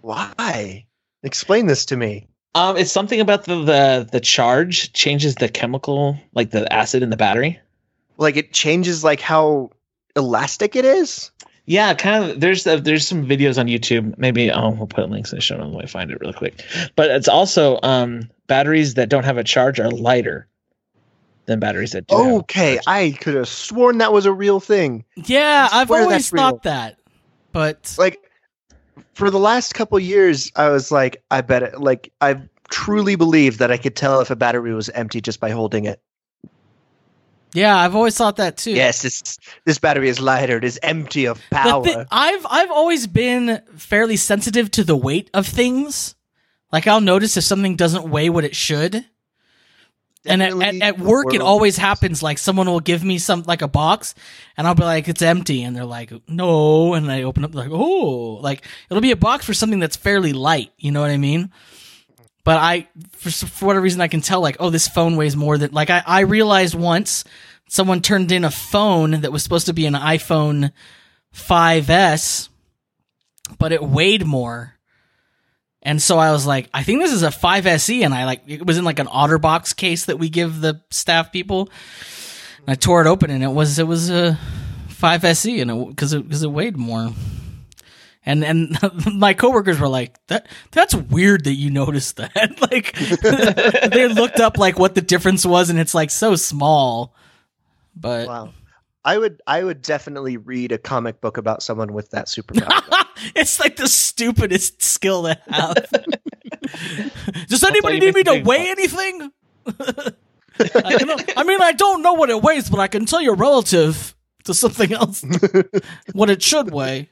Why? 0.00 0.84
Explain 1.22 1.66
this 1.66 1.86
to 1.86 1.96
me. 1.96 2.26
Um, 2.56 2.76
it's 2.76 2.92
something 2.92 3.20
about 3.20 3.44
the, 3.44 3.62
the 3.62 4.08
the 4.10 4.20
charge 4.20 4.92
changes 4.92 5.34
the 5.36 5.48
chemical, 5.48 6.18
like 6.34 6.50
the 6.50 6.72
acid 6.72 7.02
in 7.02 7.10
the 7.10 7.16
battery. 7.16 7.60
Like 8.16 8.36
it 8.36 8.52
changes 8.52 9.02
like 9.02 9.20
how 9.20 9.70
elastic 10.14 10.76
it 10.76 10.84
is. 10.84 11.30
Yeah, 11.66 11.94
kind 11.94 12.24
of. 12.24 12.40
There's 12.40 12.66
uh, 12.66 12.76
there's 12.76 13.08
some 13.08 13.26
videos 13.26 13.58
on 13.58 13.66
YouTube. 13.66 14.18
Maybe 14.18 14.52
oh, 14.52 14.70
we'll 14.70 14.86
put 14.86 15.08
links 15.10 15.32
in 15.32 15.38
the 15.38 15.42
show 15.42 15.56
notes. 15.56 15.74
Let 15.74 15.82
me 15.82 15.88
find 15.88 16.10
it 16.10 16.20
really 16.20 16.34
quick. 16.34 16.62
But 16.94 17.10
it's 17.10 17.28
also 17.28 17.80
um, 17.82 18.30
batteries 18.46 18.94
that 18.94 19.08
don't 19.08 19.24
have 19.24 19.38
a 19.38 19.44
charge 19.44 19.80
are 19.80 19.90
lighter 19.90 20.46
than 21.46 21.60
batteries 21.60 21.92
that 21.92 22.06
do. 22.06 22.16
Okay, 22.38 22.74
charge. 22.76 22.84
I 22.86 23.10
could 23.20 23.34
have 23.34 23.48
sworn 23.48 23.98
that 23.98 24.12
was 24.12 24.26
a 24.26 24.32
real 24.32 24.60
thing. 24.60 25.04
Yeah, 25.16 25.68
I 25.70 25.82
I've 25.82 25.90
always 25.90 26.08
that's 26.08 26.32
real. 26.32 26.42
thought 26.42 26.62
that. 26.64 26.98
But 27.52 27.94
Like 27.98 28.18
for 29.14 29.30
the 29.30 29.38
last 29.38 29.74
couple 29.74 29.98
years, 30.00 30.50
I 30.56 30.68
was 30.70 30.90
like, 30.90 31.22
I 31.30 31.40
bet 31.42 31.62
it. 31.62 31.80
Like 31.80 32.12
I 32.20 32.40
truly 32.70 33.14
believed 33.16 33.58
that 33.60 33.70
I 33.70 33.76
could 33.76 33.94
tell 33.94 34.20
if 34.20 34.30
a 34.30 34.36
battery 34.36 34.74
was 34.74 34.88
empty 34.88 35.20
just 35.20 35.38
by 35.38 35.50
holding 35.50 35.84
it. 35.84 36.00
yeah, 37.52 37.76
I've 37.76 37.94
always 37.94 38.16
thought 38.16 38.36
that 38.36 38.56
too. 38.56 38.72
Yes, 38.72 39.02
this 39.02 39.38
this 39.64 39.78
battery 39.78 40.08
is 40.08 40.18
lighter. 40.20 40.56
It 40.56 40.64
is 40.64 40.80
empty 40.82 41.26
of 41.26 41.40
power. 41.50 41.84
thi- 41.84 42.04
I've 42.10 42.46
I've 42.50 42.70
always 42.72 43.06
been 43.06 43.60
fairly 43.76 44.16
sensitive 44.16 44.70
to 44.72 44.82
the 44.84 44.96
weight 44.96 45.30
of 45.34 45.46
things. 45.46 46.16
Like 46.74 46.88
I'll 46.88 47.00
notice 47.00 47.36
if 47.36 47.44
something 47.44 47.76
doesn't 47.76 48.10
weigh 48.10 48.30
what 48.30 48.42
it 48.42 48.56
should. 48.56 49.04
And 50.26 50.42
at, 50.42 50.60
at, 50.60 50.82
at 50.82 50.98
work, 50.98 51.32
it 51.32 51.40
always 51.40 51.76
happens. 51.76 52.20
Like 52.20 52.36
someone 52.36 52.66
will 52.66 52.80
give 52.80 53.04
me 53.04 53.18
some 53.18 53.44
like 53.46 53.62
a 53.62 53.68
box, 53.68 54.12
and 54.56 54.66
I'll 54.66 54.74
be 54.74 54.82
like, 54.82 55.06
"It's 55.06 55.22
empty," 55.22 55.62
and 55.62 55.76
they're 55.76 55.84
like, 55.84 56.12
"No," 56.26 56.94
and 56.94 57.12
I 57.12 57.22
open 57.22 57.44
up 57.44 57.54
like, 57.54 57.68
"Oh!" 57.70 58.40
Like 58.42 58.66
it'll 58.90 59.00
be 59.00 59.12
a 59.12 59.16
box 59.16 59.46
for 59.46 59.54
something 59.54 59.78
that's 59.78 59.94
fairly 59.94 60.32
light. 60.32 60.72
You 60.76 60.90
know 60.90 61.00
what 61.00 61.12
I 61.12 61.16
mean? 61.16 61.52
But 62.42 62.56
I, 62.56 62.88
for 63.12 63.30
for 63.30 63.66
whatever 63.66 63.84
reason, 63.84 64.00
I 64.00 64.08
can 64.08 64.20
tell 64.20 64.40
like, 64.40 64.56
oh, 64.58 64.70
this 64.70 64.88
phone 64.88 65.14
weighs 65.14 65.36
more 65.36 65.56
than 65.56 65.70
like 65.70 65.90
I 65.90 66.02
I 66.04 66.20
realized 66.22 66.74
once 66.74 67.22
someone 67.68 68.00
turned 68.00 68.32
in 68.32 68.44
a 68.44 68.50
phone 68.50 69.20
that 69.20 69.30
was 69.30 69.44
supposed 69.44 69.66
to 69.66 69.72
be 69.74 69.86
an 69.86 69.94
iPhone 69.94 70.72
5S, 71.36 72.48
but 73.60 73.70
it 73.70 73.80
weighed 73.80 74.26
more. 74.26 74.73
And 75.84 76.00
so 76.00 76.18
I 76.18 76.32
was 76.32 76.46
like, 76.46 76.70
I 76.72 76.82
think 76.82 77.00
this 77.00 77.12
is 77.12 77.22
a 77.22 77.28
5SE, 77.28 78.04
and 78.04 78.14
I 78.14 78.24
like 78.24 78.42
it 78.46 78.66
was 78.66 78.78
in 78.78 78.84
like 78.84 78.98
an 78.98 79.06
OtterBox 79.06 79.76
case 79.76 80.06
that 80.06 80.18
we 80.18 80.30
give 80.30 80.60
the 80.60 80.80
staff 80.90 81.30
people. 81.30 81.68
And 82.60 82.70
I 82.70 82.74
tore 82.74 83.02
it 83.02 83.06
open, 83.06 83.30
and 83.30 83.44
it 83.44 83.48
was 83.48 83.78
it 83.78 83.86
was 83.86 84.10
a 84.10 84.38
5SE, 84.88 85.60
and 85.60 85.70
it 85.70 85.88
because 85.88 86.14
it 86.14 86.22
because 86.22 86.42
it 86.42 86.50
weighed 86.50 86.78
more. 86.78 87.12
And 88.24 88.42
and 88.42 88.78
my 89.14 89.34
coworkers 89.34 89.78
were 89.78 89.88
like, 89.88 90.16
that 90.28 90.48
that's 90.70 90.94
weird 90.94 91.44
that 91.44 91.54
you 91.54 91.70
noticed 91.70 92.16
that. 92.16 92.34
like 92.72 92.94
they 93.90 94.08
looked 94.08 94.40
up 94.40 94.56
like 94.56 94.78
what 94.78 94.94
the 94.94 95.02
difference 95.02 95.44
was, 95.44 95.68
and 95.68 95.78
it's 95.78 95.94
like 95.94 96.10
so 96.10 96.34
small. 96.34 97.14
But 97.94 98.26
wow. 98.26 98.50
I 99.04 99.18
would 99.18 99.42
I 99.46 99.62
would 99.62 99.82
definitely 99.82 100.38
read 100.38 100.72
a 100.72 100.78
comic 100.78 101.20
book 101.20 101.36
about 101.36 101.62
someone 101.62 101.92
with 101.92 102.10
that 102.10 102.26
superpower. 102.26 103.04
it's 103.36 103.60
like 103.60 103.76
the 103.76 103.88
stupidest 103.88 104.82
skill 104.82 105.24
to 105.24 105.38
have. 105.48 105.90
Does 107.48 107.62
anybody 107.62 108.00
need 108.00 108.14
me 108.14 108.22
to 108.24 108.30
a 108.30 108.34
big 108.36 108.46
weigh 108.46 108.70
anything? 108.70 109.30
I, 109.66 110.96
can, 110.96 111.10
I 111.36 111.44
mean, 111.44 111.60
I 111.60 111.72
don't 111.72 112.02
know 112.02 112.14
what 112.14 112.30
it 112.30 112.40
weighs, 112.40 112.70
but 112.70 112.80
I 112.80 112.86
can 112.86 113.06
tell 113.06 113.20
you 113.20 113.34
relative 113.34 114.14
to 114.44 114.54
something 114.54 114.92
else 114.92 115.24
what 116.12 116.30
it 116.30 116.42
should 116.42 116.70
weigh. 116.70 117.10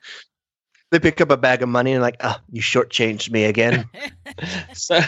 they 0.91 1.01
pick 1.01 1.21
up 1.21 1.31
a 1.31 1.37
bag 1.37 1.63
of 1.63 1.69
money 1.69 1.93
and 1.93 2.03
like, 2.03 2.17
ah, 2.21 2.41
you 2.51 2.63
shortchanged 2.63 3.31
me 3.31 3.45
again. 3.45 3.89
so, 4.75 5.01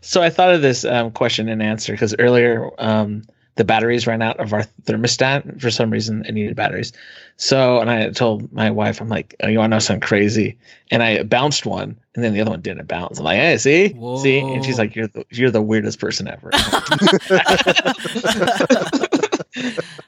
so 0.00 0.22
I 0.22 0.30
thought 0.30 0.54
of 0.54 0.62
this 0.62 0.84
um, 0.84 1.10
question 1.10 1.48
and 1.48 1.62
answer 1.62 1.92
because 1.92 2.14
earlier 2.18 2.70
um, 2.78 3.22
the 3.58 3.64
batteries 3.64 4.06
ran 4.06 4.22
out 4.22 4.38
of 4.40 4.52
our 4.52 4.62
thermostat 4.84 5.60
for 5.60 5.70
some 5.70 5.90
reason. 5.90 6.24
It 6.24 6.32
needed 6.32 6.56
batteries. 6.56 6.92
So, 7.36 7.80
and 7.80 7.90
I 7.90 8.10
told 8.10 8.52
my 8.52 8.70
wife, 8.70 9.00
I'm 9.00 9.08
like, 9.08 9.34
oh, 9.42 9.48
you 9.48 9.58
want 9.58 9.70
to 9.72 9.76
know 9.76 9.80
something 9.80 10.00
crazy? 10.00 10.56
And 10.90 11.02
I 11.02 11.22
bounced 11.24 11.66
one, 11.66 11.98
and 12.14 12.24
then 12.24 12.32
the 12.32 12.40
other 12.40 12.50
one 12.50 12.60
didn't 12.62 12.86
bounce. 12.88 13.18
I'm 13.18 13.24
like, 13.24 13.38
hey, 13.38 13.58
see, 13.58 13.94
see, 14.22 14.38
and 14.38 14.64
she's 14.64 14.78
like, 14.78 14.96
you're 14.96 15.08
the 15.08 15.24
you're 15.30 15.50
the 15.50 15.62
weirdest 15.62 16.00
person 16.00 16.28
ever. 16.28 16.50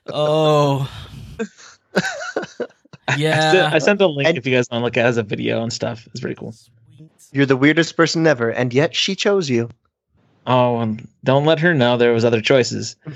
oh. 0.06 0.90
I 3.08 3.16
sent- 3.16 3.20
Yeah. 3.20 3.70
I 3.72 3.78
sent 3.78 4.00
a 4.00 4.06
link 4.06 4.28
And- 4.28 4.38
if 4.38 4.46
you 4.46 4.54
guys 4.54 4.66
want 4.70 4.82
to 4.82 4.84
look 4.84 4.96
at 4.96 5.06
it 5.06 5.08
as 5.08 5.16
a 5.16 5.22
video 5.22 5.62
and 5.62 5.72
stuff. 5.72 6.06
It's 6.12 6.20
pretty 6.20 6.36
cool. 6.36 6.54
You're 7.32 7.46
the 7.46 7.56
weirdest 7.56 7.96
person 7.96 8.26
ever, 8.26 8.50
and 8.50 8.72
yet 8.72 8.94
she 8.94 9.14
chose 9.14 9.48
you. 9.48 9.70
Oh, 10.46 10.78
and 10.78 11.06
don't 11.22 11.44
let 11.44 11.60
her 11.60 11.74
know 11.74 11.96
there 11.96 12.12
was 12.12 12.24
other 12.24 12.40
choices. 12.40 12.96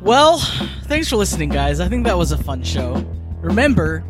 Well, 0.00 0.38
thanks 0.86 1.08
for 1.08 1.14
listening, 1.16 1.50
guys. 1.50 1.78
I 1.78 1.88
think 1.88 2.06
that 2.06 2.18
was 2.18 2.32
a 2.32 2.36
fun 2.36 2.64
show. 2.64 2.94
Remember, 3.40 4.04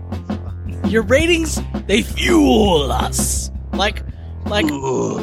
your 0.87 1.03
ratings 1.03 1.61
they 1.87 2.01
fuel 2.03 2.91
us 2.91 3.51
like 3.75 4.03
like 4.47 4.67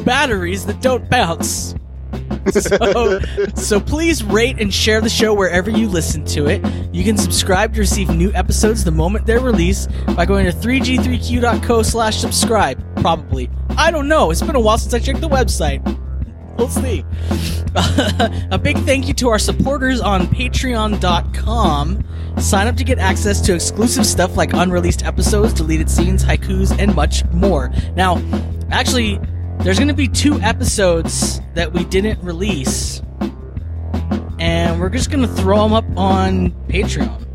batteries 0.04 0.66
that 0.66 0.80
don't 0.80 1.10
bounce. 1.10 1.74
So, 2.50 3.20
so 3.54 3.80
please 3.80 4.24
rate 4.24 4.60
and 4.60 4.72
share 4.72 5.00
the 5.00 5.08
show 5.08 5.34
wherever 5.34 5.70
you 5.70 5.88
listen 5.88 6.24
to 6.26 6.46
it. 6.46 6.64
You 6.92 7.04
can 7.04 7.16
subscribe 7.16 7.74
to 7.74 7.80
receive 7.80 8.08
new 8.10 8.32
episodes 8.32 8.82
the 8.82 8.90
moment 8.90 9.26
they're 9.26 9.40
released 9.40 9.90
by 10.16 10.26
going 10.26 10.46
to 10.46 10.52
3g3q.co 10.52 11.82
slash 11.82 12.18
subscribe. 12.18 12.82
Probably. 12.96 13.50
I 13.76 13.90
don't 13.90 14.08
know. 14.08 14.30
It's 14.30 14.42
been 14.42 14.56
a 14.56 14.60
while 14.60 14.78
since 14.78 14.94
I 14.94 14.98
checked 14.98 15.20
the 15.20 15.28
website. 15.28 15.84
We'll 16.56 16.68
see. 16.68 17.04
a 18.50 18.58
big 18.58 18.76
thank 18.78 19.06
you 19.06 19.14
to 19.14 19.28
our 19.28 19.38
supporters 19.38 20.00
on 20.00 20.26
patreon.com. 20.26 22.04
Sign 22.38 22.66
up 22.66 22.76
to 22.76 22.84
get 22.84 22.98
access 22.98 23.40
to 23.42 23.54
exclusive 23.54 24.04
stuff 24.04 24.36
like 24.36 24.52
unreleased 24.52 25.04
episodes, 25.04 25.52
deleted 25.52 25.88
scenes, 25.88 26.24
haikus, 26.24 26.76
and 26.78 26.94
much 26.94 27.24
more. 27.26 27.70
Now, 27.96 28.22
actually, 28.70 29.20
there's 29.62 29.78
going 29.78 29.88
to 29.88 29.94
be 29.94 30.08
two 30.08 30.38
episodes 30.40 31.40
that 31.54 31.72
we 31.72 31.84
didn't 31.84 32.22
release, 32.22 33.00
and 34.38 34.78
we're 34.80 34.90
just 34.90 35.10
going 35.10 35.26
to 35.26 35.32
throw 35.34 35.62
them 35.62 35.72
up 35.72 35.84
on 35.96 36.50
Patreon. 36.68 37.26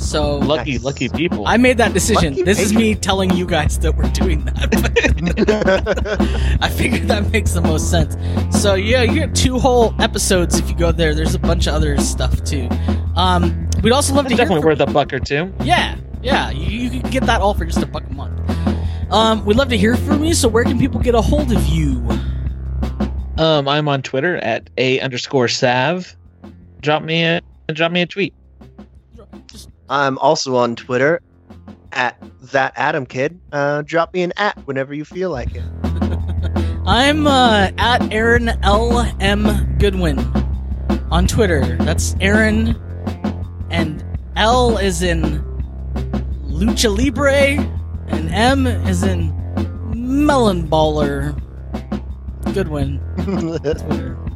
So, 0.00 0.38
Lucky, 0.38 0.72
Nice. 0.72 0.84
lucky 0.84 1.08
people. 1.08 1.46
I 1.46 1.56
made 1.58 1.78
that 1.78 1.92
decision. 1.92 2.32
Lucky 2.32 2.42
this 2.42 2.58
is 2.60 2.74
me 2.74 2.94
telling 2.96 3.30
you 3.36 3.46
guys 3.46 3.78
that 3.80 3.94
we're 3.96 4.10
doing 4.10 4.44
that. 4.46 6.58
I 6.60 6.68
figured 6.68 7.06
that 7.08 7.30
makes 7.30 7.52
the 7.52 7.60
most 7.60 7.88
sense. 7.90 8.16
So 8.60 8.74
yeah, 8.74 9.02
you 9.02 9.14
get 9.14 9.34
two 9.34 9.58
whole 9.58 9.94
episodes 10.02 10.58
if 10.58 10.68
you 10.68 10.76
go 10.76 10.90
there. 10.92 11.14
There's 11.14 11.34
a 11.34 11.38
bunch 11.38 11.66
of 11.68 11.74
other 11.74 11.96
stuff 11.98 12.42
too. 12.44 12.68
Um, 13.14 13.68
we'd 13.82 13.92
also 13.92 14.14
love 14.14 14.24
It's 14.26 14.32
to 14.34 14.38
definitely 14.38 14.64
worth 14.64 14.80
a 14.80 14.86
buck 14.86 15.12
or 15.12 15.20
two. 15.20 15.52
yeah, 15.62 15.96
yeah, 16.20 16.50
you, 16.50 16.90
you 16.90 17.00
can 17.00 17.10
get 17.10 17.22
that 17.24 17.40
all 17.40 17.54
for 17.54 17.64
just 17.64 17.82
a 17.82 17.86
buck 17.86 18.04
a 18.08 18.12
month. 18.12 18.38
Um, 19.12 19.44
we'd 19.44 19.56
love 19.58 19.68
to 19.68 19.76
hear 19.76 19.96
from 19.96 20.24
you. 20.24 20.32
So 20.32 20.48
where 20.48 20.64
can 20.64 20.78
people 20.78 20.98
get 21.00 21.14
a 21.14 21.20
hold 21.20 21.52
of 21.52 21.66
you? 21.66 22.02
Um, 23.38 23.68
I'm 23.68 23.88
on 23.88 24.02
Twitter 24.02 24.36
at 24.38 24.70
a 24.78 25.00
underscore 25.00 25.48
sav. 25.48 26.16
Drop 26.80 27.02
me 27.02 27.22
a 27.22 27.40
drop 27.72 27.92
me 27.92 28.02
a 28.02 28.06
tweet. 28.06 28.34
I'm 29.88 30.16
also 30.18 30.56
on 30.56 30.76
Twitter 30.76 31.20
at 31.92 32.16
that 32.52 32.72
Adam 32.76 33.04
Kid. 33.04 33.38
Uh, 33.52 33.82
drop 33.82 34.14
me 34.14 34.22
an 34.22 34.32
at 34.36 34.56
whenever 34.66 34.94
you 34.94 35.04
feel 35.04 35.30
like 35.30 35.54
it. 35.54 35.62
I'm 36.86 37.26
uh, 37.26 37.70
at 37.78 38.10
Aaron 38.12 38.48
L 38.62 38.98
M 39.20 39.76
Goodwin 39.78 40.18
on 41.10 41.26
Twitter. 41.26 41.76
That's 41.76 42.16
Aaron, 42.20 42.76
and 43.70 44.02
L 44.36 44.78
is 44.78 45.02
in 45.02 45.42
Lucha 46.48 46.96
Libre, 46.96 47.81
and 48.12 48.30
M 48.30 48.66
is 48.66 49.02
in 49.02 49.32
Melon 49.94 50.68
Baller. 50.68 51.38
Goodwin. 52.54 53.00
Twitter. 53.24 54.18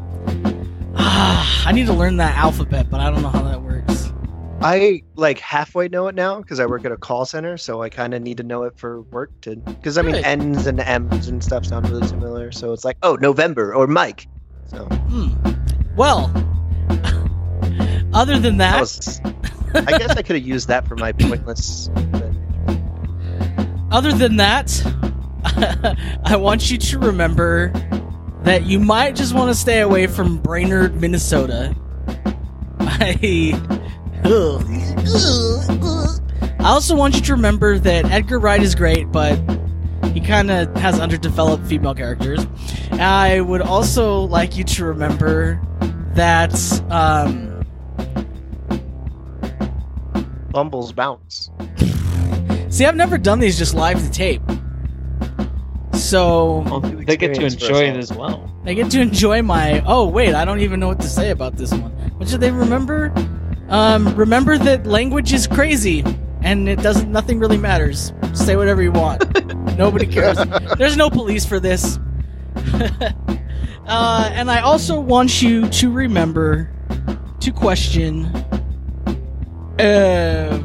Ah, 0.98 1.68
I 1.68 1.72
need 1.72 1.86
to 1.86 1.92
learn 1.92 2.16
that 2.16 2.36
alphabet, 2.36 2.90
but 2.90 3.00
I 3.00 3.10
don't 3.10 3.22
know 3.22 3.28
how 3.28 3.42
that 3.42 3.62
works. 3.62 4.12
I 4.62 5.02
like 5.14 5.38
halfway 5.38 5.88
know 5.88 6.08
it 6.08 6.14
now 6.14 6.40
because 6.40 6.58
I 6.58 6.66
work 6.66 6.84
at 6.86 6.90
a 6.92 6.96
call 6.96 7.26
center, 7.26 7.58
so 7.58 7.82
I 7.82 7.90
kind 7.90 8.14
of 8.14 8.22
need 8.22 8.38
to 8.38 8.42
know 8.42 8.64
it 8.64 8.78
for 8.78 9.02
work 9.02 9.30
to. 9.42 9.56
Because 9.56 9.98
I 9.98 10.02
mean, 10.02 10.14
Good. 10.14 10.24
N's 10.24 10.66
and 10.66 10.80
M's 10.80 11.28
and 11.28 11.44
stuff 11.44 11.66
sound 11.66 11.88
really 11.90 12.06
similar, 12.06 12.50
so 12.50 12.72
it's 12.72 12.84
like, 12.84 12.96
oh, 13.02 13.16
November 13.20 13.74
or 13.74 13.86
Mike. 13.86 14.26
So 14.66 14.86
Hmm. 14.86 15.34
Well, 15.96 16.30
other 18.14 18.38
than 18.38 18.56
that 18.56 18.72
that, 18.72 18.80
was. 18.80 19.20
I 19.74 19.98
guess 19.98 20.10
I 20.16 20.22
could 20.22 20.36
have 20.36 20.46
used 20.46 20.68
that 20.68 20.88
for 20.88 20.96
my 20.96 21.12
pointless. 21.12 21.90
other 23.96 24.12
than 24.12 24.36
that, 24.36 24.70
I 26.26 26.36
want 26.36 26.70
you 26.70 26.76
to 26.76 26.98
remember 26.98 27.72
that 28.42 28.66
you 28.66 28.78
might 28.78 29.16
just 29.16 29.34
want 29.34 29.48
to 29.48 29.54
stay 29.54 29.80
away 29.80 30.06
from 30.06 30.36
Brainerd, 30.36 31.00
Minnesota. 31.00 31.74
I. 32.78 33.58
I 36.58 36.70
also 36.70 36.94
want 36.94 37.14
you 37.14 37.22
to 37.22 37.32
remember 37.32 37.78
that 37.78 38.04
Edgar 38.06 38.38
Wright 38.38 38.62
is 38.62 38.74
great, 38.74 39.10
but 39.10 39.36
he 40.12 40.20
kind 40.20 40.50
of 40.50 40.74
has 40.76 41.00
underdeveloped 41.00 41.64
female 41.66 41.94
characters. 41.94 42.46
I 42.92 43.40
would 43.40 43.62
also 43.62 44.22
like 44.24 44.58
you 44.58 44.64
to 44.64 44.84
remember 44.84 45.58
that 46.14 46.52
um, 46.90 47.64
Bumbles 50.50 50.92
bounce. 50.92 51.50
See, 52.76 52.84
I've 52.84 52.94
never 52.94 53.16
done 53.16 53.38
these 53.38 53.56
just 53.56 53.72
live 53.72 54.02
to 54.02 54.10
tape. 54.10 54.42
So 55.94 56.58
Well, 56.58 56.80
they 56.80 57.16
get 57.16 57.34
to 57.36 57.46
enjoy 57.46 57.84
it 57.84 57.96
as 57.96 58.12
well. 58.12 58.54
They 58.64 58.74
get 58.74 58.90
to 58.90 59.00
enjoy 59.00 59.40
my. 59.40 59.82
Oh 59.86 60.06
wait, 60.06 60.34
I 60.34 60.44
don't 60.44 60.60
even 60.60 60.78
know 60.78 60.88
what 60.88 61.00
to 61.00 61.08
say 61.08 61.30
about 61.30 61.56
this 61.56 61.72
one. 61.72 61.90
What 62.18 62.28
should 62.28 62.42
they 62.42 62.50
remember? 62.50 63.14
Um, 63.70 64.14
remember 64.14 64.58
that 64.58 64.86
language 64.86 65.32
is 65.32 65.46
crazy, 65.46 66.04
and 66.42 66.68
it 66.68 66.82
doesn't. 66.82 67.10
Nothing 67.10 67.38
really 67.38 67.56
matters. 67.56 68.12
Say 68.34 68.56
whatever 68.56 68.82
you 68.82 68.92
want. 68.92 69.24
Nobody 69.78 70.06
cares. 70.06 70.36
There's 70.76 70.98
no 70.98 71.08
police 71.08 71.46
for 71.46 71.58
this. 71.58 71.98
uh, 73.86 74.30
and 74.34 74.50
I 74.50 74.60
also 74.60 75.00
want 75.00 75.40
you 75.40 75.66
to 75.70 75.90
remember 75.90 76.70
to 77.40 77.52
question. 77.52 78.26
Uh, 79.78 80.62